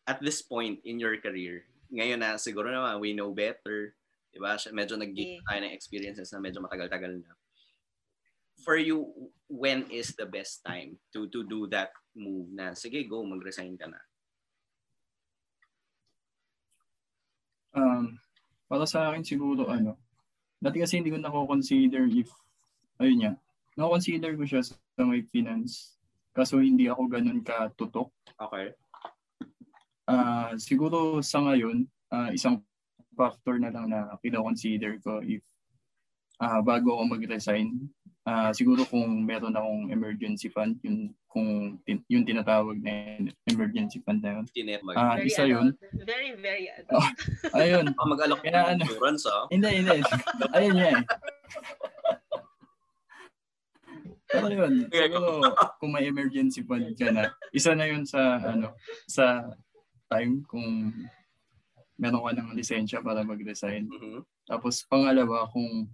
at 0.09 0.18
this 0.24 0.41
point 0.43 0.80
in 0.82 0.99
your 0.99 1.14
career, 1.22 1.68
ngayon 1.93 2.18
na 2.24 2.41
siguro 2.41 2.72
naman 2.72 2.99
we 2.99 3.12
know 3.14 3.30
better, 3.30 3.95
di 4.32 4.41
ba? 4.43 4.57
Medyo 4.59 4.97
nag-gain 4.99 5.38
Yeah. 5.38 5.45
tayo 5.47 5.61
ng 5.62 5.74
experiences 5.76 6.32
na 6.34 6.43
medyo 6.43 6.59
matagal-tagal 6.64 7.22
na. 7.22 7.36
For 8.61 8.77
you, 8.77 9.09
when 9.49 9.89
is 9.89 10.13
the 10.15 10.29
best 10.29 10.61
time 10.63 11.01
to 11.17 11.27
to 11.33 11.43
do 11.49 11.65
that 11.73 11.91
move 12.13 12.53
na, 12.53 12.77
sige, 12.77 13.09
go, 13.09 13.25
mag-resign 13.25 13.81
ka 13.81 13.89
na? 13.89 14.01
Um, 17.71 18.19
para 18.67 18.85
sa 18.85 19.09
akin 19.09 19.23
siguro 19.23 19.71
ano, 19.71 19.97
dati 20.59 20.83
kasi 20.83 20.99
hindi 20.99 21.15
ko 21.15 21.19
nako-consider 21.23 22.05
if, 22.11 22.29
ayun 22.99 23.17
niya, 23.17 23.33
nako-consider 23.79 24.35
ko 24.37 24.45
siya 24.45 24.63
sa 24.67 25.03
may 25.07 25.23
finance. 25.25 25.97
Kaso 26.35 26.61
hindi 26.61 26.87
ako 26.87 27.11
ganun 27.11 27.41
katutok. 27.43 28.13
Okay. 28.39 28.75
Ah, 30.05 30.53
siguro 30.59 31.23
sa 31.23 31.43
ngayon, 31.47 31.87
ah, 32.11 32.31
isang 32.35 32.61
factor 33.15 33.59
na 33.59 33.71
lang 33.71 33.91
na 33.91 34.15
kino-consider 34.19 34.99
ko 35.01 35.23
if 35.23 35.43
ah, 36.43 36.59
bago 36.65 36.99
ako 36.99 37.19
mag-resign, 37.19 37.87
ah, 38.23 38.51
siguro 38.51 38.85
kung 38.85 39.05
meron 39.21 39.53
akong 39.53 39.89
emergency 39.89 40.49
fund, 40.49 40.77
yun, 40.81 41.11
kung 41.27 41.47
tin- 41.83 42.05
yung 42.07 42.25
tinatawag 42.25 42.77
na 42.77 43.16
emergency 43.45 44.03
fund 44.03 44.18
na 44.18 44.37
yun. 44.37 44.45
Tinet 44.51 44.83
mag- 44.83 44.97
Ah, 44.97 45.14
Very 45.14 45.27
isa 45.27 45.45
yun. 45.45 45.71
adult. 45.71 46.05
Very, 46.05 46.31
very 46.35 46.66
adult. 46.68 47.07
Ayun. 47.53 47.85
Ah, 47.93 48.07
mag-alok 48.12 48.41
Kaya 48.41 48.53
ng 48.53 48.66
ano- 48.68 48.85
insurance, 48.85 49.25
ah. 49.25 49.45
Hindi, 49.49 49.68
hindi. 49.79 49.97
Ayun 50.53 50.73
niya 50.75 50.89
eh. 50.93 51.03
Pero 54.31 54.47
yun, 54.49 54.75
siguro 54.91 55.29
kung 55.81 55.91
may 55.91 56.07
emergency 56.07 56.62
fund 56.62 56.87
ka 56.95 57.11
na, 57.11 57.35
isa 57.51 57.75
na 57.75 57.87
yun 57.87 58.07
sa 58.07 58.39
ano, 58.41 58.75
sa 59.07 59.51
time 60.07 60.43
kung 60.47 60.91
meron 61.95 62.23
ka 62.23 62.33
ng 62.33 62.55
lisensya 62.55 63.03
para 63.03 63.23
mag-resign. 63.23 63.87
Mhm. 63.87 64.23
Tapos 64.47 64.83
pangalawa, 64.85 65.51
kung 65.51 65.91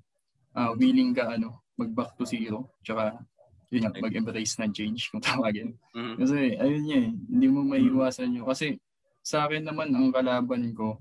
ah, 0.53 0.73
willing 0.73 1.13
ka 1.13 1.33
ano, 1.33 1.61
mag-back 1.77 2.17
to 2.17 2.25
zero, 2.25 2.73
tsaka 2.81 3.21
yun 3.69 3.85
nga, 3.85 3.93
mag-embrace 3.99 4.57
ng 4.63 4.73
change 4.73 5.11
kung 5.13 5.21
tawagin. 5.21 5.77
Mhm. 5.93 6.15
Kasi 6.17 6.39
ayun 6.57 6.83
niya 6.87 6.99
eh, 7.05 7.11
hindi 7.13 7.47
mo 7.51 7.61
maiiwasan 7.67 8.33
yun. 8.33 8.47
Kasi 8.47 8.79
sa 9.21 9.45
akin 9.45 9.67
naman, 9.67 9.93
ang 9.93 10.15
kalaban 10.15 10.71
ko, 10.73 10.97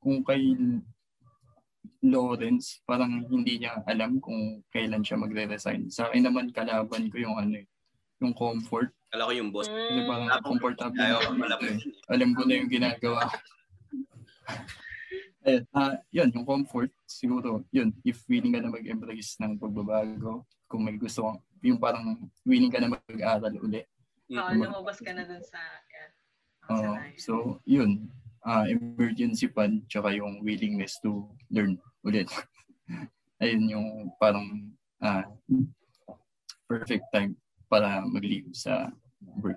kung 0.00 0.24
kay 0.24 0.56
Lawrence, 1.98 2.78
parang 2.86 3.26
hindi 3.26 3.58
niya 3.58 3.82
alam 3.84 4.22
kung 4.22 4.62
kailan 4.70 5.02
siya 5.02 5.18
magre-resign. 5.18 5.90
Sa 5.90 6.06
akin 6.08 6.30
naman, 6.30 6.54
kalaban 6.54 7.10
ko 7.10 7.16
yung 7.18 7.34
ano 7.34 7.58
eh, 7.58 7.66
yung 8.22 8.32
comfort. 8.34 8.94
Kala 9.10 9.26
ko 9.28 9.32
yung 9.34 9.50
boss. 9.50 9.66
Kasi 9.66 10.00
parang 10.06 10.28
comfortable 10.44 11.00
Ayaw, 11.00 11.32
na. 11.34 11.44
alam. 11.48 11.60
Alam 12.12 12.30
ko 12.36 12.42
na 12.46 12.54
yung 12.54 12.70
ginagawa. 12.70 13.22
Ayun, 15.48 15.64
ah, 15.72 15.96
yun, 16.12 16.28
yung 16.36 16.44
comfort, 16.44 16.92
siguro, 17.08 17.64
yun, 17.72 17.88
if 18.04 18.20
willing 18.28 18.52
ka 18.52 18.60
na 18.60 18.68
mag-embrace 18.68 19.40
ng 19.40 19.56
pagbabago, 19.56 20.44
kung 20.68 20.84
may 20.84 21.00
gusto 21.00 21.24
kang, 21.24 21.40
yung 21.64 21.80
parang 21.80 22.20
willing 22.44 22.68
ka 22.68 22.84
na 22.84 22.92
mag-aral 22.92 23.56
uli. 23.56 23.80
Oo, 24.28 24.44
Mhm. 24.52 24.60
lumabas 24.60 25.00
ka 25.00 25.08
na 25.16 25.24
dun 25.24 25.40
sa... 25.40 25.56
Yeah. 25.88 26.10
Sa- 26.68 27.16
so, 27.16 27.32
yun, 27.64 28.12
ah 28.44 28.68
emergency 28.68 29.48
fund, 29.48 29.88
tsaka 29.88 30.12
yung 30.12 30.44
willingness 30.44 31.00
to 31.00 31.24
learn 31.48 31.80
ulit. 32.04 32.28
Ayun 33.42 33.72
yung 33.72 33.88
parang 34.20 34.68
ah 35.00 35.24
perfect 36.68 37.08
time 37.08 37.32
para 37.72 38.04
mag-leave 38.04 38.52
sa 38.52 38.92
work 39.40 39.56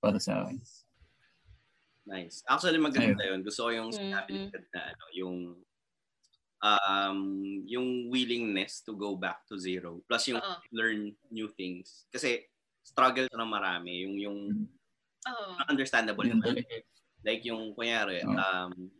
para 0.00 0.16
sa 0.16 0.48
akin. 0.48 0.56
Nice. 2.06 2.42
Actually, 2.50 2.82
maganda 2.82 3.22
yun. 3.22 3.46
Gusto 3.46 3.68
ko 3.68 3.70
yung 3.70 3.90
sinabi 3.94 4.30
ni 4.34 4.42
Ted 4.50 4.66
na 4.74 4.90
ano, 4.90 5.04
yung 5.14 5.36
um, 6.62 7.18
yung 7.66 8.10
willingness 8.10 8.82
to 8.82 8.94
go 8.94 9.14
back 9.18 9.42
to 9.46 9.58
zero 9.58 10.02
plus 10.06 10.30
yung 10.30 10.42
Oo. 10.42 10.54
learn 10.74 11.14
new 11.30 11.50
things. 11.54 12.06
Kasi 12.10 12.42
struggle 12.82 13.30
to 13.30 13.38
ng 13.38 13.50
marami. 13.50 14.02
Yung, 14.06 14.14
yung 14.18 14.38
Oo. 15.30 15.46
understandable. 15.70 16.26
Yun 16.26 16.42
naman. 16.42 16.58
talaga. 16.58 16.82
Like 17.22 17.42
yung, 17.46 17.70
kunyari, 17.78 18.26
um, 18.26 18.90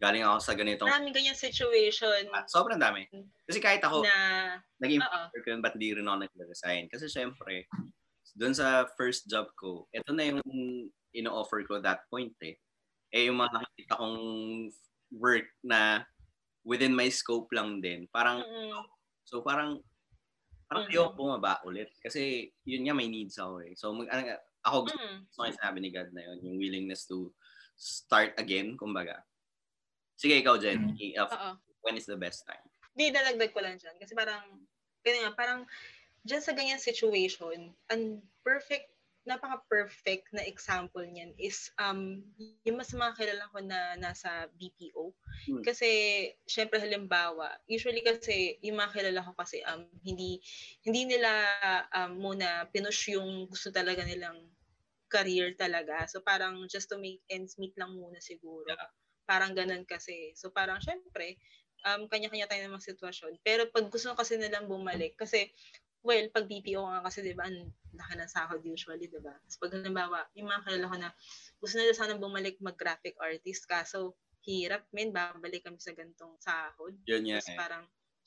galing 0.00 0.24
ako 0.24 0.38
sa 0.40 0.56
ganitong, 0.56 0.88
Maraming 0.88 1.12
ganyan 1.12 1.36
situation 1.36 2.24
Ah, 2.32 2.48
sobrang 2.48 2.80
dami. 2.80 3.04
Kasi 3.44 3.60
kahit 3.60 3.84
ako, 3.84 4.00
na... 4.00 4.56
naging 4.80 5.04
factor 5.04 5.40
ko 5.44 5.48
yun, 5.52 5.60
ba't 5.60 5.76
di 5.76 5.92
rin 5.92 6.08
ako 6.08 6.24
nag-resign? 6.24 6.88
Kasi 6.88 7.04
syempre, 7.08 7.68
doon 8.34 8.54
sa 8.54 8.84
first 8.98 9.30
job 9.30 9.46
ko, 9.54 9.86
ito 9.90 10.10
na 10.10 10.26
yung 10.26 10.42
ino-offer 11.14 11.62
ko 11.64 11.78
that 11.78 12.02
point 12.10 12.34
eh. 12.42 12.58
Eh 13.14 13.30
yung 13.30 13.38
mga 13.38 13.62
nakikita 13.62 13.94
kong 13.94 14.18
work 15.14 15.46
na 15.62 16.02
within 16.66 16.90
my 16.90 17.06
scope 17.06 17.46
lang 17.54 17.78
din. 17.78 18.10
Parang, 18.10 18.42
Mm-mm. 18.42 18.82
so 19.22 19.38
parang, 19.40 19.78
parang 20.66 20.84
Mhm. 20.86 20.90
ayoko 20.90 21.14
bumaba 21.14 21.62
ulit. 21.62 21.94
Kasi 22.02 22.50
yun 22.66 22.82
nga, 22.82 22.96
may 22.96 23.06
needs 23.06 23.38
ako 23.38 23.62
eh. 23.62 23.72
So 23.78 23.94
mag, 23.94 24.10
ano, 24.10 24.22
ako 24.64 24.76
gusto 24.90 24.98
Mm. 24.98 25.18
ko 25.30 25.38
yung 25.46 25.58
sinabi 25.60 25.78
ni 25.78 25.90
God 25.94 26.10
na 26.10 26.22
yun, 26.24 26.38
yung 26.42 26.56
willingness 26.58 27.06
to 27.06 27.30
start 27.78 28.34
again, 28.34 28.74
kumbaga. 28.74 29.22
Sige, 30.18 30.40
ikaw, 30.40 30.56
Jen. 30.58 30.94
i- 30.98 31.14
uh, 31.14 31.54
when 31.84 31.94
is 31.94 32.08
the 32.08 32.16
best 32.18 32.42
time? 32.48 32.64
Di, 32.96 33.10
dalagdag 33.12 33.52
ko 33.52 33.60
lang 33.60 33.76
dyan. 33.76 33.94
Kasi 34.00 34.14
parang, 34.16 34.42
kaya 35.04 35.26
nga, 35.26 35.32
parang, 35.36 35.60
dyan 36.24 36.42
sa 36.44 36.52
ganyan 36.56 36.80
situation, 36.82 37.76
ang 37.92 38.24
perfect, 38.44 38.88
napaka-perfect 39.24 40.28
na 40.36 40.44
example 40.44 41.00
niyan 41.00 41.32
is, 41.40 41.72
um, 41.80 42.20
yung 42.68 42.76
mas 42.76 42.92
mga 42.92 43.16
kilala 43.16 43.48
ko 43.52 43.60
na 43.64 43.96
nasa 43.96 44.48
BPO. 44.60 45.16
Hmm. 45.48 45.64
Kasi, 45.64 45.88
syempre, 46.44 46.76
halimbawa, 46.80 47.56
usually 47.64 48.04
kasi, 48.04 48.60
yung 48.60 48.76
mga 48.80 48.92
kilala 49.00 49.24
ko 49.24 49.32
kasi, 49.36 49.64
um, 49.64 49.88
hindi, 50.04 50.40
hindi 50.84 51.08
nila, 51.08 51.32
um, 51.96 52.20
muna 52.20 52.68
pinush 52.68 53.16
yung 53.16 53.48
gusto 53.48 53.72
talaga 53.72 54.04
nilang 54.04 54.44
career 55.08 55.56
talaga. 55.56 56.04
So, 56.08 56.20
parang 56.20 56.68
just 56.68 56.92
to 56.92 57.00
make 57.00 57.24
ends 57.32 57.56
meet 57.56 57.72
lang 57.80 57.96
muna 57.96 58.20
siguro. 58.20 58.68
Yeah. 58.68 58.92
Parang 59.24 59.56
ganun 59.56 59.88
kasi. 59.88 60.36
So, 60.36 60.52
parang, 60.52 60.84
syempre, 60.84 61.40
um, 61.88 62.08
kanya-kanya 62.12 62.44
tayo 62.50 62.60
ng 62.68 62.76
mga 62.76 62.92
sitwasyon. 62.92 63.40
Pero 63.40 63.68
pag 63.72 63.88
gusto 63.88 64.12
kasi 64.16 64.36
nilang 64.36 64.68
bumalik, 64.68 65.16
kasi, 65.16 65.48
well, 66.04 66.26
pag 66.30 66.44
BPO 66.46 66.84
nga 66.84 67.00
kasi, 67.08 67.24
di 67.24 67.32
ba, 67.32 67.48
ang 67.48 67.72
laki 67.96 68.14
ng 68.20 68.30
sahod 68.30 68.60
usually, 68.60 69.08
di 69.08 69.20
ba? 69.24 69.32
Tapos 69.32 69.56
pag 69.56 69.72
halimbawa, 69.72 70.18
yung 70.36 70.52
mga 70.52 70.62
kilala 70.68 70.86
ko 70.92 70.96
na 71.00 71.10
gusto 71.58 71.74
nila 71.80 71.92
sana 71.96 72.14
bumalik 72.20 72.60
mag-graphic 72.60 73.16
artist, 73.16 73.64
kaso 73.64 74.12
hirap, 74.44 74.84
men, 74.92 75.08
babalik 75.10 75.64
kami 75.64 75.80
sa 75.80 75.96
gantong 75.96 76.36
sahod. 76.38 76.92
Yun 77.08 77.24
nga 77.24 77.40
Tapos 77.40 77.48
eh. 77.48 77.56
parang, 77.56 77.84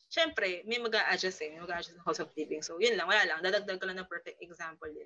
syempre, 0.10 0.66
may 0.66 0.82
mag 0.82 0.98
adjust 1.14 1.40
eh, 1.46 1.54
may 1.54 1.62
mag 1.62 1.78
adjust 1.78 1.94
ng 1.94 2.06
cost 2.06 2.22
of 2.26 2.34
living. 2.34 2.66
So, 2.66 2.82
yun 2.82 2.98
lang, 2.98 3.06
wala 3.06 3.24
lang. 3.30 3.40
Dadagdag 3.46 3.78
ko 3.78 3.86
lang 3.86 4.02
ng 4.02 4.10
perfect 4.10 4.42
example 4.42 4.90
din. 4.90 5.06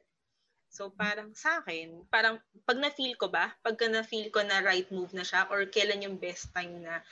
So, 0.72 0.88
parang 0.95 1.36
sa 1.36 1.59
akin, 1.59 2.07
parang 2.07 2.39
pag 2.63 2.80
na-feel 2.80 3.19
ko 3.19 3.28
ba, 3.28 3.51
pagka 3.59 3.91
na-feel 3.91 4.32
ko 4.32 4.39
na 4.39 4.63
right 4.63 4.88
move 4.88 5.11
na 5.11 5.28
siya, 5.28 5.51
or 5.51 5.67
kailan 5.67 5.99
yung 6.07 6.15
best 6.15 6.47
time 6.55 6.80
na 6.80 7.03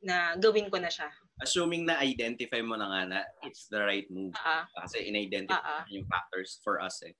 na 0.00 0.36
gawin 0.40 0.72
ko 0.72 0.80
na 0.80 0.88
siya. 0.88 1.12
Assuming 1.36 1.84
na 1.84 2.00
identify 2.00 2.64
mo 2.64 2.80
na 2.80 2.88
nga 2.88 3.00
na 3.04 3.18
it's 3.44 3.68
the 3.68 3.76
right 3.76 4.08
move. 4.08 4.32
Ah, 4.40 4.64
Kasi 4.72 5.04
in-identify 5.04 5.60
ah. 5.60 5.84
yung 5.92 6.08
factors 6.08 6.60
for 6.64 6.80
us 6.80 7.04
eh. 7.04 7.12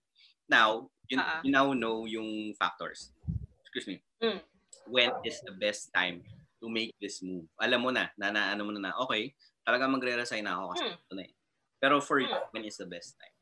Now, 0.49 0.89
you, 1.13 1.21
ah. 1.21 1.45
you 1.45 1.53
now 1.53 1.77
know 1.77 2.09
yung 2.09 2.57
factors. 2.57 3.13
Excuse 3.61 3.87
me. 3.93 3.97
Mm. 4.25 4.41
When 4.89 5.11
is 5.21 5.43
the 5.45 5.53
best 5.53 5.93
time 5.93 6.25
to 6.65 6.73
make 6.73 6.97
this 6.97 7.21
move? 7.21 7.45
Alam 7.61 7.85
mo 7.85 7.91
na, 7.93 8.09
na, 8.17 8.33
na 8.33 8.57
ano 8.57 8.65
mo 8.65 8.73
na 8.73 8.89
na, 8.89 8.93
okay, 9.05 9.37
talaga 9.61 9.85
magre-resign 9.85 10.49
na 10.49 10.57
ako 10.57 10.65
kasi 10.73 10.85
Mm. 10.89 10.97
ito 10.97 11.13
na 11.13 11.23
eh. 11.29 11.33
Pero 11.77 11.95
for 12.01 12.17
you, 12.17 12.33
Mm. 12.33 12.49
when 12.57 12.65
is 12.65 12.81
the 12.81 12.89
best 12.89 13.21
time? 13.21 13.35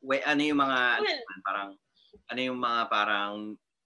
We, 0.00 0.24
ano 0.24 0.40
yung 0.40 0.56
mga, 0.56 0.78
ano 0.96 1.04
Well- 1.04 1.44
parang, 1.44 1.70
ano 2.32 2.40
yung 2.40 2.56
mga 2.56 2.80
parang 2.88 3.34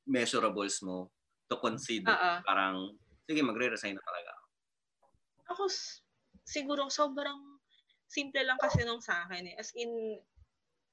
measurables 0.06 0.78
mo 0.86 1.10
to 1.50 1.58
consider? 1.58 2.14
ah. 2.14 2.38
Parang, 2.46 2.94
sige, 3.26 3.42
magre-resign 3.42 3.98
na 3.98 4.04
talaga 4.06 4.30
ako. 4.30 4.46
Ako, 5.50 5.62
siguro, 6.50 6.90
sobrang, 6.90 7.38
simple 8.10 8.42
lang 8.42 8.58
kasi 8.58 8.82
nung 8.82 8.98
sa 8.98 9.22
akin 9.24 9.46
eh. 9.46 9.56
As 9.56 9.70
in, 9.78 10.18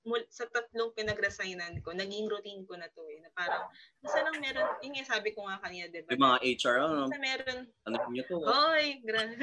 mul- 0.05 0.29
sa 0.29 0.45
tatlong 0.47 0.93
pinag-resignan 0.93 1.81
ko, 1.81 1.91
naging 1.91 2.29
routine 2.29 2.61
ko 2.63 2.77
na 2.77 2.85
to 2.93 3.01
eh. 3.09 3.17
Na 3.19 3.33
parang, 3.33 3.65
basta 3.97 4.21
lang 4.21 4.37
meron, 4.37 4.69
yun 4.85 4.93
nga 4.93 5.17
sabi 5.17 5.33
ko 5.33 5.49
nga 5.49 5.57
kanina, 5.59 5.89
di 5.89 6.05
ba? 6.05 6.13
Yung 6.13 6.23
mga 6.23 6.39
HR, 6.45 6.75
ano, 6.79 7.09
Basta 7.09 7.17
meron, 7.19 7.57
ano 7.89 7.95
nyo 8.07 8.23
to? 8.23 8.37
Hoy, 8.45 8.85
grabe. 9.01 9.33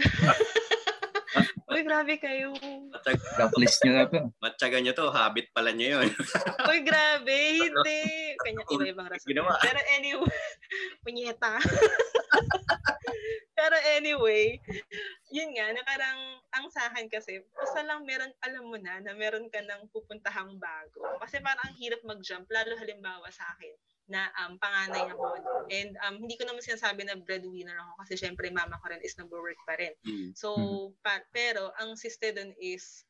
Uy, 1.75 1.83
grabe 1.91 2.15
kayo. 2.17 2.55
Matyaga, 2.95 3.27
Blacklist 3.35 3.79
nyo 3.83 3.93
na 3.93 4.05
to. 4.07 4.21
matyaga 4.39 4.79
nyo 4.79 4.93
to, 4.95 5.07
habit 5.11 5.47
pala 5.51 5.75
nyo 5.75 5.99
yun. 5.99 6.09
Uy, 6.71 6.79
grabe. 6.87 7.39
Hindi. 7.59 8.01
Kanya 8.39 8.63
iba-ibang 8.71 9.09
rason. 9.11 9.27
Ginawa. 9.27 9.59
Pero 9.59 9.81
anyway, 9.99 10.31
punyeta. 11.05 11.59
Pero 13.55 13.77
anyway, 13.97 14.59
yun 15.35 15.51
nga, 15.59 15.75
na 15.75 15.83
parang 15.83 16.19
ang 16.55 16.67
sa 16.71 16.87
akin 16.89 17.11
kasi, 17.11 17.43
basta 17.59 17.83
lang 17.83 18.07
meron, 18.07 18.31
alam 18.47 18.65
mo 18.71 18.79
na, 18.79 19.03
na 19.03 19.13
meron 19.19 19.51
ka 19.51 19.59
ng 19.59 19.91
pupuntahang 19.91 20.55
bago. 20.63 21.03
Kasi 21.19 21.43
parang 21.43 21.67
ang 21.67 21.77
hirap 21.83 21.99
mag-jump, 22.07 22.47
lalo 22.55 22.79
halimbawa 22.79 23.27
sa 23.35 23.43
akin, 23.59 23.75
na 24.07 24.31
um, 24.47 24.55
panganay 24.63 25.11
ako. 25.11 25.27
And 25.75 25.97
um, 26.07 26.23
hindi 26.23 26.39
ko 26.39 26.47
naman 26.47 26.63
sinasabi 26.63 27.03
na 27.09 27.19
breadwinner 27.19 27.75
ako 27.83 27.93
kasi 28.07 28.15
syempre 28.21 28.53
mama 28.55 28.79
ko 28.79 28.93
rin 28.93 29.03
is 29.03 29.17
nag-work 29.19 29.59
pa 29.67 29.75
rin. 29.81 29.97
Hmm. 30.07 30.31
So, 30.37 30.49
Mhm. 30.55 31.03
pa- 31.03 31.27
pero 31.35 31.73
ang 31.81 31.99
siste 31.99 32.31
doon 32.31 32.53
is 32.61 33.03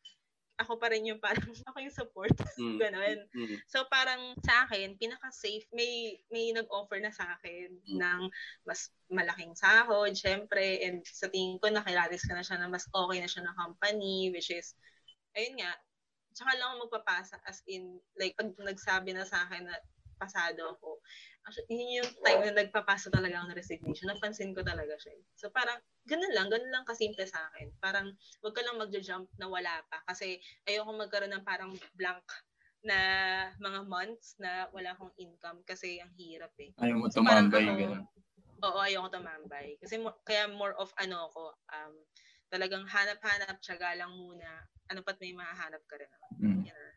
ako 0.60 0.78
pa 0.78 0.86
rin 0.94 1.02
yung 1.10 1.18
parang 1.18 1.50
ako 1.70 1.78
yung 1.82 1.94
support. 1.94 2.32
Mm. 2.54 2.78
Ganun. 2.78 3.18
Mm. 3.34 3.56
So 3.66 3.82
parang 3.90 4.38
sa 4.46 4.62
akin, 4.68 4.94
pinaka-safe, 4.94 5.66
may 5.74 6.14
may 6.30 6.54
nag-offer 6.54 7.02
na 7.02 7.10
sa 7.10 7.34
akin 7.34 7.74
Mm. 7.90 7.98
ng 7.98 8.20
mas 8.62 8.94
malaking 9.10 9.52
sahod, 9.58 10.14
syempre, 10.14 10.78
and 10.86 11.02
sa 11.02 11.26
tingin 11.26 11.58
ko 11.58 11.66
nakilatis 11.68 12.22
ka 12.24 12.32
na 12.38 12.46
siya 12.46 12.62
na 12.62 12.70
mas 12.70 12.86
okay 12.94 13.18
na 13.18 13.26
siya 13.28 13.42
na 13.42 13.56
company, 13.58 14.30
which 14.30 14.54
is, 14.54 14.78
ayun 15.34 15.58
nga, 15.58 15.74
tsaka 16.34 16.54
lang 16.58 16.78
ako 16.78 16.86
magpapasa 16.90 17.36
as 17.46 17.62
in, 17.66 17.98
like, 18.18 18.34
pag 18.38 18.54
nagsabi 18.58 19.10
na 19.14 19.26
sa 19.26 19.46
akin 19.46 19.66
na 19.66 19.76
pasado 20.24 20.72
ako, 20.72 21.04
actually, 21.44 21.68
yun 21.76 22.00
yung 22.00 22.10
time 22.24 22.40
na 22.48 22.64
nagpapasa 22.64 23.12
talaga 23.12 23.44
ako 23.44 23.52
ng 23.52 23.60
resignation, 23.60 24.08
napansin 24.08 24.56
ko 24.56 24.64
talaga 24.64 24.96
siya. 24.96 25.12
So 25.36 25.52
parang, 25.52 25.76
ganun 26.08 26.32
lang, 26.32 26.48
ganun 26.48 26.72
lang 26.72 26.88
kasimple 26.88 27.28
sa 27.28 27.52
akin. 27.52 27.68
Parang, 27.76 28.08
wag 28.40 28.54
ka 28.56 28.64
lang 28.64 28.80
magja-jump 28.80 29.28
na 29.36 29.52
wala 29.52 29.84
pa. 29.92 30.00
Kasi 30.08 30.40
ayoko 30.64 30.96
magkaroon 30.96 31.36
ng 31.36 31.44
parang 31.44 31.76
blank 31.92 32.24
na 32.84 32.96
mga 33.60 33.80
months 33.84 34.36
na 34.36 34.68
wala 34.72 34.92
akong 34.92 35.12
income 35.16 35.60
kasi 35.64 36.00
ang 36.00 36.12
hirap 36.16 36.52
eh. 36.60 36.72
Ayaw 36.80 36.96
mo 36.96 37.08
So, 37.12 37.20
tumambay. 37.20 37.64
ako- 37.68 37.80
Ganun. 37.80 38.04
Oo, 38.64 38.78
ayoko 38.80 39.08
tumambay. 39.12 39.76
Kasi 39.76 40.00
kaya 40.24 40.48
more 40.48 40.72
of 40.80 40.88
ano 40.96 41.28
ako, 41.28 41.44
um, 41.68 41.94
talagang 42.48 42.84
hanap-hanap, 42.88 43.60
tiyaga 43.60 43.92
lang 43.96 44.12
muna. 44.12 44.64
Ano 44.88 45.00
pat 45.00 45.16
may 45.20 45.32
mahahanap 45.32 45.80
ka 45.84 45.96
rin. 45.96 46.08
Mm. 46.40 46.64
Yan. 46.68 46.92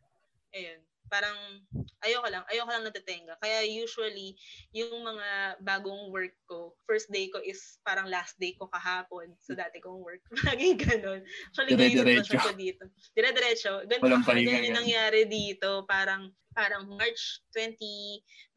Ayun. 0.54 0.80
Parang, 1.08 1.64
ayoko 2.04 2.28
lang. 2.28 2.44
Ayoko 2.52 2.70
lang 2.72 2.86
natatenga. 2.88 3.40
Kaya 3.40 3.64
usually, 3.64 4.36
yung 4.76 5.04
mga 5.04 5.60
bagong 5.64 6.12
work 6.12 6.36
ko, 6.48 6.76
first 6.84 7.08
day 7.12 7.32
ko 7.32 7.40
is 7.44 7.80
parang 7.84 8.12
last 8.12 8.36
day 8.40 8.56
ko 8.60 8.68
kahapon 8.68 9.32
sa 9.40 9.56
dati 9.56 9.80
kong 9.80 10.04
work. 10.04 10.22
Laging 10.48 10.78
ganun. 10.80 11.24
Actually, 11.52 11.76
Dire-diretso. 11.76 12.38
ko 12.38 12.52
dito. 12.54 12.84
Dire-diretso. 13.16 13.72
Ganun, 13.88 14.22
Walang 14.24 14.44
yung 14.44 14.78
nangyari 14.84 15.26
dito. 15.26 15.88
Parang, 15.88 16.32
parang 16.52 16.90
March 16.90 17.42
20, 17.56 17.78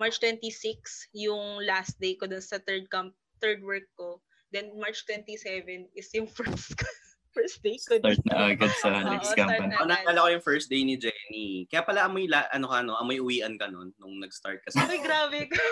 March 0.01 0.19
26 0.19 1.15
yung 1.15 1.63
last 1.63 1.99
day 2.01 2.17
ko 2.17 2.27
dun 2.27 2.43
sa 2.43 2.59
third 2.63 2.89
camp, 2.91 3.15
third 3.39 3.63
work 3.63 3.87
ko. 3.95 4.19
Then 4.51 4.75
March 4.75 5.07
27 5.07 5.95
is 5.95 6.11
yung 6.11 6.27
first 6.37 6.75
first 7.31 7.63
day 7.63 7.79
ko 7.79 7.99
Start 7.99 8.21
na 8.27 8.53
agad 8.53 8.73
sa 8.83 8.89
company. 9.39 9.71
na. 9.71 9.83
Oh, 9.83 9.87
naalala 9.87 10.19
ko 10.27 10.29
yung 10.39 10.45
first 10.45 10.67
day 10.67 10.83
ni 10.83 10.99
Jenny. 10.99 11.65
Kaya 11.71 11.87
pala 11.87 12.07
amoy, 12.07 12.27
la, 12.27 12.47
ano 12.51 12.67
ka, 12.67 12.83
no? 12.83 12.99
amoy 12.99 13.23
uwian 13.23 13.55
ka 13.57 13.71
nun 13.71 13.95
nung 13.99 14.19
nag-start 14.19 14.63
kasi. 14.67 14.79
Uy, 14.83 14.99
grabe 15.03 15.47
ka. 15.47 15.63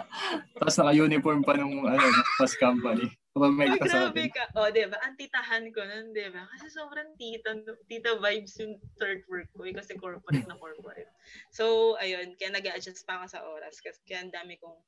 Tapos 0.60 0.74
naka-uniform 0.78 1.46
pa 1.46 1.54
nung 1.54 1.86
ano, 1.86 2.02
first 2.36 2.58
company. 2.58 3.06
Kapag 3.34 3.50
Uy, 3.58 3.74
ka 3.82 3.86
sa 3.90 4.14
atin. 4.14 4.30
ka. 4.30 4.44
O, 4.54 4.70
di 4.70 4.86
ba? 4.86 4.94
Ang 5.02 5.18
titahan 5.18 5.66
ko 5.74 5.82
nun, 5.82 6.14
di 6.14 6.22
ba? 6.30 6.46
Kasi 6.54 6.70
sobrang 6.70 7.18
tita, 7.18 7.50
tita 7.90 8.14
vibes 8.22 8.54
yung 8.62 8.78
third 8.94 9.26
work 9.26 9.50
ko. 9.58 9.66
eh, 9.66 9.74
Kasi 9.74 9.98
corporate 9.98 10.46
na 10.46 10.54
corporate. 10.54 11.10
So, 11.50 11.98
ayun. 11.98 12.38
Kaya 12.38 12.54
nag 12.54 12.62
adjust 12.70 13.02
pa 13.02 13.18
ako 13.18 13.26
sa 13.26 13.42
oras. 13.42 13.82
Kasi 13.82 13.98
kaya 14.06 14.22
ang 14.22 14.30
dami 14.30 14.54
kong 14.62 14.78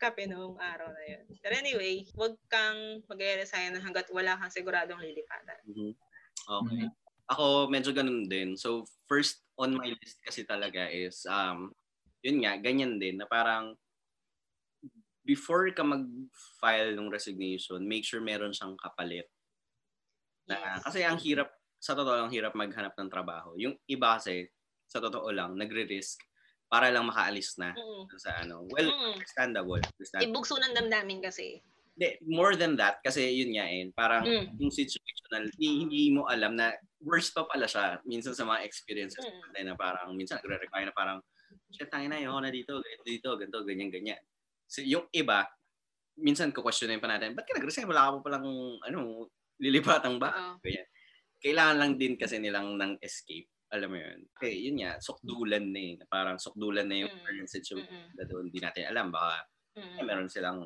kape 0.00 0.24
noong 0.24 0.56
araw 0.56 0.88
na 0.96 1.04
yun. 1.12 1.28
But 1.44 1.52
anyway, 1.60 2.08
wag 2.16 2.40
kang 2.48 3.04
mag-resign 3.04 3.76
hanggat 3.76 4.08
wala 4.16 4.40
kang 4.40 4.48
siguradong 4.48 5.04
lilipatan. 5.04 5.60
Mhm. 5.68 5.92
Okay. 6.48 6.88
Mhm. 6.88 6.90
Ako, 7.36 7.68
medyo 7.68 7.92
ganun 7.92 8.24
din. 8.32 8.56
So, 8.56 8.88
first 9.04 9.44
on 9.60 9.76
my 9.76 9.92
list 9.92 10.24
kasi 10.24 10.40
talaga 10.48 10.88
is, 10.88 11.28
um, 11.28 11.68
yun 12.24 12.40
nga, 12.48 12.56
ganyan 12.56 12.96
din, 12.96 13.20
na 13.20 13.28
parang, 13.28 13.76
before 15.24 15.66
ka 15.72 15.80
mag-file 15.82 16.92
ng 16.94 17.08
resignation, 17.08 17.80
make 17.88 18.04
sure 18.04 18.20
meron 18.20 18.52
siyang 18.52 18.76
kapalit. 18.76 19.26
Na, 20.44 20.60
Yes. 20.60 20.84
Kasi 20.84 21.00
ang 21.02 21.16
hirap, 21.18 21.48
sa 21.80 21.96
totoo 21.96 22.16
lang, 22.24 22.30
hirap 22.32 22.52
maghanap 22.52 22.92
ng 22.96 23.08
trabaho. 23.08 23.56
Yung 23.56 23.76
iba 23.88 24.16
kasi, 24.20 24.48
sa 24.84 25.00
totoo 25.00 25.32
lang, 25.32 25.56
nagre-risk 25.56 26.20
para 26.68 26.92
lang 26.92 27.08
makaalis 27.08 27.56
na 27.56 27.72
Mm. 27.72 28.04
sa 28.20 28.30
ano. 28.44 28.68
Well, 28.68 28.88
Mm. 28.88 29.16
understandable. 29.16 29.80
understandable. 29.80 30.28
Ibugso 30.32 30.54
ng 30.60 30.74
damdamin 30.76 31.20
kasi. 31.24 31.60
Hindi, 31.94 32.08
more 32.26 32.58
than 32.58 32.74
that, 32.74 32.98
kasi 33.06 33.30
yun 33.30 33.54
nga 33.54 33.70
eh, 33.70 33.86
parang 33.94 34.26
Mm. 34.26 34.58
yung 34.58 34.72
situational, 34.74 35.46
hindi, 35.56 36.10
mo 36.10 36.26
alam 36.26 36.58
na 36.58 36.74
worst 37.00 37.30
pa 37.32 37.46
pala 37.46 37.70
siya 37.70 38.02
minsan 38.04 38.34
sa 38.34 38.42
mga 38.44 38.66
experiences 38.66 39.22
Mm. 39.22 39.64
na 39.70 39.74
parang 39.78 40.10
minsan 40.18 40.40
nagre-require 40.42 40.90
na 40.90 40.96
parang 40.96 41.18
shit, 41.70 41.86
tayo 41.88 42.04
na 42.10 42.18
yun 42.18 42.34
na 42.42 42.50
dito, 42.50 42.74
ganito, 42.82 43.02
dito, 43.06 43.28
ganito, 43.38 43.58
ganyan, 43.62 43.90
ganyan. 43.94 44.20
So, 44.66 44.80
yung 44.82 45.06
iba, 45.12 45.46
minsan 46.16 46.50
ko-questionin 46.50 47.02
pa 47.02 47.10
natin, 47.10 47.34
ba't 47.34 47.44
ka 47.46 47.56
nag-resign? 47.58 47.88
Wala 47.88 48.08
ka 48.08 48.10
pa 48.18 48.32
palang, 48.32 48.46
ano, 48.82 49.28
lilipatang 49.58 50.18
ba? 50.18 50.58
Ganyan. 50.62 50.86
Kailangan 51.42 51.76
lang 51.76 51.92
din 52.00 52.14
kasi 52.16 52.40
nilang 52.40 52.74
ng 52.80 52.96
escape. 53.04 53.50
Alam 53.74 53.90
mo 53.90 53.98
yun. 53.98 54.18
Okay, 54.38 54.54
yun 54.54 54.78
nga, 54.80 54.96
sukdulan 55.02 55.74
na 55.74 55.80
eh. 55.82 55.94
Parang 56.06 56.38
sukdulan 56.38 56.86
na 56.86 57.04
yung 57.04 57.10
Mm. 57.10 57.22
current 57.26 57.50
situation 57.50 57.90
Mm-mm. 57.90 58.14
na 58.14 58.24
doon. 58.24 58.44
Hindi 58.48 58.60
natin 58.62 58.84
alam. 58.86 59.10
Baka 59.10 59.44
Mm. 59.74 59.96
eh, 59.98 60.04
meron 60.06 60.30
silang 60.30 60.58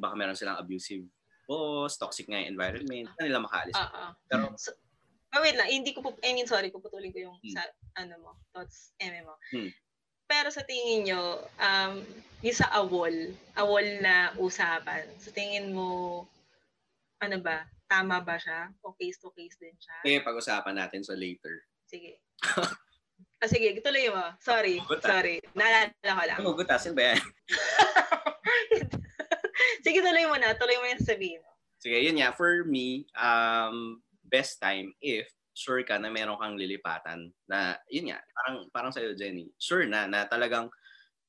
baka 0.00 0.14
meron 0.16 0.32
silang 0.32 0.56
abusive 0.56 1.04
boss, 1.44 2.00
toxic 2.00 2.24
nga 2.24 2.40
yung 2.40 2.56
environment, 2.56 3.12
na 3.20 3.28
nila 3.28 3.44
makaalis. 3.44 3.76
Oo. 3.76 4.04
Pero, 4.24 4.44
Oh, 5.32 5.40
wait 5.40 5.56
lang, 5.56 5.68
hindi 5.68 5.96
ko 5.96 6.04
po, 6.04 6.12
I 6.20 6.36
mean, 6.36 6.44
sorry, 6.44 6.68
puputulin 6.68 7.08
ko 7.08 7.20
yung 7.28 7.36
Hmm. 7.40 7.52
sa, 7.56 7.64
ano 7.96 8.20
mo, 8.20 8.30
thoughts, 8.52 8.92
eme 9.00 9.24
mo. 9.24 9.32
Hmm. 9.48 9.72
Pero 10.32 10.48
sa 10.48 10.64
tingin 10.64 11.12
nyo, 11.12 11.44
um, 11.60 12.00
yung 12.40 12.56
sa 12.56 12.72
awol, 12.72 13.12
awol 13.52 13.84
na 14.00 14.32
usapan, 14.40 15.04
sa 15.20 15.28
tingin 15.28 15.76
mo, 15.76 16.24
ano 17.20 17.36
ba, 17.44 17.68
tama 17.84 18.16
ba 18.24 18.40
siya? 18.40 18.72
O 18.80 18.96
case 18.96 19.20
to 19.20 19.28
case 19.36 19.60
din 19.60 19.76
siya? 19.76 19.96
eh, 20.08 20.24
pag-usapan 20.24 20.80
natin 20.80 21.04
sa 21.04 21.12
later. 21.12 21.60
Sige. 21.84 22.16
ah, 23.44 23.48
sige, 23.52 23.76
tuloy 23.84 24.08
mo. 24.08 24.24
Sorry, 24.40 24.80
Hugot, 24.80 25.04
ah. 25.04 25.20
sorry. 25.20 25.36
Naalala 25.52 25.92
ko 26.00 26.22
lang. 26.24 26.38
Ano, 26.40 26.56
gutasin 26.56 26.96
ba 26.96 27.12
yan? 27.12 27.20
sige, 29.84 30.00
tuloy 30.00 30.24
mo 30.32 30.40
na. 30.40 30.56
Tuloy 30.56 30.80
mo 30.80 30.88
yung 30.88 31.04
sabihin. 31.04 31.44
Sige, 31.76 32.00
yun 32.00 32.16
nga. 32.16 32.32
For 32.32 32.64
me, 32.64 33.04
um, 33.20 34.00
best 34.24 34.56
time 34.64 34.96
if 35.04 35.28
sure 35.52 35.84
ka 35.84 36.00
na 36.00 36.08
meron 36.08 36.40
kang 36.40 36.56
lilipatan. 36.56 37.28
Na, 37.48 37.76
yun 37.92 38.12
nga, 38.12 38.20
parang, 38.34 38.56
parang 38.72 38.92
sa'yo, 38.92 39.12
Jenny. 39.16 39.52
Sure 39.60 39.84
na, 39.84 40.08
na 40.08 40.24
talagang 40.24 40.72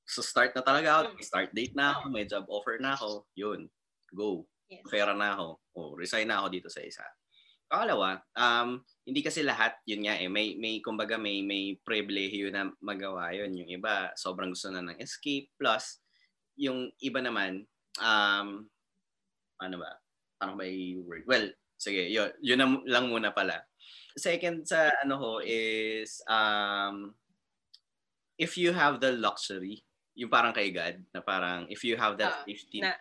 so 0.03 0.19
start 0.19 0.51
na 0.51 0.63
talaga 0.63 1.03
ako, 1.03 1.15
may 1.15 1.25
start 1.27 1.49
date 1.55 1.75
na 1.75 1.95
ako, 1.95 2.01
may 2.11 2.25
job 2.27 2.43
offer 2.51 2.75
na 2.79 2.95
ako, 2.95 3.23
yun, 3.39 3.71
go. 4.11 4.43
Yes. 4.67 4.83
Pera 4.87 5.13
na 5.15 5.35
ako. 5.35 5.47
O, 5.75 5.79
resign 5.95 6.27
na 6.27 6.43
ako 6.43 6.47
dito 6.51 6.69
sa 6.71 6.81
isa. 6.83 7.03
Pangalawa, 7.67 8.21
um, 8.37 8.83
hindi 9.07 9.21
kasi 9.23 9.41
lahat, 9.41 9.79
yun 9.87 10.05
nga 10.05 10.19
eh, 10.19 10.29
may, 10.29 10.55
may 10.59 10.83
kumbaga 10.83 11.17
may, 11.17 11.41
may 11.41 11.79
pribilehiyo 11.81 12.51
na 12.51 12.69
magawa 12.83 13.31
yun. 13.33 13.55
Yung 13.55 13.69
iba, 13.69 14.11
sobrang 14.13 14.53
gusto 14.53 14.69
na 14.69 14.83
ng 14.83 14.99
escape. 14.99 15.49
Plus, 15.57 15.99
yung 16.59 16.91
iba 17.01 17.19
naman, 17.23 17.65
um, 17.97 18.67
ano 19.57 19.75
ba? 19.79 19.91
Paano 20.37 20.59
ba 20.59 20.67
i-word? 20.67 21.25
Well, 21.25 21.49
sige, 21.79 22.11
yun, 22.11 22.29
yun 22.43 22.59
na 22.61 22.67
lang 22.85 23.09
muna 23.09 23.33
pala. 23.33 23.63
Second 24.13 24.65
sa 24.65 24.93
ano 25.01 25.15
ho 25.17 25.31
is, 25.41 26.21
um, 26.29 27.13
if 28.37 28.57
you 28.57 28.73
have 28.73 29.01
the 29.01 29.13
luxury, 29.13 29.81
yung 30.13 30.29
parang 30.29 30.53
kay 30.53 30.69
God, 30.69 31.01
na 31.09 31.21
parang 31.21 31.65
if 31.69 31.81
you 31.81 31.97
have 31.97 32.17
that 32.21 32.45
safety, 32.45 32.81
na- 32.81 32.99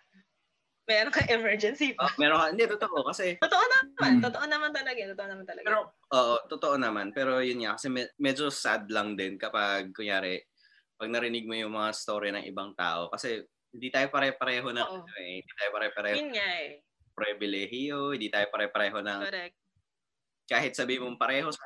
Meron 0.83 1.15
kang 1.15 1.31
emergency 1.31 1.95
pa. 1.95 2.11
Oh, 2.11 2.15
meron 2.19 2.43
ka, 2.43 2.47
hindi, 2.51 2.67
totoo, 2.67 3.07
kasi 3.07 3.39
Totoo 3.39 3.65
naman. 3.71 4.19
Hmm. 4.19 4.23
Totoo 4.27 4.45
naman 4.51 4.71
talaga. 4.75 4.99
Totoo 5.15 5.29
naman 5.31 5.45
talaga. 5.47 5.65
Pero, 5.71 5.81
oo, 6.11 6.35
totoo 6.51 6.75
naman. 6.75 7.15
Pero 7.15 7.39
yun 7.39 7.63
nga, 7.63 7.79
kasi 7.79 7.87
me- 7.87 8.11
medyo 8.19 8.51
sad 8.51 8.91
lang 8.91 9.15
din 9.15 9.39
kapag, 9.39 9.95
kunyari, 9.95 10.43
pag 10.99 11.07
narinig 11.07 11.47
mo 11.47 11.55
yung 11.55 11.71
mga 11.79 11.95
story 11.95 12.35
ng 12.35 12.45
ibang 12.51 12.75
tao. 12.75 13.07
Kasi 13.15 13.47
hindi 13.71 13.95
tayo 13.95 14.11
pare-pareho 14.11 14.75
ng, 14.75 14.89
Oo. 14.91 15.07
ano 15.07 15.13
eh, 15.23 15.39
hindi 15.39 15.53
tayo 15.55 15.71
pare-pareho 15.71 16.17
Yun 16.19 16.29
ng 16.29 16.35
nga 16.35 16.51
eh. 16.67 16.71
pribilehiyo, 17.15 17.99
hindi 18.19 18.27
tayo 18.27 18.47
pare-pareho 18.51 18.99
ng 19.07 19.21
Correct. 19.23 19.57
Kahit 20.53 20.77
sabi 20.77 21.01
mong 21.01 21.17
pareho 21.17 21.49
sa 21.49 21.65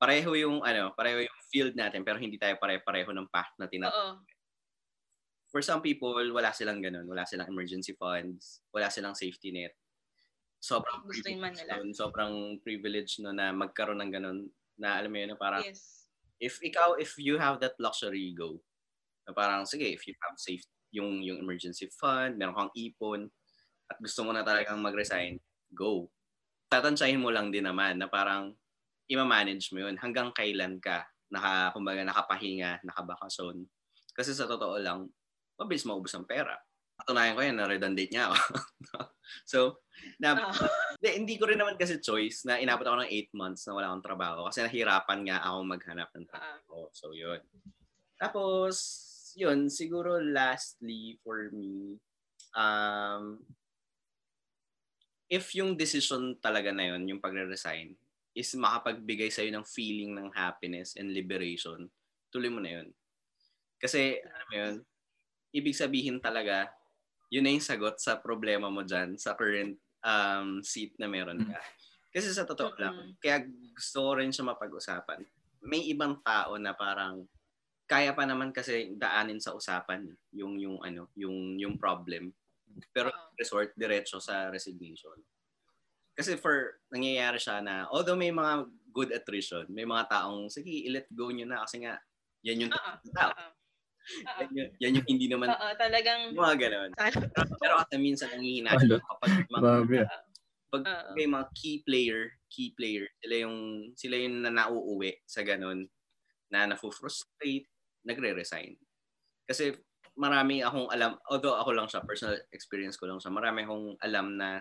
pareho 0.00 0.32
yung 0.34 0.64
ano, 0.64 0.90
pareho 0.96 1.22
yung 1.22 1.38
field 1.52 1.76
natin 1.76 2.02
pero 2.02 2.16
hindi 2.16 2.40
tayo 2.40 2.56
pare-pareho 2.56 3.12
ng 3.12 3.28
path 3.28 3.52
na 3.60 3.68
tinatawag. 3.68 4.24
For 5.52 5.60
some 5.60 5.84
people, 5.84 6.16
wala 6.32 6.48
silang 6.56 6.80
ganun. 6.80 7.04
Wala 7.04 7.28
silang 7.28 7.44
emergency 7.52 7.92
funds. 7.92 8.64
Wala 8.72 8.88
silang 8.88 9.12
safety 9.12 9.52
net. 9.52 9.76
Sobrang 10.56 11.04
Gusto 11.04 11.28
man 11.36 11.52
privilege 11.52 11.60
nila. 11.60 11.72
nun. 11.76 11.90
Sobrang 11.92 12.34
privilege 12.64 13.12
no 13.20 13.36
na 13.36 13.52
magkaroon 13.52 14.00
ng 14.00 14.12
ganun 14.16 14.38
na 14.80 14.96
alam 14.96 15.12
mo 15.12 15.20
yun, 15.20 15.30
na 15.34 15.38
parang 15.38 15.60
Yes. 15.60 16.08
if 16.40 16.56
ikaw, 16.64 16.96
if 16.96 17.14
you 17.20 17.36
have 17.36 17.60
that 17.60 17.76
luxury, 17.76 18.32
go. 18.32 18.58
Na 19.28 19.36
parang, 19.36 19.68
sige, 19.68 19.92
if 19.92 20.08
you 20.08 20.16
have 20.24 20.34
safe, 20.40 20.64
yung, 20.90 21.20
yung 21.20 21.38
emergency 21.38 21.86
fund, 22.00 22.40
meron 22.40 22.56
kang 22.56 22.72
ipon, 22.74 23.28
at 23.92 24.00
gusto 24.00 24.24
mo 24.24 24.32
na 24.32 24.42
talagang 24.42 24.80
mag-resign, 24.80 25.36
go. 25.76 26.08
Tatansyahin 26.72 27.20
mo 27.20 27.28
lang 27.28 27.52
din 27.52 27.68
naman 27.68 28.00
na 28.00 28.08
parang 28.08 28.56
ima-manage 29.12 29.76
mo 29.76 29.84
yun 29.84 30.00
hanggang 30.00 30.32
kailan 30.32 30.80
ka 30.80 31.04
naka, 31.32 31.72
kumbaga, 31.72 32.04
nakapahinga, 32.04 32.84
nakabakasyon. 32.84 33.64
Kasi 34.12 34.36
sa 34.36 34.44
totoo 34.44 34.76
lang, 34.76 35.08
mabilis 35.56 35.88
maubos 35.88 36.12
ang 36.12 36.28
pera. 36.28 36.60
Patunayan 36.92 37.32
ko 37.32 37.40
yan, 37.40 37.56
na-redundant 37.56 38.10
niya 38.12 38.28
ako. 38.28 38.36
so, 39.52 39.58
na, 40.20 40.36
Oo. 40.36 40.68
hindi, 41.00 41.40
ko 41.40 41.48
rin 41.48 41.56
naman 41.56 41.80
kasi 41.80 42.04
choice 42.04 42.44
na 42.44 42.60
inabot 42.60 42.84
ako 42.84 43.00
ng 43.00 43.10
8 43.32 43.32
months 43.32 43.64
na 43.64 43.72
wala 43.72 43.88
akong 43.88 44.04
trabaho 44.04 44.44
kasi 44.44 44.60
nahirapan 44.60 45.20
nga 45.24 45.40
ako 45.40 45.58
maghanap 45.64 46.08
ng 46.12 46.28
trabaho. 46.28 46.78
Ah. 46.84 46.92
So, 46.92 47.16
yun. 47.16 47.40
Tapos, 48.20 48.76
yun, 49.32 49.72
siguro 49.72 50.20
lastly 50.20 51.16
for 51.24 51.48
me, 51.56 51.96
um, 52.52 53.40
if 55.32 55.56
yung 55.56 55.72
decision 55.72 56.36
talaga 56.36 56.68
na 56.76 56.92
yun, 56.92 57.08
yung 57.08 57.20
pagre-resign, 57.24 57.96
is 58.36 58.52
makapagbigay 58.52 59.32
sa'yo 59.32 59.48
ng 59.48 59.64
feeling 59.64 60.12
ng 60.12 60.28
happiness 60.36 60.92
and 61.00 61.08
liberation, 61.08 61.88
tuloy 62.28 62.52
mo 62.52 62.60
na 62.60 62.80
yun. 62.80 62.88
Kasi, 63.80 64.20
alam 64.20 64.46
mo 64.48 64.54
yun, 64.60 64.74
ibig 65.56 65.72
sabihin 65.72 66.20
talaga, 66.20 66.68
yun 67.32 67.48
na 67.48 67.52
yung 67.56 67.64
sagot 67.64 67.96
sa 67.96 68.20
problema 68.20 68.68
mo 68.68 68.84
dyan, 68.84 69.16
sa 69.16 69.32
current 69.32 69.80
um, 70.04 70.60
seat 70.60 70.92
na 71.00 71.08
meron 71.08 71.48
ka. 71.48 71.56
Kasi 72.12 72.28
sa 72.28 72.44
totoo 72.44 72.76
lang, 72.76 72.92
Mm-mm. 72.92 73.16
kaya 73.16 73.48
gusto 73.72 74.04
ko 74.04 74.10
rin 74.20 74.28
siya 74.28 74.52
mapag-usapan. 74.52 75.24
May 75.64 75.88
ibang 75.88 76.20
tao 76.20 76.60
na 76.60 76.76
parang 76.76 77.24
kaya 77.88 78.12
pa 78.12 78.28
naman 78.28 78.52
kasi 78.52 78.92
daanin 79.00 79.40
sa 79.40 79.56
usapan 79.56 80.12
yung 80.32 80.60
yung 80.60 80.76
ano, 80.84 81.08
yung 81.16 81.56
yung 81.56 81.80
problem. 81.80 82.36
Pero 82.92 83.10
Oo. 83.10 83.32
resort 83.38 83.70
diretso 83.76 84.18
sa 84.22 84.48
resignation. 84.52 85.16
Kasi 86.12 86.36
for 86.36 86.80
nangyayari 86.92 87.40
siya 87.40 87.64
na 87.64 87.88
although 87.88 88.18
may 88.18 88.30
mga 88.32 88.68
good 88.92 89.10
attrition, 89.16 89.64
may 89.72 89.88
mga 89.88 90.12
taong 90.12 90.52
sige, 90.52 90.84
i-let 90.88 91.08
go 91.12 91.32
nyo 91.32 91.48
na 91.48 91.64
kasi 91.64 91.80
nga 91.84 91.96
yan 92.44 92.68
yung 92.68 92.72
Oo. 92.72 92.92
tao. 93.16 93.32
Oo. 93.32 93.52
Yan, 94.42 94.50
yung, 94.50 94.70
yan 94.82 94.96
yung 94.98 95.08
hindi 95.08 95.26
naman 95.30 95.48
Oo, 95.54 95.68
talagang 95.78 96.34
mga 96.34 96.54
ganun. 96.58 96.90
Pero 97.62 97.74
kasi 97.80 97.94
minsan 98.02 98.28
nanghihina 98.34 98.74
kapag 98.74 99.32
mga 99.48 99.70
pag 100.72 100.82
may 101.14 101.28
mga 101.28 101.46
key 101.52 101.84
player, 101.84 102.32
key 102.48 102.72
player, 102.74 103.04
sila 103.20 103.34
yung 103.44 103.56
sila 103.92 104.16
yung 104.16 104.40
na 104.40 104.50
nauuwi 104.52 105.20
sa 105.28 105.44
ganun 105.44 105.84
na 106.52 106.68
nafu-frustrate, 106.68 107.68
nagre-resign. 108.04 108.76
Kasi 109.48 109.76
marami 110.16 110.60
akong 110.60 110.88
alam, 110.92 111.16
although 111.28 111.56
ako 111.56 111.70
lang 111.72 111.88
siya, 111.88 112.04
personal 112.04 112.36
experience 112.52 113.00
ko 113.00 113.08
lang 113.08 113.18
siya, 113.18 113.32
marami 113.32 113.64
akong 113.64 113.96
alam 114.00 114.36
na 114.36 114.60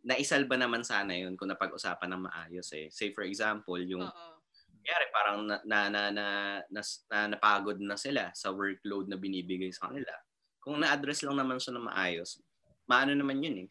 naisalba 0.00 0.56
naman 0.56 0.80
sana 0.80 1.12
yun 1.12 1.36
kung 1.36 1.52
napag-usapan 1.52 2.08
ng 2.16 2.24
maayos 2.24 2.68
eh. 2.72 2.88
Say 2.88 3.12
for 3.12 3.26
example, 3.26 3.76
yung 3.76 4.06
Oo. 4.06 4.32
kaya 4.80 4.96
parang 5.12 5.44
na, 5.44 5.60
na, 5.66 5.78
na, 5.92 6.02
na, 6.08 6.26
na, 6.72 6.80
na 7.12 7.18
napagod 7.36 7.76
na 7.82 8.00
sila 8.00 8.32
sa 8.32 8.48
workload 8.48 9.12
na 9.12 9.20
binibigay 9.20 9.68
sa 9.70 9.92
kanila. 9.92 10.12
Kung 10.60 10.80
na-address 10.80 11.24
lang 11.24 11.36
naman 11.36 11.60
siya 11.60 11.76
na 11.76 11.84
maayos, 11.84 12.40
maano 12.88 13.12
naman 13.12 13.44
yun 13.44 13.56
eh 13.66 13.68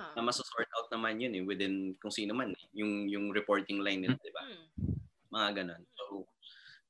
Oo. 0.00 0.12
na 0.16 0.20
masosort 0.24 0.68
out 0.76 0.88
naman 0.92 1.20
yun 1.20 1.32
eh 1.36 1.42
within 1.44 1.96
kung 2.00 2.12
sino 2.12 2.32
man 2.32 2.52
eh. 2.52 2.66
yung 2.76 3.08
yung 3.08 3.26
reporting 3.32 3.80
line 3.84 4.04
nila, 4.04 4.16
'di 4.16 4.32
ba? 4.32 4.42
Hmm. 4.44 4.66
Mga 5.30 5.48
ganun. 5.62 5.82
So 5.96 6.02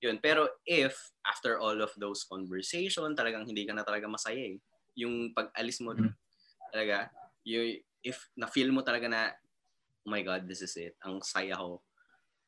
yun, 0.00 0.16
pero 0.20 0.48
if 0.64 0.96
after 1.28 1.60
all 1.60 1.76
of 1.80 1.92
those 2.00 2.24
conversation, 2.24 3.12
talagang 3.12 3.44
hindi 3.44 3.68
ka 3.68 3.76
na 3.76 3.84
talaga 3.84 4.08
masaya 4.08 4.56
eh. 4.56 4.58
Yung 4.96 5.32
pag-alis 5.36 5.78
mo 5.84 5.92
Mm. 5.92 6.12
talaga, 6.72 7.12
you, 7.44 7.80
if 8.00 8.28
na-feel 8.34 8.72
mo 8.72 8.80
talaga 8.80 9.06
na 9.08 9.20
oh 10.04 10.10
my 10.10 10.24
god, 10.24 10.48
this 10.48 10.64
is 10.64 10.72
it. 10.80 10.96
Ang 11.04 11.20
saya 11.20 11.54
ko. 11.60 11.84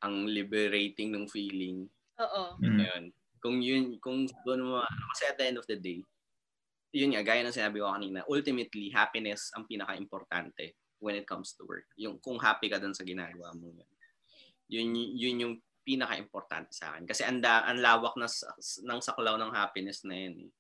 Ang 0.03 0.27
liberating 0.27 1.13
ng 1.13 1.29
feeling. 1.29 1.85
Oo. 2.19 2.57
Mm. 2.59 2.81
Yun. 2.81 3.05
Kung 3.43 3.57
yun, 3.61 3.85
kung 4.01 4.25
doon 4.47 4.63
mo, 4.65 4.81
kasi 5.13 5.29
at 5.29 5.37
the 5.37 5.47
end 5.47 5.59
of 5.61 5.69
the 5.69 5.77
day, 5.77 6.01
yun 6.95 7.13
nga, 7.13 7.25
gaya 7.25 7.45
ng 7.45 7.53
sinabi 7.55 7.81
ko 7.81 7.93
kanina, 7.93 8.25
ultimately, 8.29 8.89
happiness 8.93 9.53
ang 9.57 9.69
pinaka-importante 9.69 10.77
when 11.03 11.17
it 11.19 11.27
comes 11.29 11.53
to 11.57 11.67
work. 11.69 11.85
Yung 12.01 12.17
kung 12.23 12.39
happy 12.41 12.71
ka 12.73 12.79
dun 12.81 12.95
sa 12.97 13.05
ginagawa 13.05 13.53
mo 13.59 13.69
yun. 13.69 13.89
Yun, 14.73 14.89
yun 14.97 15.37
yung 15.43 15.55
pinaka-importante 15.83 16.73
sa 16.75 16.95
akin. 16.95 17.05
Kasi 17.07 17.23
ang, 17.27 17.43
ang 17.43 17.79
lawak 17.79 18.15
na, 18.19 18.27
sa- 18.31 18.55
ng 18.87 19.01
saklaw 19.03 19.37
ng 19.39 19.53
happiness 19.55 20.03
na 20.07 20.15
yun. 20.17 20.49
Eh. 20.49 20.51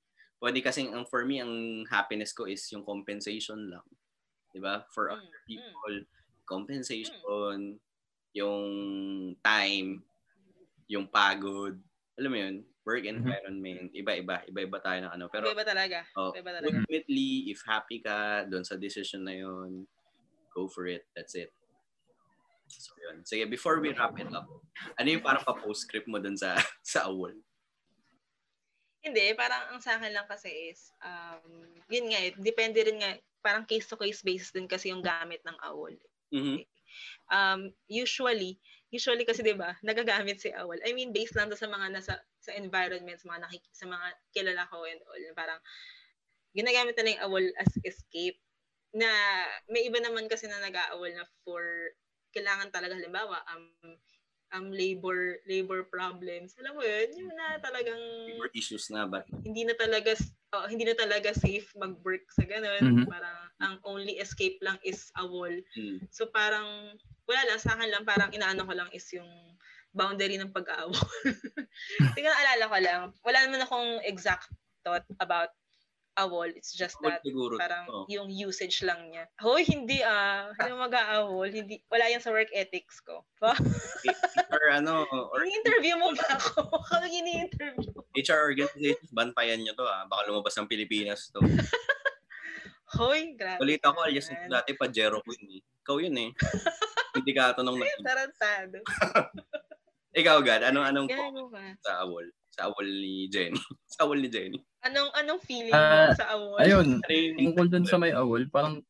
Pwede 0.42 0.58
kasing, 0.62 0.90
ang, 0.90 1.06
for 1.06 1.22
me, 1.24 1.38
ang 1.38 1.86
happiness 1.86 2.34
ko 2.34 2.46
is 2.50 2.66
yung 2.74 2.82
compensation 2.82 3.70
lang. 3.70 3.86
Di 4.52 4.58
ba? 4.60 4.84
For 4.92 5.10
Mm, 5.10 5.16
other 5.18 5.40
people, 5.46 5.94
compensation, 6.46 7.78
yung 8.32 8.66
time, 9.44 10.02
yung 10.88 11.06
pagod, 11.08 11.78
alam 12.18 12.30
mo 12.30 12.38
yun, 12.38 12.56
work 12.84 13.04
Mhm. 13.06 13.14
environment, 13.16 13.88
iba-iba, 13.94 14.42
iba-iba 14.48 14.78
tayo 14.82 14.98
ng 15.06 15.12
ano. 15.14 15.24
Pero 15.30 15.46
Iba 15.48 15.64
talaga. 15.64 16.04
oh, 16.18 16.32
Iba 16.34 16.50
talaga. 16.52 16.68
ultimately, 16.68 17.48
if 17.48 17.62
happy 17.64 18.02
ka 18.02 18.44
doon 18.50 18.64
sa 18.66 18.76
decision 18.76 19.24
na 19.24 19.36
yun, 19.36 19.86
go 20.52 20.68
for 20.68 20.84
it. 20.88 21.06
That's 21.16 21.34
it. 21.38 21.52
So 22.80 22.96
yun. 22.96 23.26
Sige, 23.28 23.44
before 23.44 23.82
we 23.82 23.92
wrap 23.92 24.16
it 24.16 24.30
up, 24.32 24.48
ano 24.96 25.08
yung 25.08 25.24
parang 25.24 25.44
pa-postscript 25.44 26.08
mo 26.08 26.16
doon 26.16 26.38
sa 26.38 26.56
sa 26.84 27.10
awol? 27.10 27.36
Hindi, 29.02 29.34
parang 29.34 29.74
ang 29.74 29.80
sa 29.82 29.98
akin 29.98 30.14
lang 30.14 30.30
kasi 30.30 30.70
is, 30.70 30.94
um, 31.02 31.66
yun 31.90 32.06
nga, 32.06 32.22
eh, 32.22 32.30
depende 32.38 32.86
rin 32.86 33.02
nga, 33.02 33.18
parang 33.42 33.66
case-to-case 33.66 34.22
basis 34.22 34.54
din 34.54 34.70
kasi 34.70 34.94
yung 34.94 35.02
gamit 35.02 35.42
ng 35.42 35.58
AWOL. 35.58 35.98
Mhm. 36.30 36.62
Um, 37.34 37.74
usually, 37.90 38.62
usually 38.94 39.26
kasi 39.26 39.42
'di 39.42 39.58
ba, 39.58 39.74
nagagamit 39.82 40.38
si 40.38 40.54
AWOL. 40.54 40.78
I 40.86 40.94
mean, 40.94 41.10
based 41.10 41.34
lang 41.34 41.50
sa 41.50 41.66
mga 41.66 41.90
nasa 41.90 42.14
sa 42.38 42.52
environments, 42.54 43.26
mga 43.26 43.42
nakik 43.42 43.64
sa 43.74 43.90
mga 43.90 44.06
kilala 44.30 44.62
ko 44.70 44.86
and 44.86 45.02
all, 45.02 45.24
parang 45.34 45.60
ginagamit 46.54 46.94
nila 46.94 47.18
yung 47.18 47.24
AWOL 47.26 47.46
as 47.58 47.72
escape 47.82 48.38
na 48.92 49.08
may 49.72 49.88
iba 49.88 49.98
naman 49.98 50.28
kasi 50.28 50.46
na 50.46 50.60
nag-aawol 50.60 51.10
na 51.16 51.24
for 51.42 51.64
kailangan 52.32 52.72
talaga 52.72 52.96
halimbawa 52.96 53.38
um 53.52 53.64
um 54.52 54.68
labor 54.68 55.40
labor 55.48 55.88
problems. 55.88 56.52
Alam 56.60 56.76
mo 56.76 56.82
yun, 56.84 57.08
yung 57.16 57.32
na 57.32 57.56
talagang 57.60 58.02
Or 58.36 58.52
issues 58.52 58.92
na 58.92 59.08
ba? 59.08 59.24
hindi 59.44 59.64
na 59.64 59.72
talaga 59.76 60.12
oh, 60.52 60.68
hindi 60.68 60.84
na 60.84 60.96
talaga 60.96 61.32
safe 61.32 61.72
mag-work 61.76 62.28
sa 62.32 62.44
ganun. 62.44 63.04
Mhm. 63.04 63.08
Parang 63.08 63.38
ang 63.62 63.74
only 63.88 64.20
escape 64.20 64.60
lang 64.60 64.76
is 64.84 65.08
a 65.16 65.24
wall. 65.24 65.52
Hmm. 65.72 65.98
So 66.12 66.28
parang 66.28 66.96
wala 67.24 67.42
lang 67.48 67.60
sa 67.60 67.78
akin 67.78 67.88
lang 67.88 68.04
parang 68.04 68.34
inaano 68.34 68.68
ko 68.68 68.74
lang 68.76 68.90
is 68.92 69.08
yung 69.16 69.28
boundary 69.92 70.36
ng 70.36 70.52
pag-aawol. 70.52 70.96
Tingnan 72.16 72.36
alala 72.44 72.64
ko 72.68 72.76
lang. 72.80 73.02
Wala 73.24 73.38
naman 73.44 73.64
akong 73.64 73.90
exact 74.04 74.52
thought 74.84 75.04
about 75.20 75.52
a 76.16 76.24
wall. 76.28 76.48
It's 76.48 76.72
just 76.76 77.00
Awol 77.00 77.08
that 77.08 77.24
siguro. 77.24 77.56
parang 77.56 77.84
to. 77.88 78.04
yung 78.08 78.28
usage 78.28 78.84
lang 78.84 79.08
niya. 79.08 79.24
Hoy, 79.40 79.64
hindi 79.64 80.04
ah. 80.04 80.52
Hindi 80.52 80.72
mag-aawol. 80.76 81.48
Hindi, 81.48 81.80
wala 81.88 82.04
yan 82.12 82.20
sa 82.20 82.32
work 82.32 82.52
ethics 82.52 83.00
ko. 83.00 83.24
Or 84.52 84.68
ano, 84.68 85.08
or 85.08 85.42
Ini-interview 85.42 85.96
mo 85.96 86.12
ba 86.12 86.36
ako? 86.36 86.68
Kami 86.92 87.08
ini-interview. 87.08 87.92
HR 88.12 88.52
organizations, 88.52 89.10
bantayan 89.10 89.64
nyo 89.64 89.72
to 89.72 89.84
ah. 89.88 90.04
Baka 90.04 90.28
lumabas 90.28 90.54
ng 90.60 90.68
Pilipinas 90.68 91.32
to. 91.32 91.40
Hoy, 93.00 93.32
grabe. 93.32 93.56
Balita 93.64 93.88
ko, 93.88 94.04
alias 94.04 94.28
dati 94.28 94.76
pa 94.76 94.84
Jero 94.92 95.24
Queen 95.24 95.60
eh. 95.60 95.62
Ikaw 95.80 95.96
yun 95.96 96.16
eh. 96.20 96.30
Hindi 97.16 97.32
ka 97.32 97.56
tanong 97.56 97.80
na. 97.80 97.88
Tarantado. 98.04 98.78
Ikaw, 100.12 100.36
God, 100.44 100.62
anong 100.68 100.86
anong 100.92 101.08
ka. 101.08 101.60
sa 101.80 102.04
awol? 102.04 102.28
Sa 102.52 102.68
awol 102.68 102.84
ni 102.84 103.26
Jenny. 103.32 103.56
sa 103.92 104.04
awol 104.04 104.20
ni 104.20 104.28
Jenny. 104.28 104.58
Anong 104.84 105.10
anong 105.16 105.40
feeling 105.40 105.72
Ah, 105.72 106.12
mo 106.12 106.18
sa 106.18 106.26
awol? 106.36 106.58
Ayun, 106.60 106.88
tungkol 107.38 107.66
dun 107.70 107.86
sa 107.88 107.96
may 107.96 108.12
awol, 108.12 108.44
parang 108.52 108.84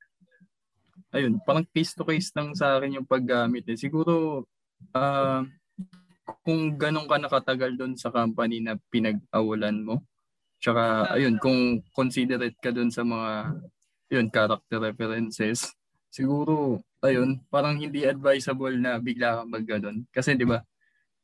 ayun, 1.12 1.38
parang 1.44 1.62
case 1.70 1.94
to 1.94 2.02
case 2.02 2.32
lang 2.34 2.56
sa 2.56 2.80
akin 2.80 2.98
yung 3.00 3.08
paggamit 3.08 3.62
eh. 3.68 3.78
Siguro 3.78 4.44
ah 4.92 5.44
kung 6.42 6.74
ganun 6.74 7.06
ka 7.06 7.18
nakatagal 7.18 7.76
doon 7.78 7.94
sa 7.94 8.10
company 8.10 8.58
na 8.58 8.74
pinag-awalan 8.90 9.78
mo. 9.82 10.02
Tsaka 10.62 11.10
ayun, 11.14 11.38
kung 11.42 11.82
considerate 11.90 12.54
ka 12.62 12.70
doon 12.70 12.90
sa 12.90 13.02
mga 13.02 13.58
yun, 14.12 14.26
character 14.30 14.78
references. 14.78 15.72
siguro, 16.12 16.76
ayun, 17.00 17.40
parang 17.48 17.80
hindi 17.80 18.04
advisable 18.04 18.76
na 18.76 19.00
bigla 19.00 19.40
ka 19.40 19.42
mag. 19.48 19.64
Kasi 20.12 20.36
di 20.36 20.44
ba, 20.44 20.60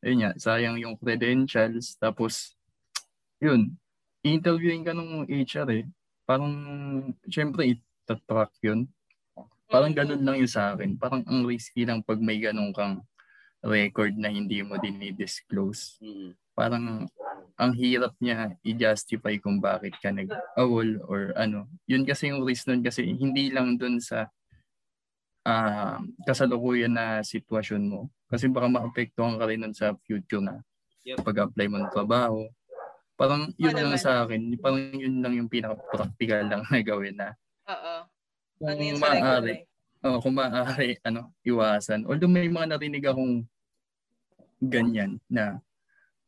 ayun 0.04 0.18
nga, 0.24 0.32
sayang 0.38 0.78
yung 0.78 0.94
credentials. 0.98 1.98
Tapos, 1.98 2.54
yun, 3.42 3.74
interviewing 4.22 4.82
ka 4.86 4.94
nung 4.94 5.26
HR 5.26 5.68
eh. 5.82 5.84
Parang, 6.28 6.52
syempre, 7.30 7.78
itatrack 7.78 8.52
yun. 8.62 8.86
Parang 9.68 9.92
ganun 9.92 10.24
lang 10.24 10.36
yun 10.40 10.50
sa 10.50 10.72
akin. 10.72 10.96
Parang 10.96 11.20
ang 11.28 11.44
risky 11.44 11.84
lang 11.84 12.00
pag 12.00 12.16
may 12.18 12.40
ganun 12.40 12.72
kang 12.72 13.04
record 13.60 14.16
na 14.16 14.32
hindi 14.32 14.64
mo 14.64 14.80
din 14.80 14.96
i-disclose. 15.02 16.00
Parang 16.56 17.04
ang 17.58 17.72
hirap 17.74 18.14
niya 18.22 18.54
i-justify 18.62 19.36
kung 19.36 19.58
bakit 19.58 19.92
ka 19.98 20.08
nag-awol 20.14 21.02
or 21.04 21.34
ano. 21.34 21.66
Yun 21.90 22.06
kasi 22.06 22.30
yung 22.30 22.46
risk 22.46 22.70
nun 22.70 22.80
kasi 22.80 23.04
hindi 23.04 23.50
lang 23.50 23.76
dun 23.76 24.00
sa 24.00 24.30
uh, 25.48 25.96
kasalukuyan 26.28 26.92
na 26.92 27.24
sitwasyon 27.24 27.82
mo. 27.88 28.00
Kasi 28.28 28.52
baka 28.52 28.68
maapektuhan 28.68 29.40
ka 29.40 29.48
rin 29.48 29.64
nun 29.64 29.72
sa 29.72 29.96
future 30.04 30.44
na 30.44 30.60
Yep. 31.08 31.24
pag-apply 31.24 31.66
mo 31.72 31.80
ng 31.80 31.88
trabaho. 31.88 32.44
Parang 33.16 33.48
yun 33.56 33.72
Oo 33.72 33.78
lang 33.80 33.96
naman. 33.96 34.02
sa 34.04 34.28
akin. 34.28 34.40
Parang 34.60 34.92
yun 34.92 35.24
lang 35.24 35.32
yung 35.40 35.48
pinaka-practical 35.48 36.44
lang 36.44 36.60
na 36.68 36.84
gawin 36.84 37.16
na 37.16 37.32
Oo. 37.64 37.94
kung 38.60 38.68
Ano 38.68 38.82
yun 38.84 39.00
sa 39.00 39.08
record 39.08 39.24
maaari, 39.24 39.54
oh, 40.04 40.18
kung 40.20 40.34
maaari, 40.36 40.88
ano, 41.08 41.32
iwasan. 41.42 42.04
Although 42.04 42.28
may 42.28 42.44
mga 42.44 42.76
narinig 42.76 43.08
akong 43.08 43.40
ganyan 44.60 45.16
na 45.30 45.62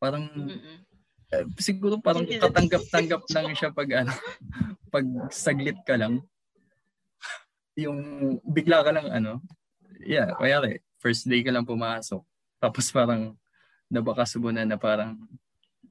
parang 0.01 0.25
Mm-mm. 0.33 0.81
eh, 1.29 1.45
siguro 1.61 2.01
parang 2.01 2.25
katanggap-tanggap 2.25 3.21
lang 3.29 3.47
siya 3.53 3.69
pag 3.69 3.89
ano, 4.01 4.11
pag 4.93 5.05
saglit 5.29 5.77
ka 5.85 5.93
lang. 5.93 6.25
Yung 7.79 7.99
bigla 8.43 8.83
ka 8.83 8.91
lang 8.91 9.07
ano, 9.07 9.39
yeah, 10.03 10.33
kaya 10.35 10.79
first 10.99 11.27
day 11.27 11.41
ka 11.45 11.51
lang 11.53 11.67
pumasok. 11.67 12.21
Tapos 12.61 12.91
parang 12.93 13.33
nabakas 13.91 14.35
mo 14.39 14.53
na 14.53 14.63
na 14.63 14.77
parang 14.79 15.17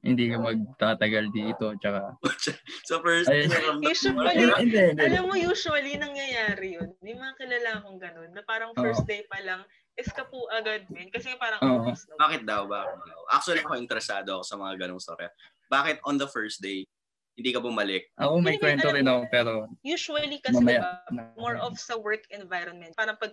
hindi 0.01 0.33
ka 0.33 0.41
magtatagal 0.41 1.29
dito. 1.29 1.77
Tsaka, 1.77 2.17
so 2.89 2.97
first, 3.05 3.29
Ayun. 3.29 3.85
Usually, 3.85 4.17
hindi, 4.57 4.81
hindi. 4.97 5.01
Alam 5.05 5.29
mo, 5.29 5.37
usually 5.37 5.93
nangyayari 5.93 6.81
yun. 6.81 6.89
May 7.05 7.13
mga 7.13 7.33
kilala 7.37 7.69
akong 7.79 8.01
ganun, 8.01 8.29
na 8.33 8.41
parang 8.41 8.73
first 8.73 9.05
day 9.05 9.21
pa 9.29 9.37
lang, 9.45 9.61
eskapu 9.93 10.41
agad, 10.49 10.89
men. 10.89 11.13
Kasi 11.13 11.37
parang, 11.37 11.61
oh, 11.61 11.93
bakit 12.17 12.41
daw? 12.49 12.65
Bakit 12.65 12.97
daw? 13.05 13.19
Actually, 13.29 13.61
ako 13.61 13.77
interesado 13.77 14.41
ako 14.41 14.43
sa 14.43 14.57
mga 14.57 14.73
ganong 14.81 15.01
story. 15.01 15.29
Bakit 15.69 16.01
on 16.09 16.17
the 16.17 16.27
first 16.27 16.65
day, 16.65 16.89
hindi 17.35 17.49
ka 17.51 17.61
bumalik? 17.63 18.11
Ako 18.19 18.37
may 18.37 18.55
Hindi, 18.55 18.63
kwento 18.63 18.87
rin 18.91 19.07
ako 19.07 19.21
pero 19.31 19.51
Usually 19.81 20.37
kasi 20.43 20.59
Mamaya. 20.59 21.01
diba, 21.07 21.31
more 21.39 21.57
of 21.57 21.79
sa 21.79 21.95
work 21.95 22.27
environment. 22.29 22.91
Parang 22.93 23.15
pag, 23.15 23.31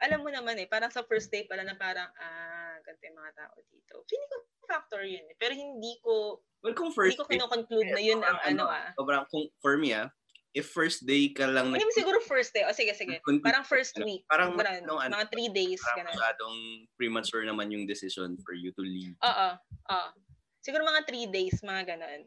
alam 0.00 0.24
mo 0.24 0.30
naman 0.32 0.56
eh, 0.58 0.66
parang 0.66 0.90
sa 0.90 1.04
first 1.04 1.28
day 1.28 1.44
pala 1.44 1.62
na 1.62 1.76
parang, 1.76 2.08
ah, 2.16 2.76
ganito 2.82 3.04
yung 3.04 3.18
mga 3.20 3.32
tao 3.36 3.54
dito. 3.68 3.94
Feeling 4.08 4.30
ko 4.30 4.36
factor 4.64 5.02
yun 5.04 5.24
eh. 5.28 5.36
Pero 5.36 5.52
hindi 5.52 6.00
ko, 6.00 6.40
Well, 6.64 6.72
kung 6.72 6.88
hindi 6.88 6.98
first 6.98 7.20
ko 7.20 7.28
day, 7.28 7.36
kinoconclude 7.36 7.90
na 7.92 8.00
yun 8.00 8.20
ang 8.24 8.40
ano 8.40 8.64
ah. 8.64 8.90
sobrang, 8.96 9.28
kung, 9.28 9.44
for 9.60 9.76
me 9.76 9.92
ah, 9.92 10.08
if 10.54 10.70
first 10.70 11.02
day 11.04 11.28
ka 11.34 11.44
lang 11.44 11.68
Hindi 11.68 11.82
mo 11.84 11.92
siguro 11.92 12.22
first 12.24 12.54
day. 12.54 12.64
O 12.64 12.72
sige, 12.72 12.94
sige. 12.94 13.18
Kung- 13.26 13.42
Parang 13.42 13.66
first 13.66 13.92
ano, 13.98 14.06
week. 14.06 14.22
parang 14.24 14.54
Ganun. 14.54 14.86
nung 14.86 15.02
ano, 15.02 15.18
Mga 15.18 15.26
three 15.28 15.50
days. 15.50 15.82
parang 15.82 15.98
Ganun. 16.00 16.14
masyadong 16.16 16.56
premature 16.96 17.44
naman 17.44 17.68
yung 17.74 17.84
decision 17.84 18.38
for 18.40 18.54
you 18.56 18.70
to 18.72 18.82
leave. 18.86 19.12
Oo. 19.20 19.48
Oo. 19.92 20.08
Siguro 20.64 20.80
mga 20.80 21.04
three 21.04 21.26
days, 21.28 21.60
mga 21.60 21.98
ganun. 21.98 22.22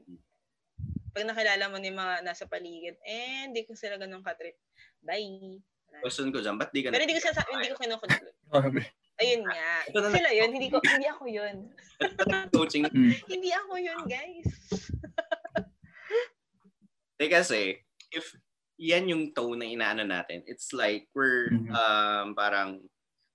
Pag 1.18 1.26
nakilala 1.26 1.74
mo 1.74 1.82
yung 1.82 1.98
mga 1.98 2.22
nasa 2.22 2.46
paligid, 2.46 2.94
eh, 3.02 3.50
hindi 3.50 3.66
ko 3.66 3.74
sila 3.74 3.98
ganun 3.98 4.22
katrip. 4.22 4.54
Bye. 5.02 5.58
Question 5.98 6.30
ko 6.30 6.38
dyan, 6.38 6.62
ba't 6.62 6.70
di 6.70 6.86
ka 6.86 6.94
Pero 6.94 7.02
hindi 7.02 7.18
ko 7.18 7.26
sasa- 7.26 7.42
hindi 7.50 7.74
ko 7.74 7.82
grabe. 8.54 8.86
Ayun 9.18 9.42
nga. 9.50 9.82
Ito 9.90 9.98
na- 9.98 10.14
Sila 10.14 10.30
yun, 10.30 10.50
hindi 10.54 10.70
ko 10.70 10.78
hindi 10.78 11.10
ako 11.10 11.26
yun. 11.26 11.56
coaching? 12.54 12.86
Mm. 12.94 13.18
Hindi 13.26 13.50
ako 13.50 13.74
yun, 13.82 14.00
guys. 14.06 14.46
Eh 17.18 17.30
kasi, 17.34 17.82
if 18.14 18.38
yan 18.78 19.10
yung 19.10 19.34
tone 19.34 19.58
na 19.58 19.66
inaano 19.66 20.06
natin, 20.06 20.46
it's 20.46 20.70
like 20.70 21.10
we're 21.18 21.50
Mhm. 21.50 21.74
um, 21.74 22.38
parang 22.38 22.86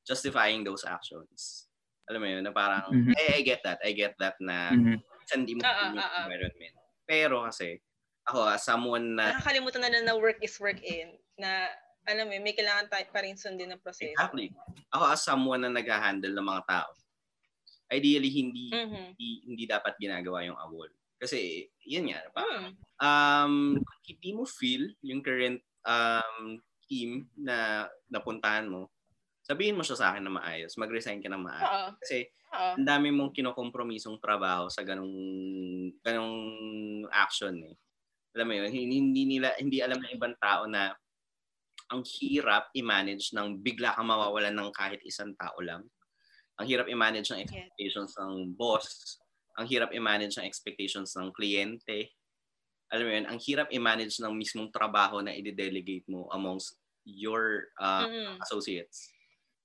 justifying 0.06 0.62
those 0.62 0.86
actions. 0.86 1.66
Alam 2.06 2.22
mo 2.22 2.28
yun, 2.30 2.46
na 2.46 2.54
parang, 2.54 2.94
Mhm. 2.94 3.10
eh, 3.18 3.34
I 3.34 3.42
get 3.42 3.66
that, 3.66 3.82
I 3.82 3.90
get 3.90 4.14
that 4.22 4.38
na 4.38 4.70
Mhm. 4.70 5.02
minsan 5.02 5.42
di 5.42 5.58
mo 5.58 5.66
yung 5.66 5.98
ah, 5.98 5.98
ah. 5.98 6.30
environment. 6.30 6.78
Pero 7.08 7.42
kasi, 7.46 7.78
ako 8.26 8.46
as 8.46 8.62
someone 8.62 9.18
na, 9.18 9.34
Nakakalimutan 9.34 9.82
na 9.82 10.02
na 10.02 10.14
work 10.14 10.38
is 10.40 10.54
work 10.62 10.78
in. 10.82 11.18
Na, 11.38 11.66
alam 12.06 12.30
mo, 12.30 12.34
may 12.38 12.54
kailangan 12.54 12.90
tayo 12.90 13.06
pa 13.10 13.22
rin 13.22 13.38
sundin 13.38 13.70
na 13.74 13.78
proseso. 13.78 14.14
exactly, 14.14 14.50
ako 14.90 15.04
as 15.10 15.22
someone 15.22 15.62
na 15.62 15.70
nag-handle 15.70 16.34
ng 16.34 16.46
mga 16.46 16.62
tao, 16.66 16.90
ideally, 17.92 18.30
hindi, 18.30 18.70
Mhm. 18.72 19.14
hindi, 19.18 19.28
hindi 19.46 19.64
dapat 19.68 19.98
ginagawa 19.98 20.42
yung 20.46 20.58
awol. 20.58 20.90
Kasi, 21.18 21.66
yun 21.86 22.10
nga, 22.10 22.22
parang, 22.34 22.74
Mm. 22.74 22.74
um, 22.98 23.54
kung 23.78 24.02
hindi 24.06 24.30
mo 24.34 24.42
feel 24.46 24.90
yung 25.06 25.22
current 25.22 25.62
um, 25.86 26.58
team 26.86 27.30
na 27.38 27.86
napuntahan 28.10 28.66
mo, 28.66 28.90
sabihin 29.42 29.74
mo 29.78 29.82
siya 29.86 29.98
sa 29.98 30.06
akin 30.14 30.26
na 30.26 30.34
maayos. 30.34 30.74
Mag-resign 30.78 31.22
ka 31.22 31.30
na 31.30 31.38
maayos. 31.38 31.66
Oo. 31.66 31.90
Kasi 32.02 32.26
Oo. 32.52 32.72
ang 32.76 32.84
dami 32.84 33.08
mong 33.08 33.32
kinokompromisong 33.32 34.20
trabaho 34.20 34.68
sa 34.68 34.84
ganong 34.84 35.12
ganong 36.04 36.36
action 37.08 37.56
eh. 37.64 37.74
Alam 38.36 38.46
mo 38.48 38.54
yun, 38.60 38.68
hindi, 38.72 39.24
nila 39.28 39.52
hindi 39.60 39.80
alam 39.80 40.00
ng 40.00 40.12
ibang 40.16 40.36
tao 40.40 40.64
na 40.68 40.92
ang 41.92 42.00
hirap 42.20 42.72
i-manage 42.72 43.36
ng 43.36 43.60
bigla 43.60 43.92
kang 43.92 44.08
mawawalan 44.08 44.56
ng 44.56 44.72
kahit 44.72 45.00
isang 45.04 45.36
tao 45.36 45.60
lang. 45.60 45.84
Ang 46.56 46.66
hirap 46.68 46.88
i-manage 46.88 47.32
ng 47.32 47.40
expectations 47.44 48.12
ng 48.16 48.56
boss. 48.56 49.20
Ang 49.60 49.68
hirap 49.68 49.92
i-manage 49.92 50.40
ng 50.40 50.48
expectations 50.48 51.12
ng 51.16 51.28
kliyente. 51.36 52.12
Alam 52.92 53.04
mo 53.08 53.12
yun, 53.12 53.26
ang 53.28 53.38
hirap 53.40 53.68
i-manage 53.68 54.20
ng 54.20 54.32
mismong 54.32 54.72
trabaho 54.72 55.20
na 55.20 55.32
i-delegate 55.36 56.04
mo 56.08 56.28
amongst 56.32 56.76
your 57.04 57.68
uh, 57.80 58.08
Mm. 58.08 58.36
associates. 58.40 59.12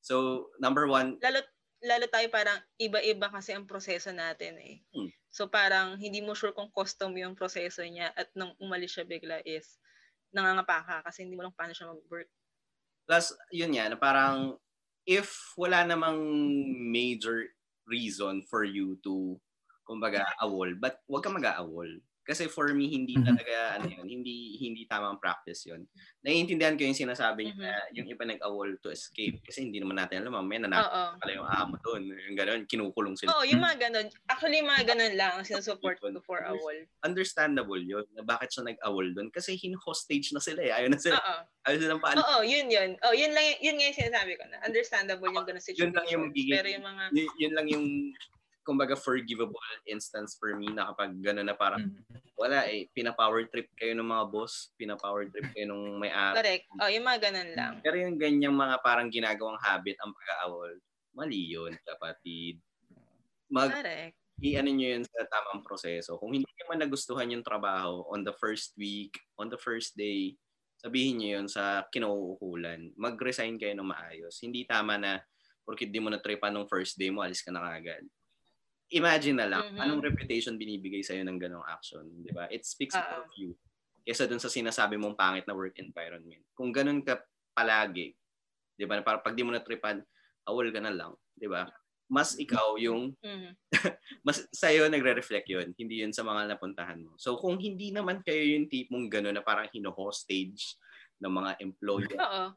So, 0.03 0.47
number 0.59 0.87
one, 0.87 1.19
lalo 1.23 1.43
lalo 1.83 2.05
tayo 2.09 2.27
parang 2.33 2.57
iba-iba 2.81 3.29
kasi 3.29 3.53
ang 3.53 3.69
proseso 3.69 4.09
natin 4.09 4.57
eh. 4.57 4.81
Hmm. 4.93 5.09
So 5.29 5.45
parang 5.45 6.01
hindi 6.01 6.23
mo 6.25 6.33
sure 6.33 6.55
kung 6.55 6.73
custom 6.73 7.13
yung 7.13 7.37
proseso 7.37 7.85
niya 7.85 8.09
at 8.17 8.33
nang 8.33 8.57
umalis 8.57 8.97
siya 8.97 9.05
bigla 9.05 9.41
is 9.45 9.77
nangangapa 10.33 10.83
ka 10.83 10.97
kasi 11.07 11.23
hindi 11.23 11.37
mo 11.37 11.45
lang 11.45 11.55
paano 11.55 11.71
siya 11.71 11.93
mag-work. 11.93 12.29
Plus, 13.07 13.31
yun 13.55 13.71
yan, 13.71 13.95
parang 13.95 14.59
if 15.07 15.55
wala 15.55 15.87
namang 15.87 16.19
major 16.91 17.47
reason 17.87 18.43
for 18.51 18.67
you 18.67 18.99
to, 18.99 19.39
kumbaga, 19.87 20.27
awol, 20.43 20.75
but 20.75 20.99
wag 21.07 21.23
ka 21.23 21.31
mag-aawol. 21.31 21.87
Kasi 22.27 22.51
for 22.51 22.67
me, 22.75 22.91
hindi 22.91 23.15
Mhm. 23.15 23.23
talaga, 23.23 23.55
ano 23.79 23.87
yun, 23.87 24.03
hindi, 24.03 24.59
hindi 24.59 24.83
tamang 24.83 25.15
practice 25.15 25.63
yun. 25.63 25.87
Naiintindihan 26.19 26.75
ko 26.75 26.83
yung 26.83 26.91
sinasabi 26.93 27.47
niya 27.47 27.55
Mhm. 27.55 27.63
na 27.63 27.71
yung 27.95 28.07
iba 28.11 28.23
nag-awol 28.27 28.75
to 28.83 28.91
escape. 28.91 29.39
Kasi 29.41 29.63
hindi 29.63 29.79
naman 29.79 29.95
natin 29.95 30.21
alam, 30.21 30.35
mamaya 30.35 30.67
nanakot 30.67 30.91
pala 31.17 31.31
yung 31.31 31.47
amo 31.47 31.73
doon. 31.79 32.03
Yung 32.03 32.35
gano'n, 32.35 32.61
kinukulong 32.67 33.15
sila. 33.15 33.31
Oo, 33.31 33.47
yung 33.47 33.63
mga 33.63 33.87
ganun. 33.87 34.11
Actually, 34.27 34.59
yung 34.59 34.67
mga 34.67 34.83
ganun 34.91 35.13
lang 35.15 35.31
ang 35.39 35.47
sinusupport 35.47 35.95
ko 35.97 36.11
for 36.19 36.43
a 36.43 36.51
wall. 36.51 36.75
Understandable 37.01 37.79
yun, 37.79 38.03
na 38.11 38.21
bakit 38.21 38.51
siya 38.51 38.67
nag-awol 38.67 39.15
doon. 39.15 39.31
Kasi 39.31 39.55
hin-hostage 39.55 40.35
na 40.35 40.43
sila 40.43 40.59
eh. 40.59 40.75
Ayaw 40.75 40.91
na 40.91 40.99
sila. 40.99 41.15
Oo. 41.15 41.41
Ayaw 41.63 41.77
silang 41.79 42.03
paalis. 42.03 42.19
Oo, 42.21 42.43
yun 42.43 42.67
yun. 42.67 42.99
Oh, 43.07 43.15
yun 43.15 43.31
lang 43.31 43.55
yun 43.59 43.79
nga 43.79 43.87
yung 43.87 43.95
sinasabi 43.97 44.35
ko 44.35 44.43
na. 44.47 44.59
Understandable 44.63 45.31
yung 45.31 45.47
ganun 45.47 45.63
situation. 45.63 45.87
Yun 45.87 45.95
lang 45.95 46.07
yung 46.11 46.23
magiging- 46.27 46.55
Pero 46.59 46.67
yung 46.67 46.83
mga 46.85 47.03
Y- 47.15 47.33
yun 47.39 47.53
lang 47.55 47.67
yung 47.71 47.85
kumbaga 48.67 48.99
forgivable 48.99 49.55
instance 49.87 50.35
for 50.35 50.51
me 50.59 50.67
na 50.67 50.91
kapag 50.91 51.15
gano'n 51.23 51.47
na 51.47 51.55
parang 51.55 51.87
Mhm. 51.87 52.03
wala 52.35 52.67
eh, 52.67 52.85
pina-power 52.91 53.47
trip 53.49 53.71
kayo 53.79 53.95
ng 53.95 54.05
mga 54.05 54.25
boss, 54.29 54.75
pina-power 54.75 55.25
trip 55.31 55.47
kayo 55.55 55.71
ng 55.71 55.97
may-ari. 56.03 56.35
correct. 56.43 56.65
Oh, 56.77 56.91
yung 56.91 57.07
mga 57.07 57.19
ganun 57.31 57.49
lang. 57.55 57.73
Pero 57.81 57.95
yung 57.97 58.19
ganyang 58.19 58.53
mga 58.53 58.75
parang 58.83 59.07
ginagawang 59.09 59.57
habit 59.57 59.95
ang 60.03 60.11
pag-aawol, 60.13 60.77
mali 61.15 61.49
yun, 61.49 61.73
kapatid. 61.81 62.59
Mag, 63.49 63.71
Correct. 63.71 64.13
i-ano 64.43 64.69
nyo 64.69 64.87
yun 64.99 65.03
sa 65.07 65.23
tamang 65.31 65.63
proseso. 65.65 66.19
Kung 66.21 66.35
hindi 66.35 66.51
naman 66.61 66.83
nagustuhan 66.83 67.31
yung 67.31 67.41
trabaho 67.41 68.05
on 68.11 68.21
the 68.27 68.35
first 68.37 68.75
week, 68.77 69.15
on 69.39 69.47
the 69.49 69.57
first 69.57 69.95
day, 69.97 70.35
sabihin 70.77 71.17
nyo 71.17 71.29
yun 71.41 71.47
sa 71.49 71.87
kinauukulan. 71.89 72.93
Mag-resign 72.99 73.57
kayo 73.57 73.73
ng 73.73 73.87
maayos. 73.87 74.37
Hindi 74.43 74.67
tama 74.67 74.99
na 75.01 75.17
porque 75.65 75.89
di 75.89 75.97
mo 75.99 76.07
na-tripan 76.13 76.53
nung 76.53 76.69
first 76.69 76.95
day 76.95 77.09
mo, 77.09 77.25
alis 77.25 77.41
ka 77.41 77.49
na 77.51 77.59
kagad. 77.65 78.05
Imagine 78.87 79.35
na 79.35 79.47
lang, 79.51 79.63
Mhm. 79.75 79.79
anong 79.83 80.01
reputation 80.03 80.55
binibigay 80.55 81.03
sa'yo 81.03 81.27
ng 81.27 81.35
ganong 81.35 81.65
action, 81.67 82.07
di 82.23 82.31
ba? 82.31 82.47
It 82.47 82.63
speaks 82.63 82.95
more 82.95 83.27
of 83.27 83.31
you. 83.35 83.51
Kesa 84.07 84.23
dun 84.31 84.39
sa 84.39 84.47
sinasabi 84.47 84.95
mong 84.95 85.19
pangit 85.19 85.43
na 85.43 85.51
work 85.51 85.75
environment. 85.83 86.39
Kung 86.55 86.71
ganun 86.71 87.03
ka 87.03 87.19
palagi, 87.51 88.15
di 88.79 88.85
ba? 88.87 89.03
Para 89.03 89.19
pag 89.19 89.35
di 89.35 89.43
mo 89.43 89.51
na-tripan, 89.51 89.99
awol 90.47 90.71
ka 90.71 90.79
na 90.79 90.95
lang, 90.95 91.11
di 91.35 91.51
ba? 91.51 91.67
Mas 92.07 92.39
ikaw 92.39 92.79
yung 92.79 93.11
Mhm. 93.27 93.51
mas 94.23 94.47
sa'yo 94.55 94.87
nagre-reflect 94.87 95.51
yun, 95.51 95.75
hindi 95.75 95.99
yun 95.99 96.15
sa 96.15 96.23
mga 96.23 96.55
napuntahan 96.55 97.03
mo. 97.03 97.19
So 97.19 97.35
kung 97.35 97.59
hindi 97.59 97.91
naman 97.91 98.23
kayo 98.23 98.39
yung 98.55 98.71
tipong 98.71 99.11
gano'n 99.11 99.35
na 99.35 99.43
parang 99.43 99.67
hino-hostage 99.67 100.79
ng 101.19 101.27
mga 101.33 101.51
employee, 101.59 102.07
Oo. 102.23 102.55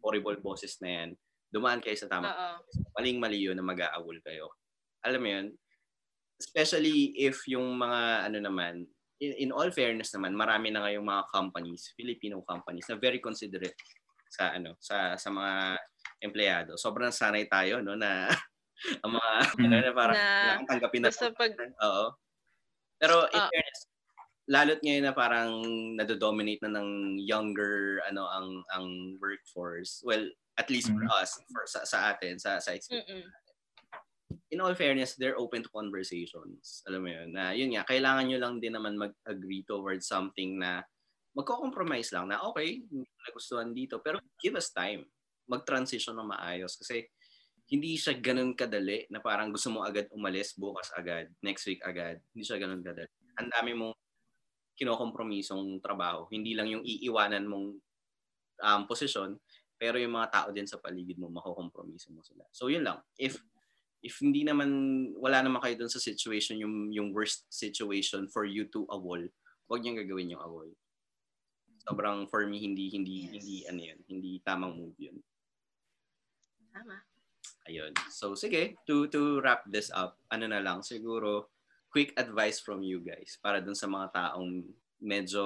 horrible 0.00 0.40
bosses 0.40 0.80
na 0.80 0.88
yan, 1.04 1.08
dumaan 1.52 1.84
kayo 1.84 1.92
sa 2.00 2.08
tama. 2.08 2.32
Oo. 2.32 2.64
Maling-mali 2.96 3.44
yun 3.44 3.56
na 3.60 3.64
mag-aawol 3.66 4.24
kayo. 4.24 4.48
Alam 5.04 5.20
mo 5.24 5.28
yun? 5.32 5.46
Especially 6.40 7.14
if 7.20 7.44
yung 7.48 7.76
mga 7.80 8.28
ano 8.30 8.38
naman, 8.42 8.74
in, 9.20 9.32
in 9.48 9.50
all 9.52 9.70
fairness 9.72 10.12
naman, 10.16 10.36
marami 10.36 10.72
na 10.72 10.84
ngayong 10.86 11.04
mga 11.06 11.24
companies, 11.32 11.92
Filipino 11.96 12.42
companies 12.44 12.88
na 12.90 12.96
very 13.00 13.20
considerate 13.20 13.76
sa 14.30 14.54
ano 14.56 14.76
sa 14.80 15.16
sa 15.16 15.30
mga 15.32 15.78
empleyado. 16.24 16.76
Sobrang 16.80 17.12
sanay 17.14 17.48
tayo 17.48 17.80
no 17.84 17.96
na 17.96 18.28
ang 19.04 19.12
mga 19.18 19.32
Mm. 19.58 19.64
ano 19.66 19.76
na 19.82 19.92
parang 19.96 20.20
Na 20.20 20.58
tanggapin 20.68 21.02
na 21.04 21.12
pag, 21.12 21.52
Oo. 21.84 22.06
Pero 23.00 23.28
in 23.32 23.40
Ah. 23.40 23.50
fairness, 23.50 23.80
lalo't 24.50 24.80
ngayon 24.84 25.04
na 25.08 25.14
parang 25.16 25.52
nado-dominate 25.98 26.62
na 26.66 26.80
ng 26.80 27.20
younger 27.22 28.00
ano 28.08 28.26
ang 28.28 28.48
ang 28.74 28.86
workforce. 29.22 30.02
Well, 30.06 30.28
at 30.60 30.68
least 30.70 30.92
for 30.92 31.04
Mm. 31.04 31.10
us, 31.20 31.32
for 31.52 31.64
sa, 31.68 31.84
sa 31.88 31.98
atin, 32.14 32.38
sa 32.40 32.60
sa 32.60 32.72
experience. 32.76 33.08
mm 33.08 33.49
In 34.50 34.58
all 34.58 34.74
fairness, 34.74 35.14
they're 35.14 35.38
open 35.38 35.62
to 35.62 35.70
conversations. 35.70 36.82
Alam 36.90 37.06
mo 37.06 37.10
yun, 37.10 37.28
na 37.30 37.54
yun 37.54 37.70
nga, 37.74 37.86
kailangan 37.86 38.26
nyo 38.26 38.38
lang 38.42 38.54
din 38.58 38.74
naman 38.74 38.98
mag-agree 38.98 39.62
towards 39.62 40.10
something 40.10 40.58
na 40.58 40.82
magko-compromise 41.38 42.10
lang 42.10 42.26
na 42.26 42.42
okay, 42.42 42.82
hindi 42.82 43.06
ko 43.06 43.18
nagustuhan 43.30 43.70
dito, 43.70 44.02
pero 44.02 44.18
give 44.42 44.58
us 44.58 44.74
time. 44.74 45.06
Mag-transition 45.46 46.18
na 46.18 46.26
maayos 46.26 46.74
kasi 46.74 47.06
hindi 47.70 47.94
siya 47.94 48.18
ganun 48.18 48.58
kadali 48.58 49.06
na 49.14 49.22
parang 49.22 49.54
gusto 49.54 49.70
mo 49.70 49.86
agad 49.86 50.10
umalis 50.10 50.58
bukas 50.58 50.90
agad, 50.98 51.30
next 51.38 51.62
week 51.70 51.78
agad. 51.86 52.18
Hindi 52.34 52.42
siya 52.42 52.58
ganun 52.58 52.82
kadali. 52.82 53.06
Ang 53.38 53.48
dami 53.54 53.70
mong 53.78 53.94
kinokompromisong 54.74 55.78
trabaho. 55.78 56.26
Hindi 56.34 56.58
lang 56.58 56.66
yung 56.66 56.82
iiwanan 56.82 57.46
mong 57.46 57.66
um, 58.66 58.82
posisyon, 58.90 59.38
pero 59.78 59.96
yung 60.02 60.16
mga 60.16 60.28
tao 60.32 60.48
din 60.50 60.66
sa 60.66 60.82
paligid 60.82 61.20
mo, 61.20 61.30
makukompromiso 61.30 62.10
mo 62.10 62.26
sila. 62.26 62.42
So 62.50 62.72
yun 62.72 62.82
lang. 62.82 62.98
If 63.14 63.38
if 64.00 64.20
hindi 64.20 64.44
naman, 64.44 64.70
wala 65.16 65.44
naman 65.44 65.60
kayo 65.60 65.84
dun 65.84 65.92
sa 65.92 66.00
situation, 66.00 66.56
yung, 66.56 66.88
yung 66.92 67.12
worst 67.12 67.44
situation 67.52 68.28
for 68.28 68.48
you 68.48 68.64
to 68.72 68.88
avoid, 68.88 69.28
huwag 69.68 69.84
niyang 69.84 70.00
gagawin 70.04 70.32
yung 70.32 70.44
avoid. 70.44 70.72
Sobrang 71.84 72.28
for 72.28 72.44
me, 72.48 72.60
hindi, 72.60 72.92
hindi, 72.92 73.28
Yes. 73.28 73.32
hindi, 73.40 73.56
ano 73.68 73.80
yun, 73.80 74.00
hindi 74.08 74.32
tamang 74.44 74.76
move 74.76 74.96
yun. 75.00 75.16
Tama. 76.72 76.96
Ayun. 77.68 77.92
So, 78.08 78.32
sige, 78.32 78.80
to, 78.88 79.08
to 79.12 79.40
wrap 79.44 79.64
this 79.68 79.92
up, 79.92 80.16
ano 80.32 80.48
na 80.48 80.64
lang, 80.64 80.80
siguro, 80.80 81.52
quick 81.90 82.14
advice 82.16 82.62
from 82.62 82.86
you 82.86 83.02
guys 83.02 83.36
para 83.42 83.58
dun 83.58 83.74
sa 83.74 83.90
mga 83.90 84.14
taong 84.14 84.62
medyo 85.02 85.44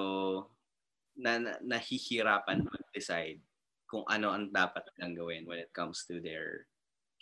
na, 1.17 1.41
na 1.41 1.53
nahihirapan 1.65 2.69
mag-decide 2.69 3.41
kung 3.89 4.05
ano 4.05 4.29
ang 4.29 4.53
dapat 4.53 4.85
nilang 4.95 5.17
gawin 5.17 5.43
when 5.49 5.59
it 5.59 5.73
comes 5.73 6.05
to 6.05 6.21
their 6.21 6.69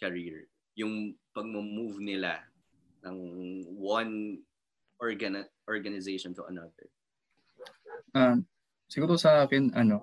career. 0.02 0.50
Yung 0.78 1.16
pag-move 1.32 2.00
nila 2.00 2.44
ng 3.04 3.16
one 3.76 4.38
organ 5.02 5.42
organization 5.66 6.30
to 6.32 6.46
another. 6.46 6.86
Um, 8.14 8.46
siguro 8.86 9.18
sa 9.18 9.42
akin, 9.42 9.74
ano, 9.74 9.98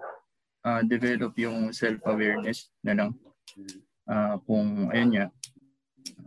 ah, 0.66 0.84
develop 0.84 1.38
yung 1.40 1.72
self-awareness 1.72 2.74
na 2.84 2.94
lang. 2.94 3.12
Ah, 4.10 4.36
kung, 4.44 4.92
ayun 4.92 5.12
nga, 5.16 5.26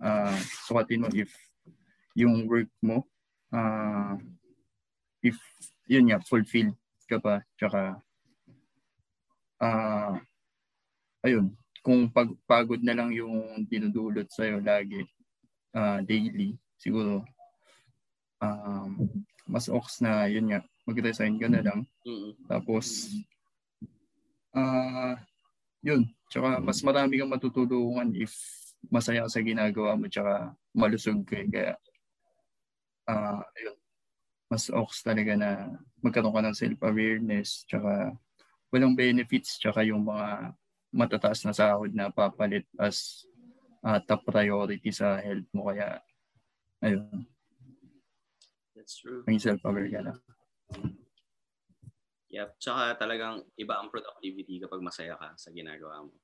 ah, 0.00 0.38
sukatin 0.64 1.04
mo 1.04 1.08
if 1.12 1.30
yung 2.16 2.48
work 2.48 2.70
mo, 2.80 3.04
ah, 3.52 4.16
if, 5.20 5.36
yun 5.90 6.08
nga, 6.08 6.22
fulfilled 6.24 6.78
ka 7.10 7.20
pa, 7.20 7.44
tsaka, 7.60 8.00
ah, 9.60 10.16
ayun, 11.26 11.52
kung 11.82 12.06
pagpagod 12.08 12.78
na 12.80 12.94
lang 12.94 13.10
yung 13.10 13.66
dinudulot 13.66 14.30
sa'yo 14.30 14.62
lagi, 14.62 15.02
ah, 15.74 15.98
daily, 16.00 16.54
siguro, 16.78 17.26
um, 18.38 19.10
mas 19.50 19.66
ox 19.66 19.98
na, 19.98 20.30
yun 20.30 20.46
nga, 20.48 20.62
mag-resign 20.86 21.38
ka 21.38 21.50
na 21.50 21.62
lang. 21.62 21.80
Mm-mm. 22.06 22.38
Tapos, 22.46 23.10
ah, 24.54 25.18
yun. 25.82 26.06
Tsaka 26.30 26.62
mas 26.62 26.80
marami 26.80 27.18
kang 27.20 27.28
matutulungan 27.28 28.14
if 28.16 28.32
masaya 28.88 29.26
sa 29.28 29.42
ginagawa 29.44 29.94
mo 29.94 30.08
tsaka 30.10 30.54
malusog 30.74 31.22
ka. 31.26 31.38
eh. 31.38 31.46
Kaya, 31.50 31.74
ah, 33.10 33.42
yun. 33.58 33.76
Mas 34.46 34.70
ox 34.70 35.02
talaga 35.02 35.34
na 35.34 35.50
magkaroon 36.04 36.34
ka 36.34 36.42
ng 36.44 36.56
self-awareness 36.56 37.64
tsaka 37.66 38.12
walang 38.72 38.96
benefits 38.96 39.56
tsaka 39.60 39.84
yung 39.84 40.04
mga 40.04 40.52
matataas 40.92 41.40
na 41.48 41.56
sahod 41.56 41.90
na 41.96 42.12
papalit 42.12 42.68
as 42.76 43.24
ah, 43.82 43.98
top 43.98 44.22
priority 44.28 44.92
sa 44.92 45.18
health 45.18 45.48
mo. 45.56 45.72
Kaya, 45.72 45.98
ayun, 46.84 47.26
That's 48.76 49.00
true. 49.00 49.24
maging 49.26 49.56
self-aware 49.56 49.88
ka 49.88 50.00
na. 50.04 50.14
Yep. 52.32 52.48
Tsaka 52.56 52.96
talagang 52.96 53.44
iba 53.60 53.76
ang 53.76 53.92
productivity 53.92 54.56
kapag 54.56 54.80
masaya 54.80 55.20
ka 55.20 55.36
sa 55.36 55.52
ginagawa 55.52 56.08
mo. 56.08 56.16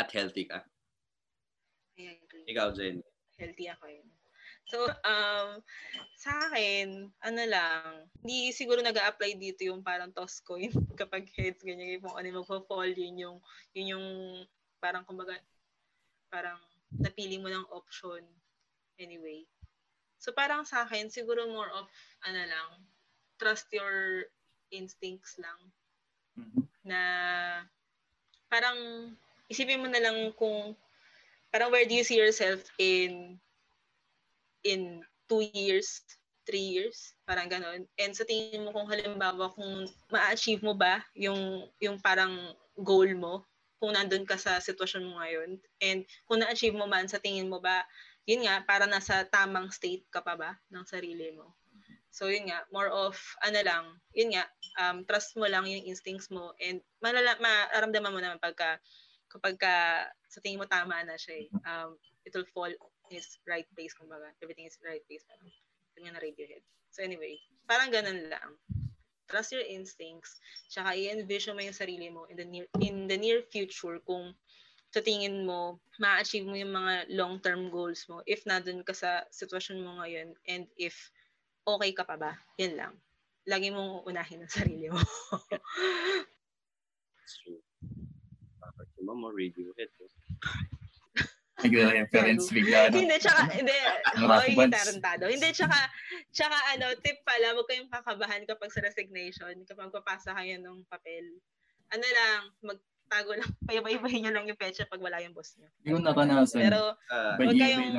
At 0.00 0.08
healthy 0.16 0.48
ka. 0.48 0.64
I 2.00 2.16
agree. 2.16 2.48
Ikaw, 2.48 2.72
Jen. 2.72 3.04
Healthy 3.36 3.68
ako 3.68 3.84
yun. 3.92 4.08
So, 4.70 4.86
um, 4.86 5.58
sa 6.14 6.30
akin, 6.46 7.10
ano 7.26 7.42
lang, 7.50 8.06
hindi 8.22 8.54
siguro 8.54 8.78
nag 8.78 8.94
apply 8.94 9.34
dito 9.34 9.66
yung 9.66 9.82
parang 9.82 10.14
toss 10.14 10.38
coin 10.46 10.70
kapag 11.00 11.26
heads, 11.34 11.58
ganyan, 11.66 11.98
yung 11.98 12.04
kung 12.06 12.14
ano 12.14 12.26
yung 12.30 12.38
magpo-fall, 12.46 12.94
yun 12.94 13.16
yung, 13.18 13.36
yun 13.74 13.98
yung 13.98 14.06
parang 14.78 15.02
kumbaga, 15.02 15.34
parang 16.30 16.56
napili 16.94 17.42
mo 17.42 17.50
ng 17.50 17.66
option 17.74 18.22
anyway. 19.02 19.42
So, 20.22 20.30
parang 20.30 20.62
sa 20.62 20.86
akin, 20.86 21.10
siguro 21.10 21.50
more 21.50 21.72
of, 21.74 21.90
ano 22.22 22.42
lang, 22.46 22.70
trust 23.42 23.66
your 23.74 24.28
instincts 24.70 25.34
lang 25.40 25.58
Mhm. 26.38 26.62
na 26.86 27.00
parang 28.46 28.78
isipin 29.50 29.82
mo 29.82 29.88
na 29.90 29.98
lang 29.98 30.30
kung 30.38 30.76
parang 31.50 31.74
where 31.74 31.86
do 31.88 31.94
you 31.98 32.06
see 32.06 32.18
yourself 32.20 32.62
in 32.78 33.34
in 34.64 35.02
two 35.30 35.46
years, 35.54 36.02
three 36.44 36.80
years, 36.80 37.14
parang 37.24 37.46
ganon. 37.46 37.86
And 37.96 38.12
sa 38.12 38.26
tingin 38.26 38.66
mo 38.66 38.74
kung 38.74 38.90
halimbawa 38.90 39.54
kung 39.54 39.86
ma-achieve 40.10 40.64
mo 40.64 40.74
ba 40.74 41.04
yung 41.14 41.68
yung 41.78 42.00
parang 42.02 42.34
goal 42.80 43.08
mo 43.14 43.46
kung 43.80 43.96
nandun 43.96 44.28
ka 44.28 44.36
sa 44.36 44.60
sitwasyon 44.60 45.08
mo 45.08 45.22
ngayon 45.24 45.56
and 45.80 46.04
kung 46.28 46.44
na-achieve 46.44 46.76
mo 46.76 46.84
man 46.84 47.08
sa 47.08 47.16
tingin 47.16 47.48
mo 47.48 47.62
ba 47.62 47.86
yun 48.28 48.44
nga 48.44 48.60
para 48.62 48.84
nasa 48.84 49.24
tamang 49.26 49.72
state 49.72 50.04
ka 50.12 50.20
pa 50.20 50.36
ba 50.36 50.54
ng 50.68 50.84
sarili 50.84 51.32
mo. 51.32 51.56
So 52.10 52.26
yun 52.26 52.50
nga, 52.50 52.66
more 52.74 52.90
of 52.90 53.16
ano 53.40 53.58
lang, 53.62 53.84
yun 54.12 54.34
nga, 54.34 54.44
um, 54.82 55.06
trust 55.06 55.38
mo 55.38 55.46
lang 55.46 55.64
yung 55.64 55.86
instincts 55.86 56.28
mo 56.28 56.52
and 56.58 56.82
malala, 56.98 57.38
mararamdaman 57.38 58.12
mo 58.12 58.20
naman 58.20 58.42
pagka 58.42 58.76
kapag 59.30 59.56
ka, 59.56 59.74
sa 60.26 60.42
tingin 60.42 60.58
mo 60.58 60.66
tama 60.66 61.06
na 61.06 61.14
siya 61.14 61.46
eh. 61.46 61.48
Um, 61.62 61.94
it 62.26 62.34
will 62.34 62.46
fall 62.50 62.70
in 63.10 63.18
its 63.18 63.42
right 63.44 63.66
place, 63.74 63.92
kumbaga. 63.92 64.30
Everything 64.40 64.70
is 64.70 64.78
right 64.86 65.02
place. 65.10 65.26
Parang, 65.26 65.50
ganyan 65.98 66.14
na 66.14 66.22
Radiohead. 66.22 66.62
So 66.94 67.02
anyway, 67.02 67.38
parang 67.66 67.90
ganun 67.90 68.30
lang. 68.30 68.50
Trust 69.30 69.54
your 69.54 69.66
instincts. 69.66 70.38
Tsaka 70.70 70.94
i-envision 70.94 71.54
mo 71.54 71.62
yung 71.62 71.76
sarili 71.76 72.10
mo 72.10 72.26
in 72.30 72.38
the 72.38 72.46
near, 72.46 72.66
in 72.82 73.06
the 73.06 73.18
near 73.18 73.42
future 73.46 74.02
kung 74.02 74.34
sa 74.90 74.98
tingin 74.98 75.46
mo, 75.46 75.78
ma-achieve 76.02 76.46
mo 76.46 76.58
yung 76.58 76.74
mga 76.74 77.14
long-term 77.14 77.70
goals 77.70 78.10
mo 78.10 78.26
if 78.26 78.42
nandun 78.42 78.82
ka 78.82 78.90
sa 78.90 79.22
sitwasyon 79.30 79.86
mo 79.86 80.02
ngayon 80.02 80.34
and 80.50 80.66
if 80.74 81.14
okay 81.62 81.94
ka 81.94 82.02
pa 82.02 82.18
ba. 82.18 82.34
Yan 82.58 82.74
lang. 82.74 82.94
Lagi 83.46 83.70
mong 83.70 84.02
unahin 84.10 84.42
ang 84.42 84.50
sarili 84.58 84.90
mo. 84.90 84.98
That's 87.14 87.34
true. 87.46 87.62
Bakit 88.58 88.86
yung 88.98 89.06
mama 89.14 89.30
Radiohead? 89.30 89.94
Eh. 91.60 91.68
Nag-reference 91.68 92.46
bigla. 92.48 92.88
no? 92.88 92.96
hindi, 92.96 93.16
tsaka, 93.16 93.42
hindi, 93.52 93.76
bands. 94.56 94.74
tarantado. 94.74 95.24
Hindi, 95.26 95.48
tsaka, 95.50 95.78
tsaka 96.30 96.56
ano, 96.72 96.86
tip 96.98 97.20
pala, 97.22 97.52
huwag 97.52 97.68
kayong 97.68 97.90
kakabahan 97.90 98.42
kapag 98.44 98.70
sa 98.70 98.80
resignation, 98.80 99.54
kapag 99.64 99.92
papasa 99.92 100.32
kayo 100.32 100.56
ng 100.56 100.82
papel. 100.86 101.24
Ano 101.90 102.06
lang, 102.06 102.40
magtago 102.62 103.30
lang, 103.34 103.50
payabay-bayin 103.68 104.20
nyo 104.24 104.32
lang 104.32 104.46
yung 104.46 104.56
pecha 104.56 104.86
pag 104.86 105.00
wala 105.00 105.20
yung 105.20 105.34
boss 105.34 105.56
nyo. 105.56 105.68
Ko 105.82 105.98
naranasan. 105.98 106.60
Pero, 106.60 106.80
By 107.36 107.44
huwag 107.44 107.58
kayong- 107.58 107.94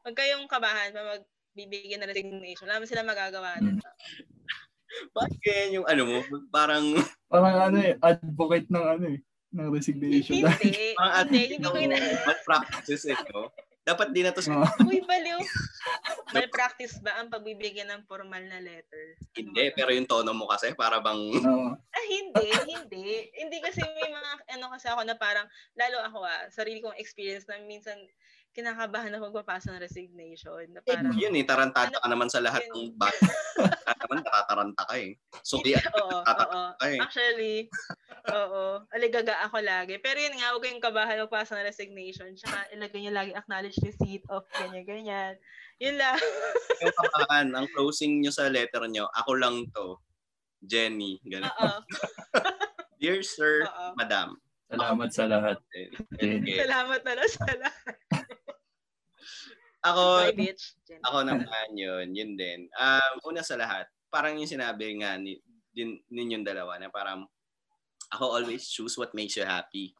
huwag 0.00 0.16
kayong 0.16 0.44
kabahan 0.46 0.90
pa 0.90 1.02
magbibigyan 1.14 2.00
ng 2.00 2.10
resignation. 2.10 2.66
Wala 2.66 2.84
sila 2.84 3.02
magagawa 3.02 3.56
Mm. 3.56 3.64
nun. 3.66 3.78
bakit 5.14 5.70
yung 5.70 5.86
ano 5.86 6.02
mo? 6.02 6.18
Parang, 6.50 6.82
Parang 7.30 7.70
ano 7.70 7.78
eh, 7.78 7.94
advocate 7.96 8.66
ng 8.68 8.82
ano 8.84 9.04
eh, 9.06 9.18
ng 9.50 9.68
resignation. 9.70 10.46
Hindi, 10.46 10.94
parang 10.94 11.14
hindi, 11.26 11.38
ating 11.38 11.50
hindi 11.58 11.66
ko 11.66 11.76
ina... 11.78 11.96
bad 12.26 12.40
practices 12.48 13.02
eh, 13.10 13.18
no? 13.34 13.50
Dapat 13.80 14.12
di 14.12 14.20
na 14.22 14.30
to 14.30 14.44
Oo. 14.44 14.68
Uy, 14.86 15.02
baliw. 15.02 15.40
Malpractice 16.36 17.00
ba 17.02 17.18
ang 17.18 17.32
pagbibigyan 17.32 17.90
ng 17.90 18.06
formal 18.06 18.44
na 18.46 18.60
letter? 18.62 19.18
Hindi, 19.34 19.72
pero 19.74 19.90
yung 19.90 20.06
tono 20.06 20.30
mo 20.36 20.46
kasi 20.46 20.76
para 20.76 21.00
bang 21.02 21.18
Oo. 21.18 21.74
Ah, 21.74 22.06
hindi, 22.06 22.48
hindi. 22.70 23.06
hindi 23.34 23.58
kasi 23.58 23.82
may 23.82 24.12
mga, 24.12 24.30
ano 24.60 24.70
kasi 24.70 24.86
ako 24.86 25.02
na 25.08 25.16
parang, 25.18 25.48
lalo 25.74 25.96
ako 26.06 26.18
ah, 26.22 26.46
sarili 26.52 26.84
kong 26.84 27.00
experience 27.00 27.48
na 27.48 27.58
minsan 27.66 27.96
kinakabahan 28.60 29.16
ako 29.16 29.32
magpapasa 29.32 29.72
ng 29.72 29.80
resignation. 29.80 30.64
Na 30.70 30.84
parang, 30.84 31.16
yun 31.16 31.32
eh, 31.32 31.44
tarantado 31.48 31.96
Ano- 31.96 32.02
ka 32.04 32.08
naman 32.12 32.28
sa 32.28 32.44
lahat 32.44 32.68
yun. 32.68 32.92
ng 32.92 33.00
bagay. 33.00 33.24
naman 34.10 34.26
natataranta 34.26 34.82
ka 34.84 34.94
eh. 34.98 35.14
So, 35.46 35.62
di 35.62 35.72
oo, 35.78 35.86
oo. 35.96 36.20
tataranta 36.26 36.74
ka 36.76 36.86
eh. 36.90 36.98
Actually, 36.98 37.54
oo. 38.34 38.64
Aligaga 38.90 39.34
ako 39.46 39.62
lagi. 39.62 39.96
Pero 40.02 40.18
yun 40.18 40.34
nga, 40.36 40.50
huwag 40.50 40.66
kayong 40.66 40.82
kabahan 40.82 41.22
magpasa 41.22 41.54
ng 41.56 41.68
resignation. 41.70 42.34
Tsaka 42.34 42.66
ilagay 42.74 43.00
niyo 43.00 43.12
lagi 43.14 43.32
acknowledge 43.32 43.78
receipt 43.80 44.26
of 44.28 44.42
ganyan-ganyan. 44.58 45.38
Yun 45.78 45.96
lang. 45.96 46.18
Yung 46.82 46.96
kapahan, 46.98 47.48
ang 47.54 47.66
closing 47.72 48.20
nyo 48.20 48.34
sa 48.34 48.50
letter 48.50 48.84
nyo, 48.90 49.06
ako 49.14 49.32
lang 49.38 49.64
to. 49.72 49.96
Jenny. 50.60 51.16
Ganun. 51.24 51.48
Oo. 51.48 51.78
Dear 53.00 53.24
sir, 53.24 53.64
Oo. 53.64 53.96
madam. 53.96 54.36
Salamat 54.70 55.08
sa 55.10 55.24
lahat. 55.26 55.56
Okay. 55.74 56.62
Salamat 56.62 57.00
na 57.02 57.12
lang 57.16 57.30
sa 57.32 57.48
lahat. 57.58 57.96
Ako, 59.80 60.28
bitch. 60.36 60.76
Ako 61.08 61.24
naman 61.24 61.72
yun, 61.72 62.12
yun 62.12 62.36
din. 62.36 62.68
Um, 62.76 63.32
una 63.32 63.40
sa 63.40 63.56
lahat, 63.56 63.88
parang 64.12 64.36
yung 64.36 64.50
sinabi 64.50 65.00
nga 65.00 65.16
ni, 65.16 65.40
din, 65.72 65.96
ninyong 66.12 66.44
dalawa 66.44 66.76
na 66.76 66.92
parang 66.92 67.24
ako 68.12 68.42
always 68.42 68.68
choose 68.68 69.00
what 69.00 69.16
makes 69.16 69.40
you 69.40 69.46
happy. 69.46 69.96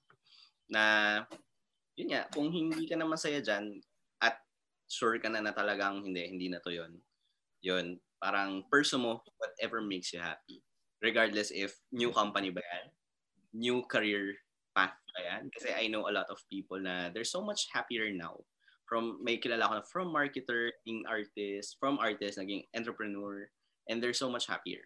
Na, 0.68 1.24
yun 1.96 2.12
nga, 2.12 2.28
kung 2.28 2.52
hindi 2.52 2.84
ka 2.84 2.98
na 3.00 3.08
masaya 3.08 3.40
dyan 3.40 3.80
at 4.20 4.36
sure 4.84 5.16
ka 5.16 5.32
na 5.32 5.40
na 5.40 5.56
talagang 5.56 6.04
hindi, 6.04 6.28
hindi 6.28 6.52
na 6.52 6.60
to 6.60 6.68
yun. 6.68 7.00
Yun, 7.64 7.96
parang 8.20 8.68
pursue 8.68 9.00
mo 9.00 9.24
whatever 9.40 9.80
makes 9.80 10.12
you 10.12 10.20
happy. 10.20 10.60
Regardless 11.00 11.48
if 11.48 11.80
new 11.88 12.12
company 12.12 12.52
ba 12.52 12.60
yan, 12.60 12.86
new 13.56 13.80
career 13.88 14.36
path 14.76 14.92
ba 15.16 15.20
yan. 15.24 15.48
Kasi 15.48 15.72
I 15.72 15.88
know 15.88 16.04
a 16.04 16.12
lot 16.12 16.28
of 16.28 16.44
people 16.52 16.76
na 16.76 17.08
they're 17.08 17.24
so 17.24 17.40
much 17.40 17.72
happier 17.72 18.12
now 18.12 18.36
from 18.90 19.22
may 19.22 19.38
kilala 19.38 19.70
ko 19.70 19.74
na 19.78 19.86
from 19.86 20.10
marketer, 20.10 20.74
naging 20.82 21.06
artist, 21.06 21.78
from 21.78 22.02
artist, 22.02 22.42
naging 22.42 22.66
entrepreneur, 22.74 23.46
and 23.86 24.02
they're 24.02 24.10
so 24.10 24.26
much 24.26 24.50
happier. 24.50 24.82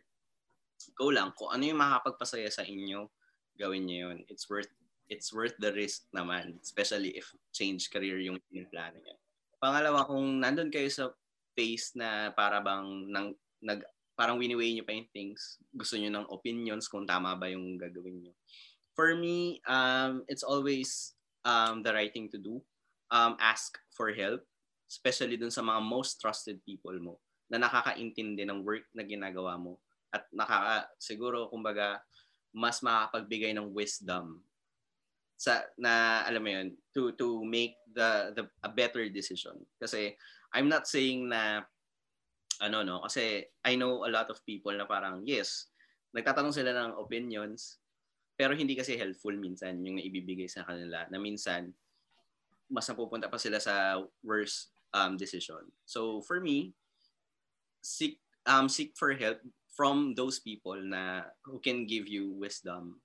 Go 0.93 1.09
lang, 1.09 1.33
kung 1.33 1.49
ano 1.49 1.65
yung 1.65 1.81
makakapagpasaya 1.81 2.53
sa 2.53 2.69
inyo, 2.69 3.09
gawin 3.57 3.89
niyo 3.89 4.13
yun. 4.13 4.21
It's 4.29 4.45
worth 4.53 4.69
it's 5.09 5.33
worth 5.33 5.57
the 5.57 5.73
risk 5.73 6.05
naman, 6.13 6.61
especially 6.61 7.17
if 7.17 7.33
change 7.57 7.89
career 7.89 8.21
yung 8.21 8.37
plano 8.69 9.01
niya. 9.01 9.17
Pangalawa, 9.57 10.05
kung 10.05 10.37
nandun 10.37 10.69
kayo 10.69 10.93
sa 10.93 11.09
phase 11.57 11.97
na 11.97 12.29
para 12.37 12.61
bang 12.61 13.09
nang, 13.09 13.33
nag, 13.65 13.81
parang 14.13 14.37
winiweigh 14.37 14.77
niyo 14.77 14.85
pa 14.85 14.93
yung 14.93 15.09
things, 15.17 15.57
gusto 15.73 15.97
niyo 15.97 16.13
ng 16.13 16.29
opinions 16.29 16.93
kung 16.93 17.09
tama 17.09 17.33
ba 17.41 17.49
yung 17.49 17.81
gagawin 17.81 18.21
niyo. 18.21 18.33
For 18.93 19.17
me, 19.17 19.65
um, 19.65 20.29
it's 20.29 20.45
always 20.45 21.17
um, 21.49 21.81
the 21.81 21.93
right 21.93 22.13
thing 22.13 22.29
to 22.33 22.41
do 22.41 22.61
um, 23.15 23.39
ask 23.39 23.79
for 23.95 24.11
help, 24.11 24.43
especially 24.91 25.39
dun 25.39 25.55
sa 25.55 25.63
mga 25.63 25.79
most 25.87 26.19
trusted 26.19 26.59
people 26.67 26.99
mo 26.99 27.23
na 27.47 27.63
nakakaintindi 27.63 28.43
ng 28.43 28.67
work 28.67 28.91
na 28.91 29.07
ginagawa 29.07 29.55
mo. 29.55 29.79
At 30.11 30.27
nakaka 30.35 30.91
siguro 30.99 31.47
kumbaga 31.47 32.03
mas 32.51 32.83
makakapagbigay 32.83 33.55
ng 33.55 33.71
wisdom 33.71 34.43
sa 35.35 35.67
na 35.75 36.23
alam 36.27 36.43
mo 36.43 36.51
yun 36.51 36.69
to 36.95 37.11
to 37.19 37.43
make 37.43 37.75
the 37.91 38.35
the 38.35 38.43
a 38.67 38.71
better 38.71 39.07
decision. 39.11 39.59
Kasi 39.79 40.15
I'm 40.55 40.71
not 40.71 40.87
saying 40.87 41.31
na 41.31 41.63
ano 42.63 42.87
no? 42.87 43.03
Kasi 43.03 43.43
I 43.67 43.75
know 43.75 44.07
a 44.07 44.11
lot 44.11 44.31
of 44.31 44.43
people 44.47 44.75
na 44.75 44.87
parang 44.87 45.27
yes 45.27 45.71
nagtatanong 46.15 46.55
sila 46.55 46.71
ng 46.71 46.95
opinions 46.95 47.83
pero 48.39 48.55
hindi 48.55 48.79
kasi 48.79 48.95
helpful 48.95 49.35
minsan 49.35 49.83
yung 49.83 49.99
ibibigay 49.99 50.47
sa 50.47 50.63
kanila 50.63 51.07
na 51.11 51.19
minsan 51.19 51.75
mas 52.75 52.91
napupunta 52.91 53.31
pa 53.31 53.39
sila 53.39 53.63
sa 53.63 54.03
worst 54.27 54.75
um, 54.91 55.15
decision. 55.15 55.63
So 55.87 56.19
for 56.27 56.43
me, 56.43 56.75
seek 57.79 58.19
um, 58.51 58.67
seek 58.67 58.99
for 58.99 59.15
help 59.15 59.39
from 59.71 60.19
those 60.19 60.43
people 60.43 60.75
na 60.75 61.31
who 61.47 61.63
can 61.63 61.87
give 61.87 62.11
you 62.11 62.35
wisdom, 62.35 62.99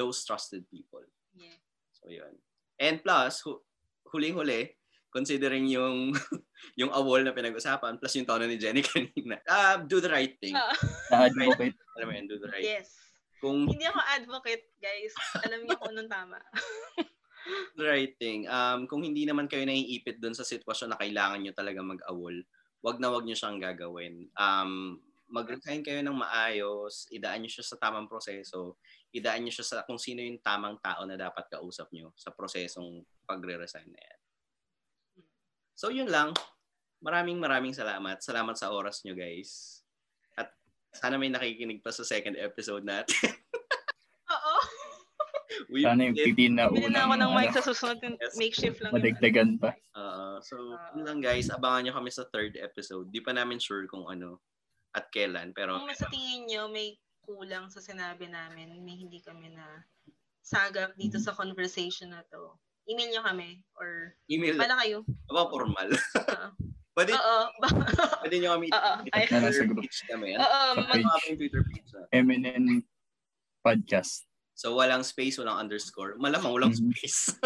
those 0.00 0.24
trusted 0.24 0.64
people. 0.72 1.04
Yeah. 1.36 1.60
So 1.92 2.08
yun. 2.08 2.40
And 2.80 3.04
plus, 3.04 3.40
hu- 3.44 3.64
huling-huli, 4.08 4.72
considering 5.12 5.64
yung 5.68 6.12
yung 6.80 6.92
awol 6.92 7.24
na 7.24 7.32
pinag-usapan 7.32 7.96
plus 7.96 8.16
yung 8.16 8.28
tono 8.28 8.44
ni 8.44 8.60
Jenny 8.60 8.84
kanina. 8.88 9.40
Uh, 9.48 9.80
do 9.84 10.00
the 10.00 10.12
right 10.12 10.36
thing. 10.40 10.56
Ah, 10.56 10.72
Na-advocate. 11.28 11.76
Alam 11.96 12.06
mo 12.08 12.12
yun, 12.12 12.26
do 12.28 12.36
the 12.40 12.52
right 12.52 12.64
yes. 12.64 12.92
Kung 13.36 13.68
Hindi 13.68 13.84
ako 13.84 14.00
advocate, 14.00 14.64
guys. 14.80 15.12
Alam 15.44 15.68
niyo 15.68 15.76
kung 15.76 15.92
anong 15.92 16.08
tama. 16.08 16.40
Thing. 18.20 18.48
Um, 18.48 18.86
kung 18.90 19.02
hindi 19.02 19.24
naman 19.26 19.46
kayo 19.46 19.64
naiipit 19.66 20.18
doon 20.18 20.34
sa 20.34 20.46
sitwasyon 20.46 20.94
na 20.94 21.00
kailangan 21.00 21.40
nyo 21.42 21.52
talaga 21.54 21.80
mag-awol, 21.82 22.42
wag 22.82 22.96
na 23.02 23.10
wag 23.10 23.24
nyo 23.26 23.36
siyang 23.36 23.58
gagawin. 23.58 24.30
Um, 24.38 25.00
mag-resign 25.26 25.82
kayo 25.82 26.00
ng 26.06 26.14
maayos, 26.14 27.10
idaan 27.10 27.42
nyo 27.42 27.50
siya 27.50 27.66
sa 27.66 27.76
tamang 27.82 28.06
proseso, 28.06 28.78
idaan 29.10 29.42
nyo 29.42 29.52
siya 29.52 29.66
sa 29.66 29.76
kung 29.82 29.98
sino 29.98 30.22
yung 30.22 30.38
tamang 30.38 30.78
tao 30.78 31.02
na 31.02 31.18
dapat 31.18 31.50
kausap 31.50 31.90
nyo 31.90 32.14
sa 32.14 32.30
prosesong 32.30 33.02
pagre-resign 33.26 33.90
na 33.90 34.00
yan. 34.00 34.20
So 35.76 35.90
yun 35.90 36.08
lang. 36.08 36.32
Maraming 37.02 37.36
maraming 37.36 37.76
salamat. 37.76 38.22
Salamat 38.22 38.56
sa 38.56 38.72
oras 38.72 39.04
nyo 39.04 39.12
guys. 39.12 39.82
At 40.38 40.54
sana 40.94 41.20
may 41.20 41.28
nakikinig 41.28 41.84
pa 41.84 41.92
sa 41.92 42.06
second 42.06 42.38
episode 42.38 42.86
natin. 42.86 43.12
We 45.68 45.82
Sana 45.82 46.06
yung 46.06 46.16
pipin 46.16 46.54
na 46.56 46.68
Bili 46.68 46.88
na 46.88 47.06
ako 47.06 47.14
ng 47.18 47.32
mic 47.32 47.48
ano, 47.50 47.56
sa 47.56 47.62
susunod. 47.64 47.98
yung 48.00 48.16
Yes. 48.18 48.34
Makeshift 48.36 48.78
lang. 48.82 48.92
madagdagan 48.92 49.50
pa. 49.56 49.70
Uh, 49.92 50.38
so, 50.40 50.56
yun 50.94 51.04
lang 51.04 51.20
guys. 51.20 51.48
Abangan 51.48 51.86
nyo 51.86 51.92
kami 51.94 52.10
sa 52.10 52.28
third 52.30 52.56
episode. 52.56 53.08
Di 53.08 53.20
pa 53.20 53.32
namin 53.32 53.56
sure 53.56 53.84
kung 53.86 54.04
ano 54.06 54.40
at 54.92 55.08
kailan. 55.10 55.52
Pero, 55.52 55.76
Kung 55.76 55.92
sa 55.92 56.08
tingin 56.08 56.48
nyo 56.48 56.68
may 56.68 56.96
kulang 57.26 57.66
sa 57.68 57.82
sinabi 57.82 58.30
namin, 58.30 58.80
may 58.86 58.96
hindi 58.96 59.18
kami 59.20 59.50
na 59.50 59.82
sagap 60.40 60.94
dito 60.94 61.18
sa 61.18 61.34
conversation 61.34 62.14
na 62.14 62.22
to, 62.30 62.54
email 62.86 63.10
nyo 63.10 63.22
kami 63.26 63.66
or 63.76 64.14
email 64.30 64.54
pala 64.54 64.78
kayo. 64.78 65.02
Aba, 65.26 65.50
formal. 65.50 65.90
Pwede, 66.96 67.12
Oo. 67.12 67.40
pwede 68.24 68.40
nyo 68.40 68.56
kami 68.56 68.72
nasa 68.72 69.68
group. 69.68 69.84
page 69.84 70.00
kami. 70.08 70.32
Oo. 70.32 70.60
Ba 70.80 70.96
yung 70.96 71.36
Twitter 71.36 71.60
page? 71.68 71.92
MNN 72.08 72.80
podcast. 73.60 74.24
So, 74.56 74.72
walang 74.72 75.04
space, 75.04 75.36
walang 75.36 75.60
underscore. 75.60 76.16
Malamang 76.16 76.50
walang 76.50 76.72
Mhm. 76.72 76.80
space. 76.90 77.36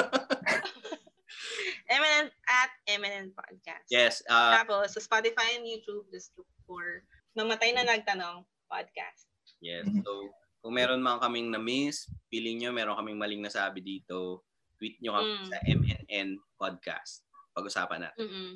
MNN 1.90 2.26
at 2.46 2.70
MNN 2.88 3.34
Podcast. 3.34 3.86
yes. 3.90 4.22
Uh, 4.24 4.54
Tapos, 4.56 4.94
sa 4.94 5.00
Spotify 5.02 5.58
and 5.58 5.66
YouTube, 5.66 6.06
just 6.08 6.30
look 6.38 6.46
for 6.62 7.02
Mamatay 7.34 7.74
na 7.74 7.82
Nagtanong 7.82 8.46
Podcast. 8.66 9.26
yes. 9.58 9.84
Mhm. 9.84 10.00
So, 10.00 10.30
kung 10.62 10.72
meron 10.72 11.02
mga 11.02 11.20
kaming 11.20 11.48
na-miss, 11.50 12.06
feeling 12.28 12.58
nyo 12.58 12.70
meron 12.70 12.94
kaming 12.94 13.18
maling 13.18 13.42
nasabi 13.42 13.80
dito, 13.80 14.44
tweet 14.78 14.96
nyo 15.00 15.18
kami 15.18 15.30
Mm. 15.34 15.46
sa 15.46 15.56
MNN 15.66 16.28
Podcast. 16.54 17.26
Pag-usapan 17.50 17.98
natin. 18.00 18.18
Mm-mm. 18.22 18.50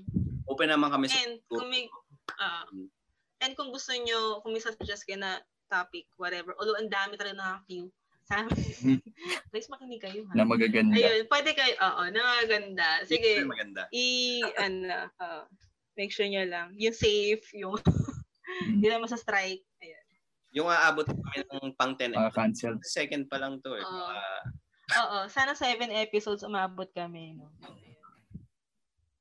Open 0.46 0.70
naman 0.70 0.88
kami 0.88 1.11
sa 1.11 1.18
And 1.18 1.42
kung 1.44 1.66
may, 1.66 1.90
Mm. 2.70 2.86
and 3.42 3.52
kung 3.59 3.68
gusto 3.68 3.90
nyo, 3.92 4.38
kung 4.40 4.55
may 4.55 4.62
suggest 4.62 5.02
kayo 5.02 5.18
na 5.18 5.42
topic, 5.66 6.07
whatever, 6.14 6.55
although 6.55 6.78
ang 6.78 6.86
dami 6.86 7.18
talaga 7.18 7.34
nakaka-view 7.34 7.90
sa 8.25 8.41
amin. 8.41 9.01
Please 9.53 9.68
makinig 9.68 10.01
kayo, 10.01 10.25
ha? 10.25 10.33
Na 10.33 10.49
magaganda. 10.49 10.97
Ayun, 10.97 11.29
pwede 11.29 11.51
kayo, 11.53 11.75
oo, 11.77 12.03
na 12.09 12.20
maganda. 12.41 12.89
Sige, 13.05 13.45
Maganda. 13.45 13.85
i, 13.93 14.41
ano, 14.57 15.12
ah, 15.20 15.45
make 15.95 16.09
sure 16.09 16.25
nyo 16.25 16.45
lang. 16.45 16.72
Yung 16.75 16.97
safe, 16.97 17.45
yung, 17.53 17.77
hindi 18.64 18.89
naman 18.89 19.07
sa 19.07 19.20
strike. 19.20 19.61
Ayun. 19.79 20.05
Yung 20.55 20.68
aabot 20.70 21.05
kami 21.05 21.39
ng 21.45 21.75
pang 21.75 21.93
10 21.93 22.14
Mga 22.14 22.33
cancel. 22.33 22.75
second 22.81 23.29
pa 23.29 23.37
lang 23.37 23.61
to 23.61 23.77
eh. 23.77 23.85
Oo. 23.85 24.09
Ah, 24.09 24.43
Oo, 24.85 25.18
sana 25.29 25.57
seven 25.57 25.89
episodes 25.91 26.45
umabot 26.45 26.89
kami, 26.93 27.37
no? 27.37 27.49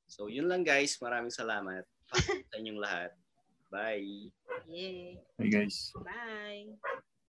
so, 0.04 0.28
yun 0.28 0.46
lang 0.46 0.62
guys. 0.62 0.96
Maraming 1.00 1.32
salamat. 1.32 1.82
sa 2.48 2.56
inyong 2.56 2.78
lahat. 2.78 3.10
Bye. 3.68 4.30
Yay. 4.70 5.18
Hey 5.34 5.48
guys. 5.50 5.90
Bye. 6.00 6.78